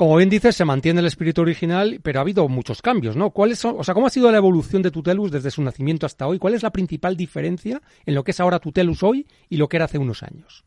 Como 0.00 0.16
bien 0.16 0.30
dices, 0.30 0.56
se 0.56 0.64
mantiene 0.64 1.00
el 1.00 1.06
espíritu 1.06 1.42
original, 1.42 2.00
pero 2.02 2.20
ha 2.20 2.22
habido 2.22 2.48
muchos 2.48 2.80
cambios, 2.80 3.16
¿no? 3.16 3.32
¿Cuáles 3.32 3.58
son, 3.58 3.74
o 3.76 3.84
sea, 3.84 3.92
cómo 3.92 4.06
ha 4.06 4.10
sido 4.10 4.32
la 4.32 4.38
evolución 4.38 4.80
de 4.80 4.90
Tutelus 4.90 5.30
desde 5.30 5.50
su 5.50 5.60
nacimiento 5.60 6.06
hasta 6.06 6.26
hoy? 6.26 6.38
¿Cuál 6.38 6.54
es 6.54 6.62
la 6.62 6.70
principal 6.70 7.18
diferencia 7.18 7.82
en 8.06 8.14
lo 8.14 8.24
que 8.24 8.30
es 8.30 8.40
ahora 8.40 8.60
Tutelus 8.60 9.02
hoy 9.02 9.26
y 9.50 9.58
lo 9.58 9.68
que 9.68 9.76
era 9.76 9.84
hace 9.84 9.98
unos 9.98 10.22
años? 10.22 10.64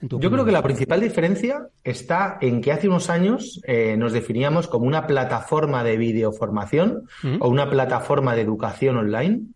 Yo 0.00 0.30
creo 0.30 0.44
que 0.44 0.52
la 0.52 0.62
principal 0.62 1.00
diferencia 1.00 1.66
está 1.82 2.38
en 2.40 2.60
que 2.60 2.70
hace 2.70 2.86
unos 2.86 3.10
años 3.10 3.60
eh, 3.66 3.96
nos 3.96 4.12
definíamos 4.12 4.68
como 4.68 4.86
una 4.86 5.08
plataforma 5.08 5.82
de 5.82 5.96
videoformación 5.96 7.08
o 7.40 7.48
una 7.48 7.68
plataforma 7.68 8.36
de 8.36 8.42
educación 8.42 8.98
online 8.98 9.46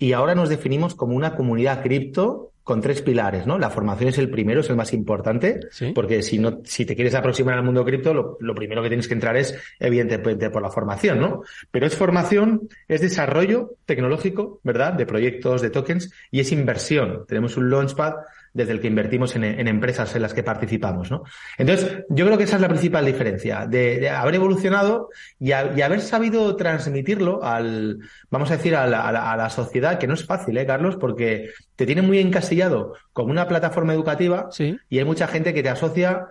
y 0.00 0.14
ahora 0.14 0.34
nos 0.34 0.48
definimos 0.48 0.96
como 0.96 1.14
una 1.14 1.36
comunidad 1.36 1.80
cripto 1.80 2.50
con 2.64 2.80
tres 2.80 3.02
pilares, 3.02 3.46
¿no? 3.46 3.58
La 3.58 3.70
formación 3.70 4.08
es 4.08 4.18
el 4.18 4.30
primero, 4.30 4.60
es 4.62 4.70
el 4.70 4.76
más 4.76 4.92
importante, 4.94 5.60
Sí. 5.70 5.92
porque 5.94 6.22
si 6.22 6.38
no, 6.38 6.60
si 6.64 6.84
te 6.86 6.94
quieres 6.96 7.14
aproximar 7.14 7.56
al 7.58 7.62
mundo 7.64 7.84
cripto, 7.84 8.12
lo, 8.14 8.38
lo 8.40 8.54
primero 8.54 8.82
que 8.82 8.88
tienes 8.88 9.06
que 9.06 9.14
entrar 9.14 9.36
es, 9.36 9.54
evidentemente, 9.78 10.48
por 10.50 10.62
la 10.62 10.70
formación, 10.70 11.20
¿no? 11.20 11.42
Pero 11.70 11.86
es 11.86 11.94
formación, 11.94 12.68
es 12.88 13.02
desarrollo 13.02 13.74
tecnológico, 13.84 14.60
¿verdad? 14.64 14.94
De 14.94 15.06
proyectos, 15.06 15.60
de 15.62 15.70
tokens, 15.70 16.10
y 16.30 16.40
es 16.40 16.50
inversión. 16.52 17.24
Tenemos 17.28 17.56
un 17.56 17.68
launchpad 17.70 18.14
desde 18.54 18.72
el 18.72 18.80
que 18.80 18.86
invertimos 18.86 19.34
en, 19.36 19.44
en 19.44 19.68
empresas 19.68 20.14
en 20.16 20.22
las 20.22 20.32
que 20.32 20.42
participamos, 20.44 21.10
¿no? 21.10 21.24
Entonces, 21.58 22.04
yo 22.08 22.24
creo 22.24 22.38
que 22.38 22.44
esa 22.44 22.54
es 22.56 22.62
la 22.62 22.68
principal 22.68 23.04
diferencia, 23.04 23.66
de, 23.66 23.98
de 23.98 24.08
haber 24.08 24.36
evolucionado 24.36 25.10
y, 25.40 25.52
a- 25.52 25.72
y 25.76 25.82
haber 25.82 26.00
sabido 26.00 26.54
transmitirlo 26.56 27.42
al, 27.42 27.98
vamos 28.30 28.50
a 28.52 28.56
decir, 28.56 28.76
a 28.76 28.86
la, 28.86 29.06
a 29.08 29.12
la- 29.12 29.32
a 29.32 29.36
la 29.36 29.50
sociedad, 29.50 29.98
que 29.98 30.06
no 30.06 30.14
es 30.14 30.24
fácil, 30.24 30.56
¿eh, 30.56 30.64
Carlos? 30.66 30.96
Porque 30.96 31.50
te 31.76 31.84
tiene 31.84 32.00
muy 32.02 32.20
encasillado 32.20 32.94
como 33.12 33.30
una 33.32 33.48
plataforma 33.48 33.92
educativa 33.92 34.46
Sí. 34.52 34.78
y 34.88 34.98
hay 34.98 35.04
mucha 35.04 35.26
gente 35.26 35.52
que 35.52 35.62
te 35.62 35.68
asocia 35.68 36.28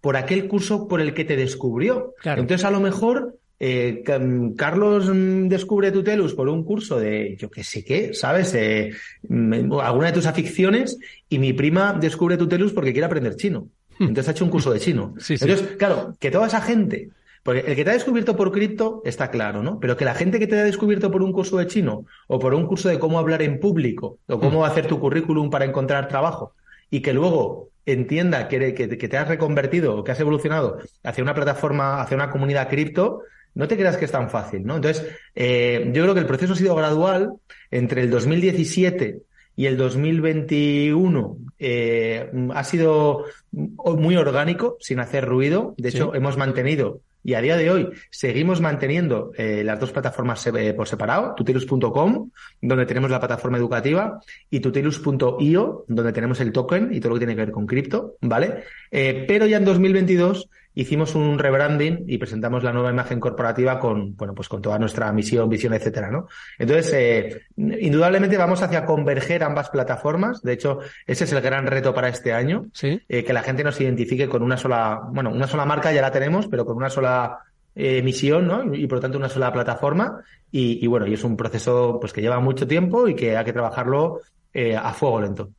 por 0.00 0.16
aquel 0.16 0.46
curso 0.48 0.86
por 0.88 1.00
el 1.00 1.12
que 1.12 1.24
te 1.24 1.36
descubrió. 1.36 2.14
Claro. 2.22 2.40
Entonces, 2.40 2.64
a 2.64 2.70
lo 2.70 2.80
mejor, 2.80 3.34
eh, 3.66 4.02
ca- 4.04 4.20
Carlos 4.56 5.08
mm, 5.08 5.48
descubre 5.48 5.90
Tutelus 5.90 6.34
por 6.34 6.48
un 6.48 6.64
curso 6.64 7.00
de, 7.00 7.34
yo 7.38 7.48
qué 7.50 7.64
sé 7.64 7.82
qué, 7.82 8.12
¿sabes? 8.12 8.54
Eh, 8.54 8.90
mm, 9.28 9.72
alguna 9.80 10.08
de 10.08 10.12
tus 10.12 10.26
aficiones 10.26 10.98
y 11.28 11.38
mi 11.38 11.52
prima 11.54 11.94
descubre 11.98 12.36
Tutelus 12.36 12.72
porque 12.72 12.92
quiere 12.92 13.06
aprender 13.06 13.36
chino. 13.36 13.68
Entonces 13.98 14.28
ha 14.28 14.32
hecho 14.32 14.44
un 14.44 14.50
curso 14.50 14.70
de 14.72 14.80
chino. 14.80 15.14
Sí, 15.18 15.38
sí. 15.38 15.44
Entonces, 15.44 15.76
claro, 15.78 16.14
que 16.20 16.30
toda 16.30 16.46
esa 16.48 16.60
gente, 16.60 17.08
porque 17.42 17.60
el 17.66 17.74
que 17.76 17.84
te 17.84 17.90
ha 17.90 17.94
descubierto 17.94 18.36
por 18.36 18.52
cripto 18.52 19.00
está 19.04 19.30
claro, 19.30 19.62
¿no? 19.62 19.78
Pero 19.80 19.96
que 19.96 20.04
la 20.04 20.14
gente 20.14 20.38
que 20.38 20.46
te 20.46 20.58
ha 20.58 20.64
descubierto 20.64 21.10
por 21.10 21.22
un 21.22 21.32
curso 21.32 21.56
de 21.58 21.66
chino 21.66 22.04
o 22.26 22.38
por 22.38 22.52
un 22.54 22.66
curso 22.66 22.88
de 22.88 22.98
cómo 22.98 23.18
hablar 23.18 23.40
en 23.42 23.60
público 23.60 24.18
o 24.26 24.38
cómo 24.40 24.64
hacer 24.66 24.86
tu 24.88 24.98
currículum 25.00 25.48
para 25.48 25.64
encontrar 25.64 26.08
trabajo 26.08 26.52
y 26.90 27.00
que 27.00 27.12
luego 27.14 27.70
entienda 27.86 28.48
que, 28.48 28.74
que, 28.74 28.88
que 28.98 29.08
te 29.08 29.16
has 29.16 29.28
reconvertido 29.28 29.96
o 29.96 30.02
que 30.04 30.12
has 30.12 30.20
evolucionado 30.20 30.78
hacia 31.02 31.22
una 31.22 31.34
plataforma, 31.34 32.00
hacia 32.02 32.16
una 32.16 32.30
comunidad 32.30 32.68
cripto, 32.68 33.20
no 33.54 33.68
te 33.68 33.76
creas 33.76 33.96
que 33.96 34.04
es 34.06 34.10
tan 34.12 34.30
fácil, 34.30 34.64
¿no? 34.64 34.76
Entonces, 34.76 35.06
eh, 35.34 35.90
yo 35.92 36.02
creo 36.02 36.14
que 36.14 36.20
el 36.20 36.26
proceso 36.26 36.52
ha 36.54 36.56
sido 36.56 36.74
gradual 36.74 37.32
entre 37.70 38.02
el 38.02 38.10
2017 38.10 39.18
y 39.56 39.66
el 39.66 39.76
2021 39.76 41.38
eh, 41.58 42.30
ha 42.54 42.64
sido 42.64 43.24
muy 43.52 44.16
orgánico, 44.16 44.76
sin 44.80 44.98
hacer 45.00 45.24
ruido. 45.24 45.74
De 45.78 45.90
hecho, 45.90 46.10
Sí. 46.12 46.18
hemos 46.18 46.36
mantenido 46.36 47.00
y 47.26 47.34
a 47.34 47.40
día 47.40 47.56
de 47.56 47.70
hoy 47.70 47.88
seguimos 48.10 48.60
manteniendo 48.60 49.30
eh, 49.38 49.62
las 49.64 49.80
dos 49.80 49.92
plataformas 49.92 50.46
eh, 50.48 50.74
por 50.74 50.86
separado, 50.86 51.34
tutelus.com, 51.34 52.30
donde 52.60 52.84
tenemos 52.86 53.10
la 53.10 53.18
plataforma 53.18 53.56
educativa, 53.56 54.20
y 54.50 54.60
tutelus.io, 54.60 55.84
donde 55.88 56.12
tenemos 56.12 56.40
el 56.40 56.52
token 56.52 56.92
y 56.92 57.00
todo 57.00 57.10
lo 57.10 57.14
que 57.14 57.20
tiene 57.20 57.34
que 57.34 57.42
ver 57.46 57.50
con 57.52 57.66
cripto, 57.66 58.16
¿vale? 58.20 58.64
Pero 58.90 59.46
ya 59.46 59.56
en 59.56 59.64
2022 59.64 60.50
hicimos 60.74 61.14
un 61.14 61.38
rebranding 61.38 62.04
y 62.06 62.18
presentamos 62.18 62.64
la 62.64 62.72
nueva 62.72 62.90
imagen 62.90 63.20
corporativa 63.20 63.78
con, 63.78 64.16
bueno, 64.16 64.34
pues 64.34 64.48
con 64.48 64.60
toda 64.60 64.78
nuestra 64.78 65.12
misión, 65.12 65.48
visión, 65.48 65.72
etcétera, 65.74 66.10
¿no? 66.10 66.26
Entonces, 66.58 66.92
eh, 66.94 67.42
indudablemente 67.56 68.36
vamos 68.36 68.60
hacia 68.62 68.84
converger 68.84 69.44
ambas 69.44 69.70
plataformas. 69.70 70.42
De 70.42 70.52
hecho, 70.52 70.80
ese 71.06 71.24
es 71.24 71.32
el 71.32 71.40
gran 71.40 71.66
reto 71.66 71.94
para 71.94 72.08
este 72.08 72.32
año 72.32 72.66
Sí. 72.72 73.00
eh, 73.08 73.22
que 73.24 73.32
la 73.32 73.42
gente 73.42 73.62
nos 73.62 73.80
identifique 73.80 74.28
con 74.28 74.42
una 74.42 74.56
sola, 74.56 75.00
bueno, 75.12 75.30
una 75.30 75.46
sola 75.46 75.64
marca 75.64 75.92
ya 75.92 76.02
la 76.02 76.10
tenemos, 76.10 76.48
pero 76.48 76.64
con 76.66 76.76
una 76.76 76.90
sola 76.90 77.38
eh, 77.76 78.02
misión, 78.02 78.46
¿no? 78.46 78.74
Y 78.74 78.86
por 78.86 78.98
lo 78.98 79.02
tanto 79.02 79.18
una 79.18 79.28
sola 79.28 79.52
plataforma. 79.52 80.20
Y, 80.50 80.84
y 80.84 80.86
bueno, 80.86 81.06
y 81.06 81.14
es 81.14 81.24
un 81.24 81.36
proceso 81.36 81.98
pues 82.00 82.12
que 82.12 82.20
lleva 82.20 82.38
mucho 82.40 82.66
tiempo 82.66 83.08
y 83.08 83.14
que 83.14 83.36
hay 83.36 83.44
que 83.44 83.52
trabajarlo 83.52 84.20
eh, 84.52 84.76
a 84.76 84.92
fuego 84.92 85.20
lento. 85.20 85.50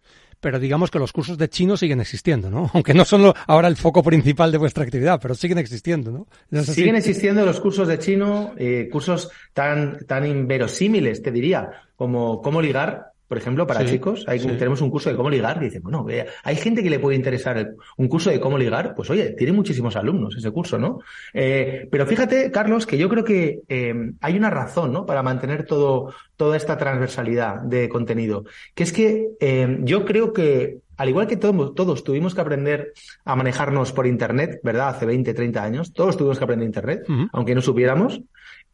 Pero 0.46 0.60
digamos 0.60 0.92
que 0.92 1.00
los 1.00 1.12
cursos 1.12 1.40
de 1.40 1.50
chino 1.50 1.76
siguen 1.76 2.02
existiendo, 2.02 2.52
¿no? 2.52 2.70
Aunque 2.76 2.94
no 2.94 3.04
son 3.04 3.34
ahora 3.48 3.68
el 3.68 3.76
foco 3.76 4.04
principal 4.04 4.52
de 4.52 4.60
vuestra 4.60 4.84
actividad, 4.84 5.20
pero 5.20 5.34
siguen 5.34 5.58
existiendo, 5.58 6.12
¿no? 6.12 6.28
Siguen 6.62 6.96
existiendo 6.96 7.44
los 7.44 7.60
cursos 7.60 7.88
de 7.88 7.98
chino, 7.98 8.54
eh, 8.56 8.88
cursos 8.92 9.32
tan, 9.54 10.06
tan 10.06 10.24
inverosímiles, 10.24 11.24
te 11.24 11.32
diría, 11.32 11.72
como 11.96 12.44
cómo 12.44 12.62
ligar, 12.62 13.14
por 13.28 13.38
ejemplo, 13.38 13.66
para 13.66 13.82
Sí, 13.82 13.88
chicos. 13.94 14.24
Hay, 14.28 14.40
sí. 14.40 14.48
Tenemos 14.58 14.82
un 14.82 14.90
curso 14.92 15.10
de 15.10 15.16
cómo 15.16 15.30
ligar. 15.30 15.58
Y 15.62 15.66
dicen, 15.66 15.82
bueno, 15.84 16.06
hay 16.44 16.56
gente 16.56 16.84
que 16.84 16.90
le 16.90 17.00
puede 17.00 17.16
interesar 17.18 17.58
el- 17.58 17.76
un 17.98 18.08
curso 18.08 18.30
de 18.30 18.40
cómo 18.40 18.58
ligar. 18.58 18.94
Pues 18.96 19.10
oye, 19.10 19.32
tiene 19.38 19.54
muchísimos 19.54 19.96
alumnos 19.96 20.36
ese 20.38 20.52
curso, 20.52 20.78
¿no? 20.78 21.00
Eh, 21.34 21.88
pero 21.92 22.06
fíjate, 22.06 22.52
Carlos, 22.52 22.86
que 22.86 22.98
yo 22.98 23.10
creo 23.10 23.24
que 23.24 23.60
eh, 23.68 23.94
hay 24.22 24.38
una 24.38 24.50
razón, 24.50 24.94
¿no? 24.94 25.06
Para 25.06 25.24
mantener 25.24 25.66
todo, 25.66 26.14
toda 26.36 26.58
esta 26.58 26.78
transversalidad 26.78 27.62
de 27.62 27.90
contenido. 27.90 28.46
Que 28.74 28.84
es 28.84 28.92
que 28.94 29.30
eh, 29.40 29.78
yo 29.82 30.06
creo 30.06 30.32
que, 30.34 30.78
al 30.98 31.10
igual 31.10 31.28
que 31.28 31.36
todos, 31.38 31.76
todos 31.76 32.04
tuvimos 32.04 32.36
que 32.36 32.42
aprender 32.42 32.94
a 33.26 33.36
manejarnos 33.36 33.92
por 33.92 34.08
Internet, 34.08 34.60
¿verdad? 34.64 34.90
Hace 34.90 35.06
20, 35.06 35.34
30 35.34 35.64
años, 35.64 35.94
todos 35.94 36.16
tuvimos 36.16 36.38
que 36.38 36.44
aprender 36.44 36.66
Internet, 36.68 37.04
aunque 37.34 37.56
no 37.56 37.62
supiéramos. 37.62 38.22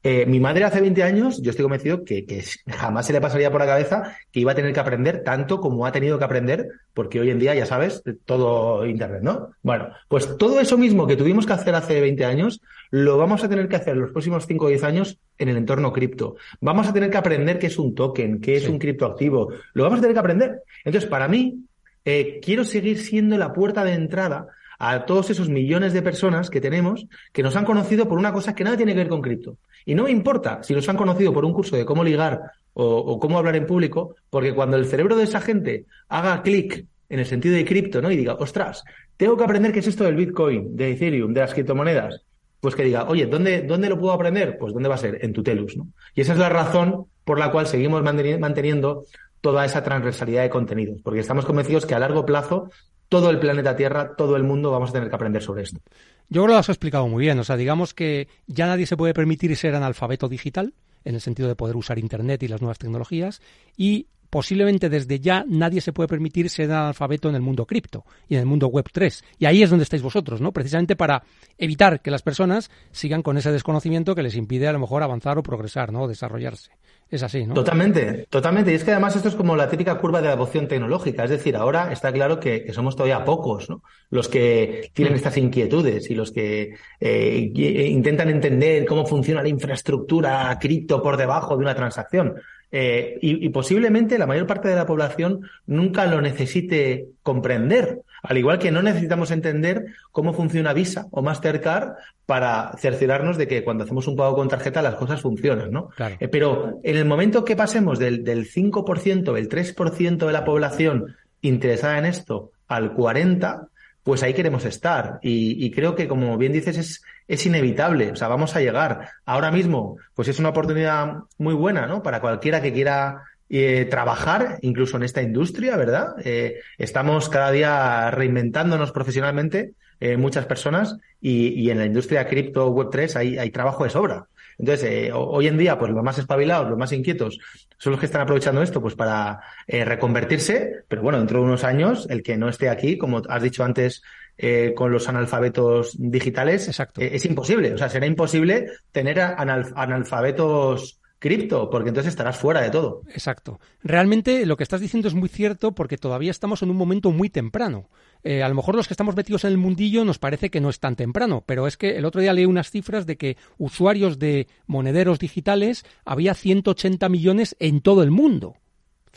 Eh, 0.04 0.26
mi 0.26 0.40
madre 0.40 0.64
hace 0.64 0.82
20 0.82 1.04
años, 1.04 1.42
yo 1.44 1.52
estoy 1.52 1.62
convencido 1.64 2.04
que, 2.04 2.26
que 2.26 2.44
jamás 2.68 3.06
se 3.06 3.14
le 3.14 3.22
pasaría 3.22 3.52
por 3.52 3.62
la 3.62 3.68
cabeza 3.68 4.18
que 4.32 4.40
iba 4.40 4.52
a 4.52 4.56
tener 4.56 4.74
que 4.74 4.80
aprender 4.80 5.24
tanto 5.24 5.60
como 5.62 5.86
ha 5.86 5.92
tenido 5.92 6.18
que 6.18 6.26
aprender, 6.26 6.68
porque 6.96 7.20
hoy 7.20 7.30
en 7.30 7.38
día, 7.38 7.54
ya 7.54 7.68
sabes, 7.68 8.02
todo 8.26 8.86
Internet, 8.88 9.22
¿no? 9.22 9.52
Bueno, 9.62 9.90
pues 10.08 10.38
todo 10.38 10.60
eso 10.60 10.76
mismo 10.78 11.06
que 11.06 11.16
tuvimos 11.16 11.46
que 11.46 11.54
hacer 11.54 11.76
hace 11.76 12.02
20 12.02 12.26
años, 12.26 12.62
lo 12.90 13.18
vamos 13.18 13.44
a 13.44 13.50
tener 13.50 13.68
que 13.68 13.76
hacer 13.76 13.96
los 13.96 14.12
próximos 14.12 14.48
5 14.48 14.66
o 14.66 14.70
10 14.70 14.84
años 14.84 15.20
en 15.38 15.50
el 15.50 15.58
entorno 15.58 15.94
cripto. 15.94 16.36
Vamos 16.62 16.88
a 16.88 16.94
tener 16.94 17.12
que 17.12 17.18
aprender 17.18 17.60
qué 17.60 17.68
es 17.68 17.78
un 17.78 17.94
token, 17.94 18.42
qué 18.42 18.56
es 18.58 18.64
Sí. 18.64 18.70
un 18.70 18.80
criptoactivo. 18.80 19.54
Lo 19.74 19.84
vamos 19.84 20.00
a 20.00 20.02
tener 20.02 20.16
que 20.16 20.20
aprender. 20.20 20.62
Entonces, 20.84 21.10
para 21.10 21.28
mí, 21.28 21.64
eh, 22.06 22.40
quiero 22.44 22.64
seguir 22.64 22.98
siendo 22.98 23.38
la 23.38 23.54
puerta 23.54 23.84
de 23.84 23.94
entrada 23.94 24.48
a 24.84 25.06
todos 25.06 25.30
esos 25.30 25.48
millones 25.48 25.94
de 25.94 26.02
personas 26.02 26.50
que 26.50 26.60
tenemos 26.60 27.06
que 27.32 27.44
nos 27.44 27.56
han 27.56 27.66
conocido 27.66 28.08
por 28.10 28.18
una 28.18 28.34
cosa 28.34 28.56
que 28.56 28.64
nada 28.64 28.78
tiene 28.78 28.94
que 28.94 28.98
ver 28.98 29.10
con 29.10 29.22
cripto. 29.22 29.58
Y 29.86 29.94
no 29.94 30.06
me 30.06 30.12
importa 30.12 30.64
si 30.64 30.74
nos 30.74 30.90
han 30.90 30.98
conocido 30.98 31.32
por 31.32 31.46
un 31.46 31.54
curso 31.54 31.76
de 31.76 31.86
cómo 31.86 32.04
ligar 32.04 32.42
o, 32.74 33.20
cómo 33.20 33.38
hablar 33.38 33.56
en 33.56 33.68
público, 33.68 34.16
porque 34.32 34.56
cuando 34.56 34.78
el 34.78 34.88
cerebro 34.88 35.16
de 35.16 35.26
esa 35.26 35.40
gente 35.40 35.86
haga 36.10 36.42
clic 36.42 36.86
en 37.10 37.20
el 37.20 37.28
sentido 37.28 37.54
de 37.56 37.64
cripto, 37.64 38.02
¿no? 38.02 38.10
Y 38.10 38.18
diga, 38.18 38.34
ostras, 38.34 38.84
tengo 39.18 39.38
que 39.38 39.44
aprender 39.44 39.72
qué 39.72 39.80
es 39.80 39.88
esto 39.88 40.04
del 40.04 40.16
Bitcoin, 40.16 40.76
de 40.76 40.94
Ethereum, 40.94 41.32
de 41.32 41.42
las 41.42 41.54
criptomonedas. 41.54 42.24
Pues 42.60 42.74
que 42.76 42.84
diga, 42.84 43.08
oye, 43.08 43.28
¿dónde, 43.28 43.62
¿dónde 43.62 43.88
lo 43.88 44.00
puedo 44.00 44.14
aprender? 44.14 44.58
Pues 44.58 44.74
¿dónde 44.74 44.90
va 44.90 44.96
a 44.96 44.98
ser? 44.98 45.24
En 45.24 45.32
Tutelus, 45.32 45.78
¿no? 45.78 45.90
Y 46.16 46.22
esa 46.22 46.34
es 46.34 46.40
la 46.40 46.50
razón 46.50 47.06
por 47.24 47.38
la 47.38 47.52
cual 47.52 47.68
seguimos 47.68 48.02
manteni- 48.02 48.40
manteniendo 48.40 49.06
toda 49.42 49.64
esa 49.66 49.84
transversalidad 49.84 50.42
de 50.44 50.50
contenidos, 50.50 51.02
porque 51.04 51.20
estamos 51.20 51.46
convencidos 51.46 51.86
que 51.86 51.94
a 51.96 52.00
largo 52.00 52.26
plazo 52.26 52.72
todo 53.12 53.30
el 53.30 53.40
planeta 53.40 53.76
Tierra, 53.76 54.16
todo 54.16 54.38
el 54.38 54.44
mundo 54.44 54.72
vamos 54.72 54.92
a 54.92 54.94
tener 54.94 55.10
que 55.10 55.16
aprender 55.16 55.44
sobre 55.44 55.64
esto. 55.64 55.82
Yo 56.30 56.44
creo 56.44 56.46
que 56.46 56.54
lo 56.54 56.58
has 56.60 56.70
explicado 56.70 57.10
muy 57.10 57.26
bien. 57.26 57.38
O 57.40 57.44
sea, 57.44 57.58
digamos 57.58 57.94
que 57.94 58.30
ya 58.48 58.68
nadie 58.68 58.86
se 58.86 58.96
puede 58.96 59.14
permitir 59.14 59.54
ser 59.58 59.76
analfabeto 59.76 60.30
digital, 60.30 60.74
en 61.04 61.16
el 61.16 61.20
sentido 61.20 61.50
de 61.50 61.56
poder 61.56 61.76
usar 61.76 62.00
Internet 62.00 62.42
y 62.42 62.48
las 62.48 62.62
nuevas 62.62 62.78
tecnologías, 62.78 63.42
y 63.76 64.08
posiblemente 64.32 64.90
desde 64.90 65.20
ya 65.20 65.46
nadie 65.48 65.82
se 65.82 65.94
puede 65.94 66.08
permitir 66.08 66.50
ser 66.50 66.72
analfabeto 66.72 67.30
en 67.30 67.36
el 67.36 67.42
mundo 67.42 67.68
cripto 67.68 68.06
y 68.28 68.36
en 68.36 68.40
el 68.40 68.46
mundo 68.48 68.68
web 68.68 68.86
3. 68.92 69.24
Y 69.38 69.46
ahí 69.46 69.62
es 69.62 69.70
donde 69.70 69.84
estáis 69.84 70.02
vosotros, 70.02 70.42
¿no? 70.42 70.52
Precisamente 70.52 70.96
para 70.96 71.22
evitar 71.60 72.02
que 72.02 72.10
las 72.10 72.24
personas 72.24 72.72
sigan 72.92 73.22
con 73.22 73.38
ese 73.38 73.52
desconocimiento 73.52 74.16
que 74.16 74.24
les 74.24 74.36
impide 74.36 74.68
a 74.68 74.74
lo 74.74 74.80
mejor 74.80 75.04
avanzar 75.04 75.38
o 75.38 75.44
progresar, 75.44 75.92
¿no? 75.92 76.08
Desarrollarse. 76.08 76.72
Es 77.10 77.24
así, 77.24 77.46
¿no? 77.46 77.54
Totalmente, 77.54 78.26
totalmente. 78.30 78.72
Y 78.72 78.76
es 78.76 78.86
que 78.86 78.92
además 78.92 79.18
esto 79.18 79.28
es 79.28 79.36
como 79.36 79.58
la 79.58 79.70
típica 79.70 79.98
curva 79.98 80.22
de 80.22 80.30
adopción 80.30 80.70
tecnológica. 80.70 81.26
Es 81.26 81.30
decir, 81.30 81.58
ahora 81.58 81.92
está 81.92 82.10
claro 82.14 82.40
que, 82.40 82.72
somos 82.72 82.96
todavía 82.96 83.26
pocos, 83.26 83.70
¿no? 83.70 83.84
Los 84.12 84.30
que 84.30 84.90
tienen 84.94 85.16
estas 85.16 85.36
inquietudes 85.36 86.10
y 86.10 86.16
los 86.16 86.32
que 86.32 86.74
eh, 87.02 87.52
y- 87.54 87.82
intentan 87.88 88.30
entender 88.30 88.86
cómo 88.86 89.06
funciona 89.06 89.42
la 89.44 89.50
infraestructura 89.50 90.58
cripto 90.58 91.04
por 91.04 91.18
debajo 91.18 91.58
de 91.58 91.64
una 91.64 91.76
transacción. 91.76 92.36
Eh, 92.72 93.18
y, 93.22 93.46
y 93.46 93.50
posiblemente 93.50 94.18
la 94.18 94.28
mayor 94.28 94.48
parte 94.48 94.70
de 94.70 94.76
la 94.76 94.86
población 94.86 95.42
nunca 95.66 96.06
lo 96.06 96.22
necesite 96.22 97.08
comprender. 97.22 98.02
Al 98.24 98.38
igual 98.38 98.60
que 98.60 98.72
no 98.72 98.82
necesitamos 98.82 99.32
entender 99.32 99.88
cómo 100.12 100.34
funciona 100.34 100.74
Visa 100.74 101.08
o 101.12 101.22
Mastercard 101.22 101.94
para 102.26 102.78
cerciorarnos 102.78 103.38
de 103.38 103.48
que 103.48 103.64
cuando 103.64 103.84
hacemos 103.84 104.08
un 104.08 104.16
pago 104.16 104.36
con 104.36 104.48
tarjeta 104.48 104.82
las 104.82 104.96
cosas 104.96 105.22
funcionan, 105.22 105.72
¿no? 105.72 105.90
Claro. 105.90 106.16
Eh, 106.20 106.28
pero 106.28 106.80
en 106.84 106.98
el 106.98 107.06
momento 107.06 107.44
que 107.44 107.56
pasemos 107.56 107.98
del, 107.98 108.24
del 108.24 108.48
5%, 108.50 109.38
el 109.38 109.50
3% 109.50 110.26
de 110.28 110.32
la 110.32 110.46
población 110.46 111.16
interesada 111.42 111.98
en 111.98 112.06
esto 112.06 112.52
al 112.68 112.94
40%, 112.96 113.68
pues 114.04 114.24
ahí 114.24 114.34
queremos 114.34 114.66
estar. 114.66 115.20
Y, 115.22 115.64
y 115.64 115.72
creo 115.72 115.96
que, 115.96 116.08
como 116.08 116.38
bien 116.38 116.54
dices, 116.54 116.78
es, 116.78 117.04
es 117.28 117.46
inevitable. 117.46 118.12
O 118.12 118.16
sea, 118.16 118.28
vamos 118.28 118.56
a 118.56 118.62
llegar. 118.62 119.10
Ahora 119.26 119.52
mismo, 119.52 119.98
pues 120.14 120.28
es 120.28 120.40
una 120.40 120.50
oportunidad 120.50 121.24
muy 121.38 121.54
buena, 121.54 121.88
¿no? 121.88 122.04
Para 122.04 122.22
cualquiera 122.22 122.62
que 122.62 122.74
quiera 122.74 123.24
eh, 123.54 123.86
trabajar, 123.92 124.60
incluso 124.62 124.96
en 124.96 125.04
esta 125.04 125.22
industria, 125.22 125.76
¿verdad? 125.76 126.16
Eh, 126.24 126.62
estamos 126.78 127.28
cada 127.28 127.52
día 127.52 128.10
reinventándonos 128.10 128.94
profesionalmente, 128.94 129.74
eh, 130.00 130.16
muchas 130.16 130.46
personas, 130.46 130.96
y, 131.20 131.50
y 131.50 131.70
en 131.70 131.80
la 131.80 131.86
industria 131.86 132.28
cripto 132.28 132.74
Web3 132.74 133.14
hay, 133.18 133.38
hay 133.38 133.50
trabajo 133.50 133.84
de 133.84 133.90
sobra. 133.90 134.28
Entonces, 134.58 135.12
hoy 135.14 135.48
en 135.48 135.58
día, 135.58 135.78
pues 135.78 135.92
los 135.92 136.02
más 136.02 136.18
espabilados, 136.18 136.70
los 136.70 136.78
más 136.78 136.94
inquietos, 136.94 137.40
son 137.78 137.92
los 137.92 138.00
que 138.00 138.06
están 138.06 138.22
aprovechando 138.22 138.62
esto, 138.62 138.80
pues 138.80 138.96
para 138.96 139.42
reconvertirse, 139.68 140.84
pero 140.88 141.02
bueno, 141.02 141.18
dentro 141.18 141.40
de 141.40 141.46
unos 141.46 141.66
años, 141.66 142.08
el 142.10 142.24
que 142.24 142.38
no 142.38 142.48
esté 142.48 142.70
aquí, 142.70 142.98
como 142.98 143.22
has 143.28 143.42
dicho 143.42 143.66
antes, 143.66 144.02
eh, 144.38 144.74
con 144.76 144.92
los 144.92 145.08
analfabetos 145.10 145.96
digitales, 145.98 146.68
Exacto. 146.68 147.02
eh, 147.02 147.12
es 147.14 147.26
imposible. 147.26 147.74
O 147.74 147.78
sea, 147.78 147.90
será 147.90 148.06
imposible 148.06 148.68
tener 148.92 149.20
anal- 149.22 149.72
analfabetos 149.76 150.98
cripto, 151.20 151.70
porque 151.70 151.90
entonces 151.90 152.10
estarás 152.10 152.36
fuera 152.38 152.62
de 152.62 152.72
todo. 152.72 153.04
Exacto. 153.14 153.60
Realmente 153.84 154.44
lo 154.48 154.58
que 154.58 154.64
estás 154.64 154.82
diciendo 154.82 155.08
es 155.08 155.14
muy 155.14 155.30
cierto 155.30 155.72
porque 155.74 156.00
todavía 156.00 156.32
estamos 156.32 156.64
en 156.64 156.72
un 156.72 156.78
momento 156.78 157.12
muy 157.12 157.30
temprano. 157.30 157.90
Eh, 158.24 158.42
a 158.42 158.50
lo 158.50 158.56
mejor 158.56 158.74
los 158.76 158.88
que 158.88 158.94
estamos 158.96 159.16
metidos 159.16 159.44
en 159.44 159.52
el 159.52 159.58
mundillo 159.60 160.04
nos 160.04 160.18
parece 160.18 160.50
que 160.50 160.60
no 160.62 160.70
es 160.72 160.80
tan 160.80 160.96
temprano, 160.96 161.44
pero 161.46 161.68
es 161.68 161.78
que 161.78 161.98
el 161.98 162.06
otro 162.06 162.22
día 162.22 162.34
leí 162.34 162.46
unas 162.46 162.72
cifras 162.72 163.06
de 163.06 163.18
que 163.18 163.38
usuarios 163.60 164.18
de 164.18 164.48
monederos 164.66 165.20
digitales 165.20 165.86
había 166.06 166.34
180 166.34 167.08
millones 167.10 167.56
en 167.60 167.82
todo 167.82 168.02
el 168.02 168.10
mundo. 168.10 168.56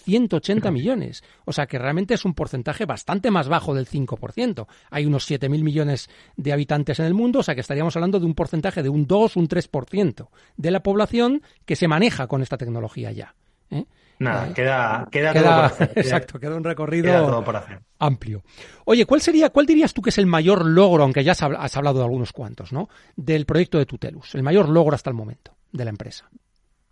180 0.05 0.71
millones. 0.71 1.25
O 1.45 1.53
sea 1.53 1.67
que 1.67 1.79
realmente 1.79 2.15
es 2.15 2.25
un 2.25 2.35
porcentaje 2.35 2.85
bastante 2.85 3.31
más 3.31 3.49
bajo 3.49 3.75
del 3.75 3.89
5%. 3.89 4.67
Hay 4.91 5.07
unos 5.07 5.31
7.000 5.31 5.49
millones 5.63 6.09
de 6.37 6.53
habitantes 6.53 7.01
en 7.01 7.07
el 7.07 7.15
mundo, 7.15 7.41
o 7.41 7.43
sea 7.43 7.55
que 7.55 7.61
estaríamos 7.63 7.97
hablando 7.97 8.21
de 8.21 8.27
un 8.27 8.35
porcentaje 8.35 8.83
de 8.83 8.89
un 8.89 9.07
2, 9.07 9.37
un 9.37 9.49
3% 9.49 10.29
de 10.57 10.71
la 10.71 10.83
población 10.83 11.43
que 11.65 11.77
se 11.77 11.89
maneja 11.89 12.27
con 12.27 12.43
esta 12.43 12.57
tecnología 12.57 13.11
ya. 13.13 13.35
¿eh? 13.71 13.85
Nada, 14.19 14.49
Eh, 14.49 14.53
queda, 14.55 15.09
queda, 15.11 15.33
todo 15.33 15.43
Queda, 15.43 15.55
por 15.57 15.65
hacer. 15.65 15.93
Exacto, 15.97 16.39
queda 16.39 16.57
un 16.57 16.65
recorrido 16.65 17.05
queda 17.07 17.27
todo 17.27 17.43
por 17.45 17.57
hacer. 17.57 17.81
amplio. 17.99 18.45
Oye, 18.85 19.07
¿cuál 19.07 19.21
sería, 19.21 19.51
cuál 19.51 19.67
dirías 19.67 19.93
tú 19.93 20.03
que 20.03 20.11
es 20.11 20.19
el 20.19 20.27
mayor 20.27 20.65
logro, 20.65 21.03
aunque 21.03 21.25
ya 21.25 21.33
has 21.33 21.77
hablado 21.77 21.99
de 21.99 22.05
algunos 22.05 22.33
cuantos, 22.33 22.73
¿no? 22.73 22.89
Del 23.17 23.47
proyecto 23.47 23.79
de 23.79 23.87
Tutelus, 23.87 24.35
el 24.35 24.43
mayor 24.43 24.69
logro 24.69 24.95
hasta 24.95 25.11
el 25.11 25.17
momento 25.17 25.57
de 25.73 25.85
la 25.85 25.91
empresa. 25.91 26.29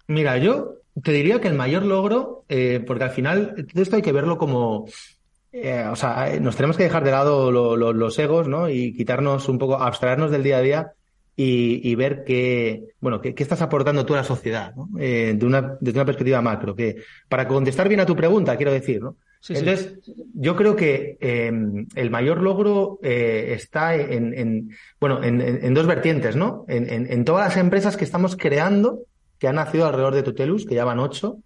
Mira, 0.09 0.37
yo 0.39 0.82
te 1.01 1.13
diría 1.13 1.41
que 1.41 1.49
el 1.49 1.55
mayor 1.55 1.85
logro, 1.85 2.45
eh, 2.49 2.83
porque 2.87 3.05
al 3.05 3.11
final 3.11 3.67
todo 3.73 3.83
esto 3.83 3.97
hay 3.97 4.03
que 4.03 4.13
verlo 4.13 4.37
como, 4.39 4.87
eh, 5.53 5.85
o 5.91 5.97
sea, 5.97 6.39
nos 6.41 6.57
tenemos 6.57 6.77
que 6.77 6.83
dejar 6.85 7.05
de 7.05 7.11
lado 7.11 7.51
lo- 7.51 7.77
lo- 7.77 7.93
los 7.93 8.19
egos, 8.19 8.49
¿no? 8.49 8.69
Y 8.69 8.93
quitarnos 8.95 9.49
un 9.49 9.59
poco, 9.59 9.77
abstraernos 9.81 10.31
del 10.31 10.43
día 10.43 10.59
a 10.59 10.63
día 10.63 10.93
y, 11.37 11.81
y 11.89 11.95
ver 11.95 12.25
qué, 12.25 12.85
bueno, 13.01 13.21
qué, 13.21 13.35
qué 13.35 13.43
estás 13.43 13.63
aportando 13.63 14.05
tú 14.05 14.13
a 14.15 14.19
la 14.19 14.25
sociedad, 14.25 14.75
¿no? 14.75 14.89
Eh, 14.99 15.33
de 15.37 15.47
una, 15.47 15.77
desde 15.81 15.99
una 15.99 16.05
perspectiva 16.07 16.43
macro, 16.43 16.75
que 16.77 16.97
para 17.29 17.49
contestar 17.49 17.89
bien 17.89 18.01
a 18.01 18.07
tu 18.07 18.15
pregunta, 18.17 18.57
quiero 18.57 18.73
decir, 18.73 19.01
¿no? 19.03 19.17
Sí, 19.41 19.55
sí. 19.55 19.61
Entonces, 19.61 19.99
yo 20.35 20.55
creo 20.55 20.77
que 20.77 21.17
eh, 21.21 21.51
el 21.97 22.11
mayor 22.11 22.41
logro 22.43 23.01
eh, 23.03 23.53
está 23.57 23.97
en, 23.97 24.33
en- 24.39 24.71
bueno, 25.01 25.25
en, 25.25 25.41
en- 25.41 25.65
en 25.65 25.75
dos 25.75 25.87
vertientes, 25.87 26.37
¿no? 26.37 26.65
En, 26.69 26.89
en- 26.89 27.11
en 27.13 27.25
todas 27.25 27.49
las 27.49 27.57
empresas 27.57 27.97
que 27.97 28.05
estamos 28.05 28.37
creando, 28.37 29.01
que 29.43 29.49
han 29.49 29.57
nacido 29.57 29.87
alrededor 29.87 30.15
de 30.15 30.23
Tutelus, 30.23 30.65
que 30.65 30.77
ya 30.77 30.85
van 30.85 31.01
ocho, 31.01 31.39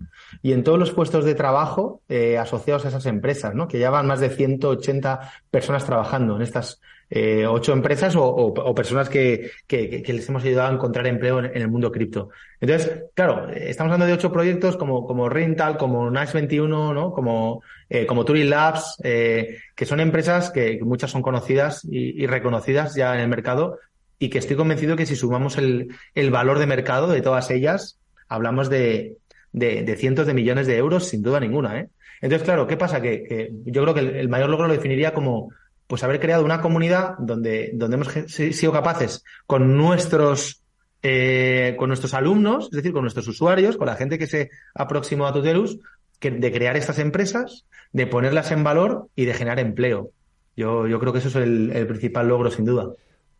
y 0.42 0.52
en 0.52 0.62
todos 0.64 0.78
los 0.78 0.90
puestos 0.90 1.24
de 1.24 1.34
trabajo 1.34 2.02
eh, 2.10 2.36
asociados 2.36 2.84
a 2.84 2.88
esas 2.88 3.06
empresas, 3.06 3.54
¿no? 3.54 3.68
Que 3.68 3.78
ya 3.78 3.88
van 3.88 4.06
más 4.06 4.20
de 4.20 4.28
180 4.28 5.32
personas 5.50 5.86
trabajando 5.86 6.36
en 6.36 6.42
estas 6.42 6.78
eh, 7.08 7.46
ocho 7.46 7.72
empresas 7.72 8.14
o, 8.18 8.52
personas 8.74 9.08
que, 9.08 9.50
que- 9.66 10.02
que- 10.02 10.12
les 10.12 10.28
hemos 10.28 10.44
ayudado 10.44 10.68
a 10.68 10.74
encontrar 10.74 11.06
empleo 11.06 11.38
en, 11.38 11.46
el 11.56 11.68
mundo 11.68 11.90
cripto. 11.90 12.28
Entonces, 12.60 13.04
claro, 13.14 13.48
eh, 13.48 13.70
estamos 13.70 13.90
hablando 13.92 14.04
de 14.04 14.12
ocho 14.12 14.30
proyectos 14.30 14.76
como, 14.76 15.06
como 15.06 15.30
Rental, 15.30 15.78
como 15.78 16.10
Nice 16.10 16.34
21, 16.34 16.92
¿no? 16.92 17.12
Como, 17.14 17.62
como 18.06 18.26
Turing 18.26 18.50
Labs, 18.50 18.98
que 19.02 19.86
son 19.86 20.00
empresas 20.00 20.50
que, 20.50 20.78
muchas 20.82 21.10
son 21.10 21.22
conocidas 21.22 21.80
y 21.90 22.26
reconocidas 22.26 22.94
ya 22.94 23.14
en 23.14 23.20
el 23.22 23.28
mercado 23.28 23.78
y 24.18 24.30
que 24.30 24.38
estoy 24.38 24.56
convencido 24.56 24.96
que 24.96 25.06
si 25.06 25.16
sumamos 25.16 25.58
el, 25.58 25.94
el 26.14 26.30
valor 26.30 26.58
de 26.58 26.66
mercado 26.66 27.08
de 27.08 27.20
todas 27.20 27.50
ellas, 27.50 27.98
hablamos 28.28 28.70
de, 28.70 29.18
de, 29.52 29.96
cientos 29.96 30.26
de 30.26 30.34
millones 30.34 30.66
de 30.66 30.76
euros, 30.76 31.08
sin 31.08 31.22
duda 31.22 31.40
ninguna, 31.40 31.80
¿eh? 31.80 31.88
Entonces, 32.20 32.44
claro, 32.44 32.66
¿qué 32.66 32.76
pasa? 32.76 33.00
Que, 33.00 33.52
yo 33.64 33.82
creo 33.82 33.94
que 33.94 34.00
el, 34.00 34.28
mayor 34.28 34.48
logro 34.48 34.66
lo 34.66 34.72
definiría 34.72 35.12
como 35.12 35.50
pues 35.86 36.02
haber 36.02 36.18
creado 36.18 36.44
una 36.44 36.60
comunidad 36.60 37.16
donde, 37.18 37.70
donde 37.74 37.96
hemos 37.96 38.08
sido 38.28 38.72
capaces 38.72 39.22
con 39.46 39.76
nuestros 39.76 40.62
eh, 41.02 41.76
con 41.78 41.88
nuestros 41.88 42.14
alumnos, 42.14 42.64
es 42.64 42.70
decir, 42.70 42.92
con 42.92 43.02
nuestros 43.02 43.28
usuarios, 43.28 43.76
con 43.76 43.86
la 43.86 43.96
gente 43.96 44.18
que 44.18 44.26
se 44.26 44.50
aproximó 44.74 45.26
a 45.26 45.32
Tutelus, 45.32 45.78
que, 46.18 46.30
de 46.32 46.50
crear 46.50 46.76
estas 46.76 46.98
empresas, 46.98 47.66
de 47.92 48.06
ponerlas 48.06 48.50
en 48.50 48.64
valor 48.64 49.08
y 49.14 49.26
de 49.26 49.34
generar 49.34 49.60
empleo. 49.60 50.10
Yo, 50.56 50.88
yo 50.88 50.98
creo 50.98 51.12
que 51.12 51.20
eso 51.20 51.28
es 51.28 51.36
el 51.36 51.86
principal 51.86 52.26
logro, 52.26 52.50
sin 52.50 52.64
duda. 52.64 52.88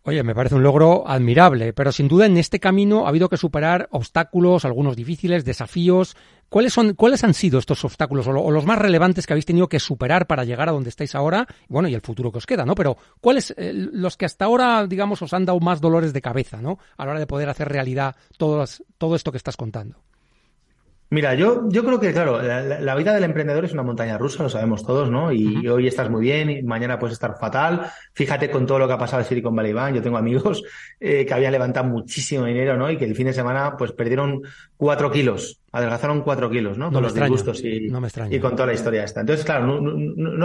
Oye, 0.08 0.22
me 0.22 0.36
parece 0.36 0.54
un 0.54 0.62
logro 0.62 1.02
admirable, 1.08 1.72
pero 1.72 1.90
sin 1.90 2.06
duda 2.06 2.26
en 2.26 2.36
este 2.36 2.60
camino 2.60 3.06
ha 3.06 3.08
habido 3.08 3.28
que 3.28 3.36
superar 3.36 3.88
obstáculos, 3.90 4.64
algunos 4.64 4.94
difíciles, 4.94 5.44
desafíos. 5.44 6.16
¿Cuáles 6.48 6.72
son, 6.72 6.94
cuáles 6.94 7.24
han 7.24 7.34
sido 7.34 7.58
estos 7.58 7.84
obstáculos 7.84 8.24
o, 8.28 8.32
lo- 8.32 8.42
o 8.42 8.52
los 8.52 8.64
más 8.64 8.78
relevantes 8.78 9.26
que 9.26 9.32
habéis 9.32 9.46
tenido 9.46 9.68
que 9.68 9.80
superar 9.80 10.28
para 10.28 10.44
llegar 10.44 10.68
a 10.68 10.72
donde 10.72 10.90
estáis 10.90 11.16
ahora? 11.16 11.48
Bueno, 11.68 11.88
y 11.88 11.94
el 11.94 12.02
futuro 12.02 12.30
que 12.30 12.38
os 12.38 12.46
queda, 12.46 12.64
¿no? 12.64 12.76
Pero 12.76 12.96
¿cuáles 13.20 13.52
eh, 13.56 13.72
los 13.74 14.16
que 14.16 14.26
hasta 14.26 14.44
ahora, 14.44 14.86
digamos, 14.86 15.20
os 15.22 15.32
han 15.32 15.44
dado 15.44 15.58
más 15.58 15.80
dolores 15.80 16.12
de 16.12 16.22
cabeza, 16.22 16.62
¿no? 16.62 16.78
A 16.96 17.04
la 17.04 17.10
hora 17.10 17.20
de 17.20 17.26
poder 17.26 17.48
hacer 17.48 17.68
realidad 17.68 18.14
todo 18.36 18.62
esto 19.16 19.32
que 19.32 19.38
estás 19.38 19.56
contando. 19.56 19.96
Mira, 21.08 21.34
yo, 21.34 21.68
yo 21.68 21.84
creo 21.84 22.00
que, 22.00 22.12
claro, 22.12 22.42
la, 22.42 22.94
vida 22.96 23.14
del 23.14 23.22
emprendedor 23.22 23.64
es 23.64 23.72
una 23.72 23.84
montaña 23.84 24.18
rusa, 24.18 24.42
lo 24.42 24.48
sabemos 24.48 24.84
todos, 24.84 25.08
¿no? 25.08 25.32
Y, 25.32 25.68
hoy 25.68 25.86
estás 25.86 26.10
muy 26.10 26.22
bien 26.22 26.50
y 26.50 26.62
mañana 26.62 26.98
puedes 26.98 27.14
estar 27.14 27.38
fatal. 27.38 27.86
Fíjate 28.12 28.50
con 28.50 28.66
todo 28.66 28.80
lo 28.80 28.88
que 28.88 28.94
ha 28.94 28.98
pasado 28.98 29.22
en 29.22 29.28
Silicon 29.28 29.54
Valley 29.54 29.72
Bank. 29.72 29.94
Yo 29.94 30.02
tengo 30.02 30.16
amigos 30.18 30.64
eh, 30.98 31.24
que 31.24 31.32
habían 31.32 31.52
levantado 31.52 31.86
muchísimo 31.86 32.44
dinero, 32.46 32.76
¿no? 32.76 32.90
Y 32.90 32.96
que 32.96 33.04
el 33.04 33.14
fin 33.14 33.26
de 33.26 33.32
semana, 33.32 33.76
pues, 33.76 33.92
perdieron 33.92 34.42
cuatro 34.76 35.10
kilos, 35.10 35.60
adelgazaron 35.70 36.22
cuatro 36.22 36.50
kilos, 36.50 36.76
¿no? 36.76 36.86
No 36.86 36.92
con 36.94 37.02
los 37.04 37.14
disgustos 37.14 37.62
y, 37.62 37.88
no 37.88 38.00
me 38.00 38.08
y 38.30 38.40
con 38.40 38.56
toda 38.56 38.66
la 38.66 38.74
historia 38.74 39.04
esta. 39.04 39.20
Entonces, 39.20 39.44
claro, 39.44 39.80
no, 39.80 39.92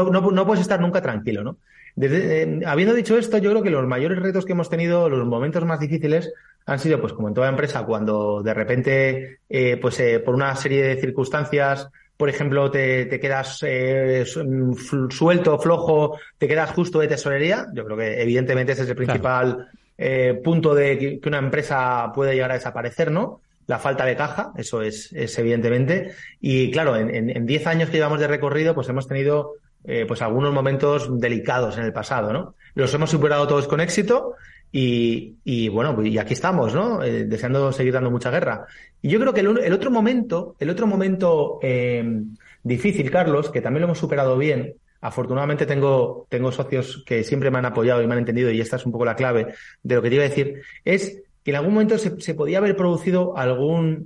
no- 0.03 0.31
no 0.31 0.45
puedes 0.45 0.61
estar 0.61 0.79
nunca 0.79 1.01
tranquilo, 1.01 1.43
¿no? 1.43 1.57
Desde- 1.95 2.43
eh, 2.43 2.59
habiendo 2.65 2.93
dicho 2.93 3.17
esto, 3.17 3.37
yo 3.37 3.51
creo 3.51 3.63
que 3.63 3.69
los 3.69 3.85
mayores 3.87 4.19
retos 4.19 4.45
que 4.45 4.53
hemos 4.53 4.69
tenido, 4.69 5.09
los 5.09 5.25
momentos 5.25 5.65
más 5.65 5.79
difíciles, 5.79 6.31
han 6.65 6.79
sido, 6.79 7.01
pues 7.01 7.13
como 7.13 7.27
en 7.27 7.33
toda 7.33 7.49
empresa, 7.49 7.83
cuando 7.85 8.41
de 8.43 8.53
repente, 8.53 9.39
eh, 9.49 9.77
pues 9.81 9.99
eh, 9.99 10.19
por 10.19 10.35
una 10.35 10.55
serie 10.55 10.83
de 10.83 11.01
circunstancias, 11.01 11.89
por 12.17 12.29
ejemplo, 12.29 12.69
te, 12.69 13.05
te 13.07 13.19
quedas 13.19 13.63
eh, 13.67 14.23
mm, 14.45 14.73
suelto, 15.09 15.57
flojo, 15.57 16.19
te 16.37 16.47
quedas 16.47 16.69
justo 16.71 16.99
de 16.99 17.07
tesorería. 17.07 17.65
Yo 17.73 17.83
creo 17.83 17.97
que 17.97 18.21
evidentemente 18.21 18.73
ese 18.73 18.83
es 18.83 18.89
el 18.89 18.95
principal 18.95 19.69
eh, 19.97 20.39
punto 20.43 20.75
de 20.75 21.19
que 21.19 21.27
una 21.27 21.39
empresa 21.39 22.11
puede 22.13 22.35
llegar 22.35 22.51
a 22.51 22.55
desaparecer, 22.55 23.09
¿no? 23.11 23.41
La 23.65 23.79
falta 23.79 24.05
de 24.05 24.15
caja, 24.15 24.51
eso 24.55 24.81
es, 24.83 25.11
es 25.13 25.37
evidentemente. 25.39 26.11
Y 26.39 26.69
claro, 26.71 26.95
en, 26.95 27.13
en, 27.13 27.29
en 27.35 27.45
10 27.47 27.65
años 27.67 27.89
que 27.89 27.97
llevamos 27.97 28.19
de 28.19 28.27
recorrido, 28.27 28.75
pues 28.75 28.87
hemos 28.89 29.07
tenido 29.07 29.53
eh, 29.85 30.05
pues 30.07 30.21
algunos 30.21 30.53
momentos 30.53 31.09
delicados 31.19 31.77
en 31.77 31.85
el 31.85 31.93
pasado, 31.93 32.31
¿no? 32.33 32.55
Los 32.75 32.93
hemos 32.93 33.09
superado 33.09 33.47
todos 33.47 33.67
con 33.67 33.81
éxito 33.81 34.35
y, 34.71 35.35
y 35.43 35.67
bueno, 35.69 35.95
pues, 35.95 36.07
y 36.09 36.17
aquí 36.17 36.33
estamos, 36.33 36.73
¿no? 36.73 37.03
Eh, 37.03 37.25
deseando 37.25 37.71
seguir 37.71 37.93
dando 37.93 38.11
mucha 38.11 38.31
guerra. 38.31 38.65
Y 39.01 39.09
yo 39.09 39.19
creo 39.19 39.33
que 39.33 39.41
el, 39.41 39.57
el 39.59 39.73
otro 39.73 39.91
momento, 39.91 40.55
el 40.59 40.69
otro 40.69 40.87
momento 40.87 41.59
eh, 41.61 42.21
difícil, 42.63 43.09
Carlos, 43.11 43.49
que 43.49 43.61
también 43.61 43.81
lo 43.81 43.87
hemos 43.87 43.97
superado 43.99 44.37
bien, 44.37 44.75
afortunadamente 45.01 45.65
tengo, 45.65 46.27
tengo 46.29 46.51
socios 46.51 47.03
que 47.05 47.23
siempre 47.23 47.49
me 47.51 47.57
han 47.57 47.65
apoyado 47.65 48.01
y 48.03 48.07
me 48.07 48.13
han 48.13 48.19
entendido, 48.19 48.51
y 48.51 48.61
esta 48.61 48.75
es 48.75 48.85
un 48.85 48.91
poco 48.91 49.03
la 49.05 49.15
clave 49.15 49.47
de 49.81 49.95
lo 49.95 50.01
que 50.01 50.09
te 50.09 50.15
iba 50.15 50.23
a 50.25 50.29
decir, 50.29 50.61
es 50.85 51.21
que 51.43 51.49
en 51.49 51.57
algún 51.57 51.73
momento 51.73 51.97
se, 51.97 52.21
se 52.21 52.35
podía 52.35 52.59
haber 52.59 52.75
producido 52.77 53.35
algún 53.35 54.03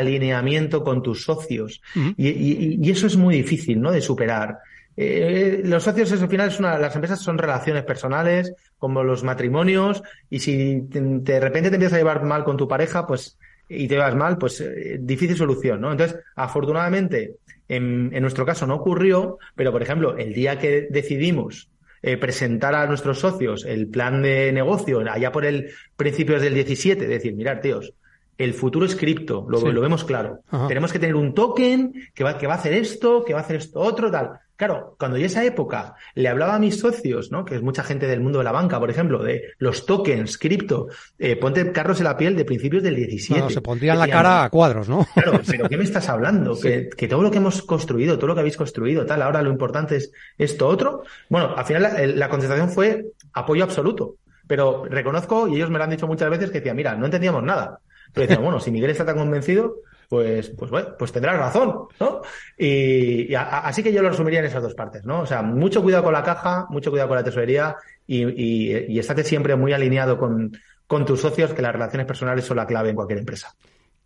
desalineamiento 0.00 0.84
con 0.84 1.02
tus 1.02 1.24
socios. 1.24 1.82
Y, 2.16 2.28
y- 2.28 2.78
y 2.80 2.90
eso 2.90 3.06
es 3.08 3.16
muy 3.16 3.34
difícil, 3.34 3.80
¿no? 3.80 3.90
De 3.90 4.00
superar. 4.00 4.58
Eh, 4.96 5.60
los 5.64 5.82
socios 5.82 6.10
es, 6.12 6.22
al 6.22 6.28
final 6.28 6.48
es 6.48 6.58
una, 6.58 6.78
las 6.78 6.94
empresas 6.94 7.20
son 7.20 7.36
relaciones 7.38 7.84
personales, 7.84 8.54
como 8.78 9.04
los 9.04 9.22
matrimonios, 9.24 10.02
y 10.30 10.38
si 10.40 10.82
te- 10.90 11.00
de 11.00 11.40
repente 11.40 11.68
te 11.70 11.76
empiezas 11.76 11.96
a 11.96 11.98
llevar 11.98 12.22
mal 12.24 12.44
con 12.44 12.56
tu 12.56 12.66
pareja, 12.66 13.06
pues, 13.06 13.38
y 13.68 13.88
te 13.88 13.98
vas 13.98 14.14
mal, 14.14 14.38
pues 14.38 14.60
eh, 14.60 14.96
difícil 15.00 15.36
solución, 15.36 15.80
¿no? 15.80 15.92
Entonces, 15.92 16.18
afortunadamente, 16.36 17.34
en, 17.68 18.10
en 18.14 18.22
nuestro 18.22 18.46
caso 18.46 18.66
no 18.66 18.76
ocurrió, 18.76 19.38
pero 19.54 19.72
por 19.72 19.82
ejemplo, 19.82 20.16
el 20.16 20.32
día 20.32 20.58
que 20.58 20.86
decidimos 20.90 21.68
eh, 22.02 22.16
presentar 22.16 22.74
a 22.74 22.86
nuestros 22.86 23.18
socios 23.18 23.64
el 23.66 23.88
plan 23.88 24.22
de 24.22 24.52
negocio, 24.52 25.00
allá 25.10 25.32
por 25.32 25.44
el 25.44 25.70
principios 25.96 26.40
del 26.42 26.54
17, 26.54 27.06
decir, 27.06 27.34
mirad, 27.34 27.60
tíos, 27.60 27.92
el 28.38 28.54
futuro 28.54 28.86
es 28.86 28.94
cripto, 28.94 29.46
lo, 29.48 29.58
Sí. 29.58 29.72
lo 29.72 29.80
vemos 29.80 30.04
claro. 30.04 30.40
Ajá. 30.48 30.68
Tenemos 30.68 30.92
que 30.92 30.98
tener 30.98 31.16
un 31.16 31.34
token 31.34 31.92
que 32.14 32.22
va, 32.22 32.36
que 32.38 32.46
va 32.46 32.52
a 32.54 32.56
hacer 32.58 32.74
esto, 32.74 33.24
que 33.24 33.32
va 33.32 33.40
a 33.40 33.42
hacer 33.42 33.56
esto 33.56 33.80
otro, 33.80 34.10
tal. 34.10 34.32
Claro, 34.56 34.96
cuando 34.98 35.18
yo 35.18 35.26
esa 35.26 35.44
época 35.44 35.94
le 36.14 36.28
hablaba 36.28 36.54
a 36.54 36.58
mis 36.58 36.80
socios, 36.80 37.30
¿no? 37.30 37.44
Que 37.44 37.56
es 37.56 37.62
mucha 37.62 37.82
gente 37.82 38.06
del 38.06 38.20
mundo 38.20 38.38
de 38.38 38.44
la 38.44 38.52
banca, 38.52 38.80
por 38.80 38.90
ejemplo, 38.90 39.22
de 39.22 39.52
los 39.58 39.84
tokens, 39.84 40.38
cripto, 40.38 40.88
eh, 41.18 41.36
ponte 41.36 41.72
carros 41.72 41.98
en 42.00 42.04
la 42.04 42.16
piel 42.16 42.36
de 42.36 42.44
principios 42.44 42.82
del 42.82 42.96
17. 42.96 43.40
No, 43.40 43.50
se 43.50 43.60
pondrían 43.60 43.98
la 43.98 44.06
Decían, 44.06 44.22
cara 44.22 44.44
a 44.44 44.50
cuadros, 44.50 44.88
¿no? 44.88 45.06
Claro, 45.14 45.40
pero 45.46 45.68
¿qué 45.68 45.76
me 45.76 45.84
estás 45.84 46.08
hablando? 46.08 46.56
Que, 46.66 46.88
que 46.88 47.06
todo 47.06 47.22
lo 47.22 47.30
que 47.30 47.36
hemos 47.36 47.62
construido, 47.62 48.16
todo 48.16 48.28
lo 48.28 48.34
que 48.34 48.40
habéis 48.40 48.56
construido, 48.56 49.04
tal, 49.04 49.22
ahora 49.22 49.42
lo 49.42 49.50
importante 49.50 49.96
es 49.96 50.10
esto 50.38 50.66
otro. 50.66 51.02
Bueno, 51.28 51.54
al 51.54 51.64
final 51.64 51.82
la, 51.82 52.06
la 52.06 52.28
contestación 52.28 52.70
fue 52.70 53.12
apoyo 53.34 53.62
absoluto. 53.62 54.16
Pero 54.46 54.84
reconozco, 54.84 55.48
y 55.48 55.56
ellos 55.56 55.70
me 55.70 55.78
lo 55.78 55.84
han 55.84 55.90
dicho 55.90 56.06
muchas 56.06 56.30
veces, 56.30 56.50
que 56.50 56.58
decía, 56.58 56.74
mira, 56.74 56.94
no 56.94 57.04
entendíamos 57.04 57.42
nada. 57.42 57.80
Pero 58.12 58.22
decíamos, 58.22 58.44
bueno, 58.44 58.60
si 58.60 58.70
Miguel 58.70 58.90
está 58.90 59.04
tan 59.04 59.18
convencido, 59.18 59.76
pues, 60.08 60.50
pues 60.50 60.70
bueno, 60.70 60.88
pues 60.98 61.12
tendrás 61.12 61.36
razón, 61.38 61.88
¿no? 62.00 62.22
Y, 62.58 63.34
a- 63.34 63.60
así 63.60 63.82
que 63.82 63.92
yo 63.92 64.02
lo 64.02 64.10
resumiría 64.10 64.40
en 64.40 64.46
esas 64.46 64.62
dos 64.62 64.74
partes, 64.74 65.04
¿no? 65.04 65.20
O 65.20 65.26
sea, 65.26 65.42
mucho 65.42 65.82
cuidado 65.82 66.04
con 66.04 66.12
la 66.12 66.22
caja, 66.22 66.66
mucho 66.70 66.90
cuidado 66.90 67.08
con 67.08 67.16
la 67.18 67.24
tesorería 67.24 67.76
y, 68.06 68.24
y, 68.24 68.86
y 68.88 68.98
estate 68.98 69.24
siempre 69.24 69.56
muy 69.56 69.72
alineado 69.72 70.18
con, 70.18 70.52
con 70.86 71.04
tus 71.04 71.20
socios, 71.20 71.52
que 71.54 71.62
las 71.62 71.72
relaciones 71.72 72.06
personales 72.06 72.44
son 72.44 72.56
la 72.56 72.66
clave 72.66 72.90
en 72.90 72.96
cualquier 72.96 73.18
empresa. 73.18 73.54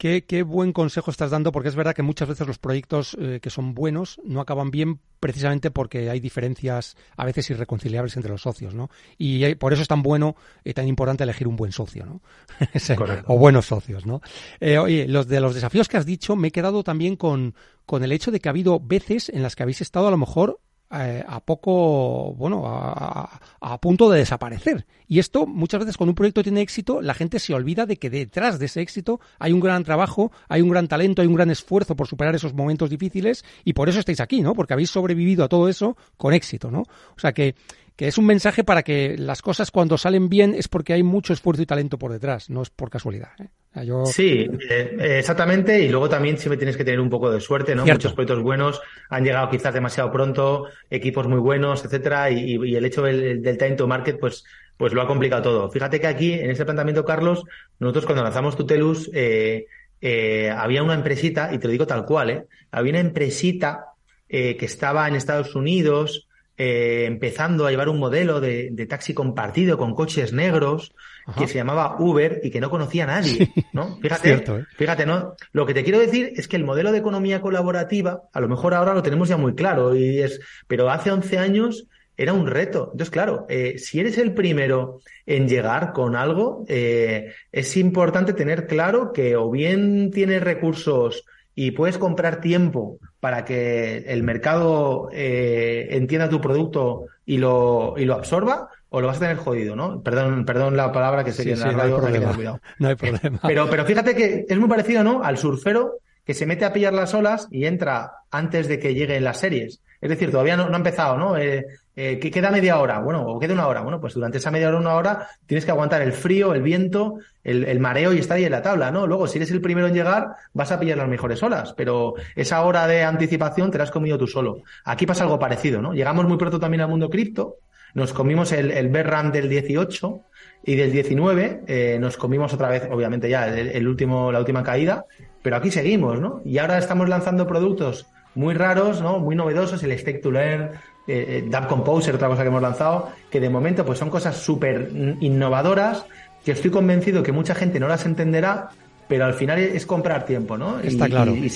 Qué, 0.01 0.25
qué 0.25 0.43
buen 0.43 0.73
consejo 0.73 1.11
estás 1.11 1.31
dando, 1.31 1.53
porque 1.53 1.69
es 1.69 1.75
verdad 1.75 1.95
que 1.95 2.01
muchas 2.01 2.27
veces 2.27 2.47
los 2.47 2.57
proyectos 2.57 3.15
eh, 3.21 3.39
que 3.43 3.51
son 3.51 3.75
buenos 3.75 4.19
no 4.25 4.41
acaban 4.41 4.71
bien 4.71 4.99
precisamente 5.21 5.71
porque 5.71 6.09
hay 6.09 6.21
diferencias 6.21 6.97
a 7.19 7.27
veces 7.27 7.51
irreconciliables 7.51 8.17
entre 8.17 8.31
los 8.31 8.41
socios, 8.41 8.75
¿no? 8.75 8.89
Y 9.19 9.45
eh, 9.45 9.57
por 9.57 9.75
eso 9.75 9.83
es 9.83 9.89
tan 9.89 10.03
bueno 10.03 10.37
y 10.65 10.73
tan 10.73 10.89
importante 10.89 11.25
elegir 11.25 11.47
un 11.47 11.57
buen 11.57 11.73
socio, 11.73 12.07
¿no? 12.07 12.23
O 13.27 13.37
buenos 13.37 13.67
socios, 13.67 14.07
¿no? 14.07 14.23
Eh, 14.59 14.79
oye, 14.79 15.07
los 15.07 15.29
de 15.29 15.39
los 15.39 15.55
desafíos 15.55 15.87
que 15.87 15.99
has 15.99 16.07
dicho, 16.07 16.35
me 16.35 16.49
he 16.49 16.51
quedado 16.51 16.83
también 16.83 17.17
con, 17.17 17.55
con 17.85 18.03
el 18.03 18.13
hecho 18.13 18.31
de 18.31 18.41
que 18.41 18.49
ha 18.49 18.53
habido 18.53 18.81
veces 18.81 19.29
en 19.29 19.43
las 19.43 19.55
que 19.55 19.65
habéis 19.65 19.83
estado 19.83 20.09
a 20.09 20.11
lo 20.11 20.17
mejor 20.17 20.61
eh, 20.93 21.25
a 21.27 21.41
poco, 21.41 22.35
bueno, 22.35 22.67
a, 22.67 23.31
a- 23.61 23.73
a 23.75 23.81
punto 23.81 24.11
de 24.11 24.19
desaparecer. 24.19 24.87
Y 25.07 25.19
esto, 25.19 25.47
muchas 25.47 25.81
veces, 25.81 25.97
cuando 25.97 26.11
un 26.11 26.15
proyecto 26.17 26.43
tiene 26.43 26.61
éxito, 26.61 27.01
la 27.03 27.15
gente 27.15 27.39
se 27.39 27.53
olvida 27.55 27.87
de 27.87 27.97
que 27.97 28.11
detrás 28.11 28.59
de 28.59 28.67
ese 28.67 28.81
éxito 28.81 29.21
hay 29.39 29.53
un 29.53 29.61
gran 29.61 29.85
trabajo, 29.85 30.33
hay 30.49 30.63
un 30.63 30.71
gran 30.71 30.89
talento, 30.89 31.23
hay 31.23 31.29
un 31.29 31.35
gran 31.35 31.51
esfuerzo 31.51 31.97
por 31.97 32.07
superar 32.07 32.35
esos 32.35 32.55
momentos 32.55 32.91
difíciles 32.91 33.45
y 33.65 33.73
por 33.73 33.89
eso 33.89 33.99
estáis 34.01 34.21
aquí, 34.21 34.41
¿no? 34.43 34.55
Porque 34.55 34.73
habéis 34.73 34.91
sobrevivido 34.91 35.45
a 35.45 35.49
todo 35.49 35.69
eso 35.69 35.97
con 36.17 36.33
éxito, 36.33 36.71
¿no? 36.71 36.81
O 36.81 37.19
sea 37.19 37.33
que, 37.33 37.55
que 38.01 38.09
es 38.09 38.17
un 38.17 38.25
mensaje 38.25 38.65
para 38.65 38.83
que 38.83 39.19
las 39.19 39.43
cosas 39.43 39.71
cuando 39.71 39.99
salen 39.99 40.31
bien 40.31 40.55
es 40.55 40.69
porque 40.69 40.95
hay 40.95 41.03
mucho 41.03 41.35
esfuerzo 41.35 41.61
y 41.61 41.67
talento 41.67 41.99
por 41.99 42.11
detrás, 42.11 42.49
no 42.49 42.63
es 42.63 42.71
por 42.71 42.89
casualidad. 42.89 43.29
¿eh? 43.39 43.85
Yo... 43.85 44.07
Sí, 44.07 44.49
eh, 44.71 45.19
exactamente. 45.19 45.83
Y 45.83 45.91
luego 45.91 46.09
también 46.09 46.39
siempre 46.39 46.57
tienes 46.57 46.79
que 46.79 46.85
tener 46.87 46.99
un 46.99 47.11
poco 47.11 47.31
de 47.31 47.43
suerte, 47.43 47.75
¿no? 47.75 47.85
Cierto. 47.85 47.99
Muchos 47.99 48.15
proyectos 48.15 48.43
buenos 48.43 48.81
han 49.11 49.23
llegado 49.23 49.51
quizás 49.51 49.75
demasiado 49.75 50.11
pronto, 50.11 50.69
equipos 50.89 51.29
muy 51.29 51.41
buenos, 51.41 51.85
etcétera, 51.85 52.31
y, 52.31 52.57
y 52.65 52.75
el 52.75 52.87
hecho 52.87 53.03
del, 53.03 53.43
del 53.43 53.59
time 53.59 53.73
to 53.73 53.87
market, 53.87 54.19
pues, 54.19 54.45
pues 54.79 54.95
lo 54.95 55.03
ha 55.03 55.07
complicado 55.07 55.43
todo. 55.43 55.71
Fíjate 55.71 56.01
que 56.01 56.07
aquí, 56.07 56.33
en 56.33 56.51
ese 56.51 56.65
planteamiento, 56.65 57.05
Carlos, 57.05 57.45
nosotros 57.81 58.07
cuando 58.07 58.23
lanzamos 58.23 58.57
Tutelus, 58.57 59.11
eh, 59.13 59.67
eh, 60.01 60.49
había 60.49 60.83
una 60.83 60.95
empresita, 60.95 61.53
y 61.53 61.59
te 61.59 61.67
lo 61.67 61.73
digo 61.73 61.87
tal 61.87 62.07
cual, 62.07 62.31
¿eh? 62.31 62.47
Había 62.71 62.93
una 62.93 63.01
empresita 63.01 63.89
que 64.27 64.57
estaba 64.65 65.07
en 65.07 65.17
Estados 65.17 65.55
Unidos, 65.55 66.29
eh, 66.63 67.07
empezando 67.07 67.67
a 67.67 67.71
llevar 67.71 67.89
un 67.89 67.99
modelo 67.99 68.39
de, 68.39 68.69
de 68.71 68.85
taxi 68.85 69.15
compartido 69.15 69.79
con 69.79 69.95
coches 69.95 70.35
negros, 70.35 70.93
Ajá. 71.25 71.41
que 71.41 71.49
se 71.49 71.55
llamaba 71.55 71.97
Uber 71.99 72.43
y 72.45 72.51
que 72.51 72.61
no 72.61 72.69
conocía 72.69 73.05
a 73.05 73.07
nadie, 73.07 73.51
¿no? 73.73 73.97
Fíjate, 74.03 74.29
cierto, 74.29 74.59
¿eh? 74.59 74.67
fíjate, 74.77 75.07
¿no? 75.07 75.37
Lo 75.53 75.65
que 75.65 75.73
te 75.73 75.83
quiero 75.83 75.99
decir 75.99 76.35
es 76.37 76.49
que 76.49 76.57
el 76.57 76.65
modelo 76.65 76.93
de 76.93 76.99
economía 76.99 77.41
colaborativa, 77.41 78.25
a 78.31 78.41
lo 78.41 78.49
mejor 78.49 78.75
ahora 78.75 78.93
lo 78.93 79.03
tenemos 79.03 79.31
ya 79.31 79.39
muy 79.39 79.55
claro, 79.55 79.97
y 79.97 80.19
es, 80.19 80.39
pero 80.67 80.91
hace 80.91 81.11
11 81.11 81.39
años 81.39 81.87
era 82.15 82.35
un 82.35 82.47
reto. 82.47 82.91
Entonces, 82.93 83.11
claro, 83.11 83.47
eh, 83.49 83.79
si 83.79 83.99
eres 83.99 84.19
el 84.19 84.35
primero 84.35 85.01
en 85.25 85.49
llegar 85.49 85.95
con 85.95 86.15
algo, 86.15 86.67
es 86.69 87.77
importante 87.79 88.35
tener 88.35 88.67
claro 88.67 89.15
que 89.15 89.35
o 89.35 89.51
bien 89.51 90.11
tienes 90.11 90.43
recursos 90.43 91.25
y 91.55 91.73
puedes 91.73 91.99
comprar 91.99 92.41
tiempo 92.41 92.99
para 93.21 93.45
que 93.45 93.99
el 94.09 94.23
mercado 94.23 95.09
eh, 95.13 95.89
entienda 95.91 96.29
tu 96.29 96.41
producto 96.41 97.07
y 97.27 97.39
lo, 97.39 97.95
y 97.97 98.05
lo 98.05 98.15
absorba, 98.15 98.69
o 98.89 99.01
lo 99.01 99.07
vas 99.07 99.19
a 99.19 99.21
tener 99.21 99.37
jodido, 99.37 99.77
¿no? 99.77 100.03
Perdón, 100.03 100.45
perdón 100.45 100.77
la 100.77 100.91
palabra 100.93 101.23
que 101.25 101.33
sé 101.33 101.43
Sí, 101.43 101.49
que 101.49 101.53
en 101.53 101.59
sí, 101.59 101.65
la 101.65 101.73
no 101.73 101.83
hay 101.83 102.13
radio. 102.19 102.61
No 102.79 102.89
hay 102.89 102.95
problema. 102.97 103.41
Pero, 103.47 103.71
pero 103.71 103.85
fíjate 103.85 104.15
que 104.15 104.47
es 104.49 104.59
muy 104.59 104.69
parecido, 104.69 105.05
¿no? 105.05 105.23
Al 105.23 105.39
surfero 105.39 105.99
que 106.31 106.35
se 106.35 106.47
mete 106.47 106.65
a 106.65 106.73
pillar 106.73 106.93
las 106.93 107.13
olas 107.13 107.49
y 107.51 107.65
entra 107.65 108.13
antes 108.31 108.69
de 108.69 108.79
que 108.79 108.95
lleguen 108.95 109.25
las 109.25 109.39
series. 109.39 109.81
Es 110.01 110.09
decir, 110.09 110.31
todavía 110.31 110.57
no, 110.57 110.73
ha 110.73 110.77
empezado, 110.77 111.19
¿no? 111.19 111.37
Eh, 111.37 111.67
eh, 111.97 112.21
que 112.21 112.31
queda 112.31 112.53
media 112.53 112.79
hora, 112.79 113.01
bueno, 113.01 113.27
o 113.27 113.41
queda 113.41 113.53
una 113.55 113.67
hora. 113.67 113.81
Bueno, 113.81 114.01
pues 114.01 114.15
durante 114.15 114.39
esa 114.39 114.53
media 114.53 114.69
hora, 114.69 114.79
una 114.79 114.95
hora, 114.95 115.27
tienes 115.45 115.65
que 115.65 115.73
aguantar 115.73 116.03
el 116.03 116.13
frío, 116.13 116.55
el 116.55 116.63
viento, 116.63 117.17
el, 117.43 117.81
mareo 117.81 118.13
y 118.13 118.21
estar 118.21 118.37
ahí 118.37 118.45
en 118.45 118.53
la 118.53 118.63
tabla, 118.63 118.93
¿no? 118.93 119.09
Luego, 119.09 119.27
si 119.27 119.39
eres 119.39 119.51
el 119.51 119.61
primero 119.61 119.89
en 119.89 119.95
llegar, 119.95 120.29
vas 120.53 120.71
a 120.71 120.79
pillar 120.79 120.99
las 120.99 121.09
mejores 121.09 121.43
olas, 121.43 121.75
pero 121.77 122.15
esa 122.37 122.63
hora 122.63 122.87
de 122.87 123.03
anticipación 123.03 123.73
te 123.73 123.79
la 123.79 123.83
has 123.83 123.91
comido 123.91 124.17
tú 124.17 124.29
solo. 124.29 124.63
Aquí 124.85 125.07
pasa 125.07 125.25
algo 125.25 125.41
parecido, 125.41 125.83
¿no? 125.83 125.95
Llegamos 125.95 126.29
muy 126.29 126.39
pronto 126.39 126.61
también 126.61 126.83
al 126.83 126.89
mundo 126.91 127.11
cripto, 127.11 127.57
nos 127.95 128.13
comimos 128.13 128.53
el, 128.53 128.71
el 128.71 128.93
del 128.93 129.49
18 129.49 130.21
y 130.63 130.77
del 130.77 130.93
19 130.93 131.63
eh, 131.67 131.99
nos 132.01 132.17
comimos 132.17 132.55
otra 132.55 132.69
vez, 132.69 132.89
obviamente 132.89 133.29
ya, 133.29 133.49
el 133.49 133.89
último, 133.89 134.31
la 134.31 134.39
última 134.39 134.63
caída, 134.63 135.07
pero 135.43 135.57
aquí 135.57 135.71
seguimos, 135.71 136.21
¿no? 136.21 136.41
Y 136.45 136.59
ahora 136.59 136.79
estamos 136.79 137.09
lanzando 137.09 137.47
productos 137.47 138.07
muy 138.35 138.55
raros, 138.55 139.01
¿no? 139.01 139.19
Muy 139.19 139.37
novedosos, 139.37 139.83
el 139.83 139.99
Stake 139.99 140.19
to 140.19 140.31
Learn, 140.31 140.71
eh, 141.07 141.49
eh, 141.51 141.67
Composer, 141.69 142.15
otra 142.15 142.29
cosa 142.29 142.43
que 142.43 142.49
hemos 142.49 142.63
lanzado, 142.63 143.11
que 143.31 143.41
de 143.41 143.51
momento 143.51 143.85
pues 143.85 143.99
son 143.99 144.11
cosas 144.11 144.37
súper 144.37 144.91
innovadoras, 145.21 146.05
que 146.45 146.53
estoy 146.53 146.71
convencido 146.71 147.23
que 147.23 147.33
mucha 147.33 147.55
gente 147.55 147.81
no 147.81 147.89
las 147.89 148.07
entenderá, 148.07 148.71
pero 149.11 149.25
al 149.25 149.35
final 149.35 149.59
es 149.59 149.85
comprar 149.87 150.25
tiempo, 150.25 150.57
¿no? 150.57 150.79
Está 150.79 151.09
Y- 151.09 151.11
claro. 151.11 151.35
Y, 151.35 151.51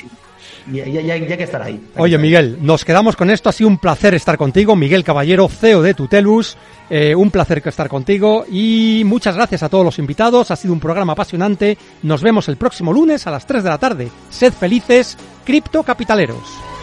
que 0.75 1.43
estar 1.45 1.63
ahí. 1.63 1.81
Oye. 1.97 2.19
Miguel, 2.19 2.59
nos 2.61 2.85
quedamos 2.85 3.15
con 3.15 3.31
esto. 3.31 3.49
Ha 3.49 3.53
sido 3.53 3.69
un 3.71 3.79
placer 3.79 4.13
estar 4.15 4.37
contigo. 4.37 4.75
Miguel 4.75 5.05
Caballero, 5.05 5.49
CEO 5.49 5.81
de 5.81 5.95
Tutelus. 5.95 6.57
Eh, 6.91 7.15
un 7.15 7.31
placer 7.31 7.63
que 7.63 7.69
estar 7.69 7.89
contigo. 7.89 8.45
Y 8.51 9.03
muchas 9.07 9.37
gracias 9.37 9.63
a 9.63 9.69
todos 9.69 9.85
los 9.85 10.01
invitados. 10.01 10.51
Ha 10.51 10.57
sido 10.57 10.75
un 10.75 10.81
programa 10.81 11.13
apasionante. 11.13 11.79
Nos 12.03 12.23
vemos 12.23 12.49
el 12.49 12.57
próximo 12.57 12.93
lunes 12.93 13.25
a 13.29 13.31
las 13.31 13.47
3 13.47 13.63
de 13.63 13.71
la 13.71 13.79
tarde. 13.79 14.09
Sed 14.31 14.53
felices, 14.53 15.17
criptocapitaleros. 15.45 16.74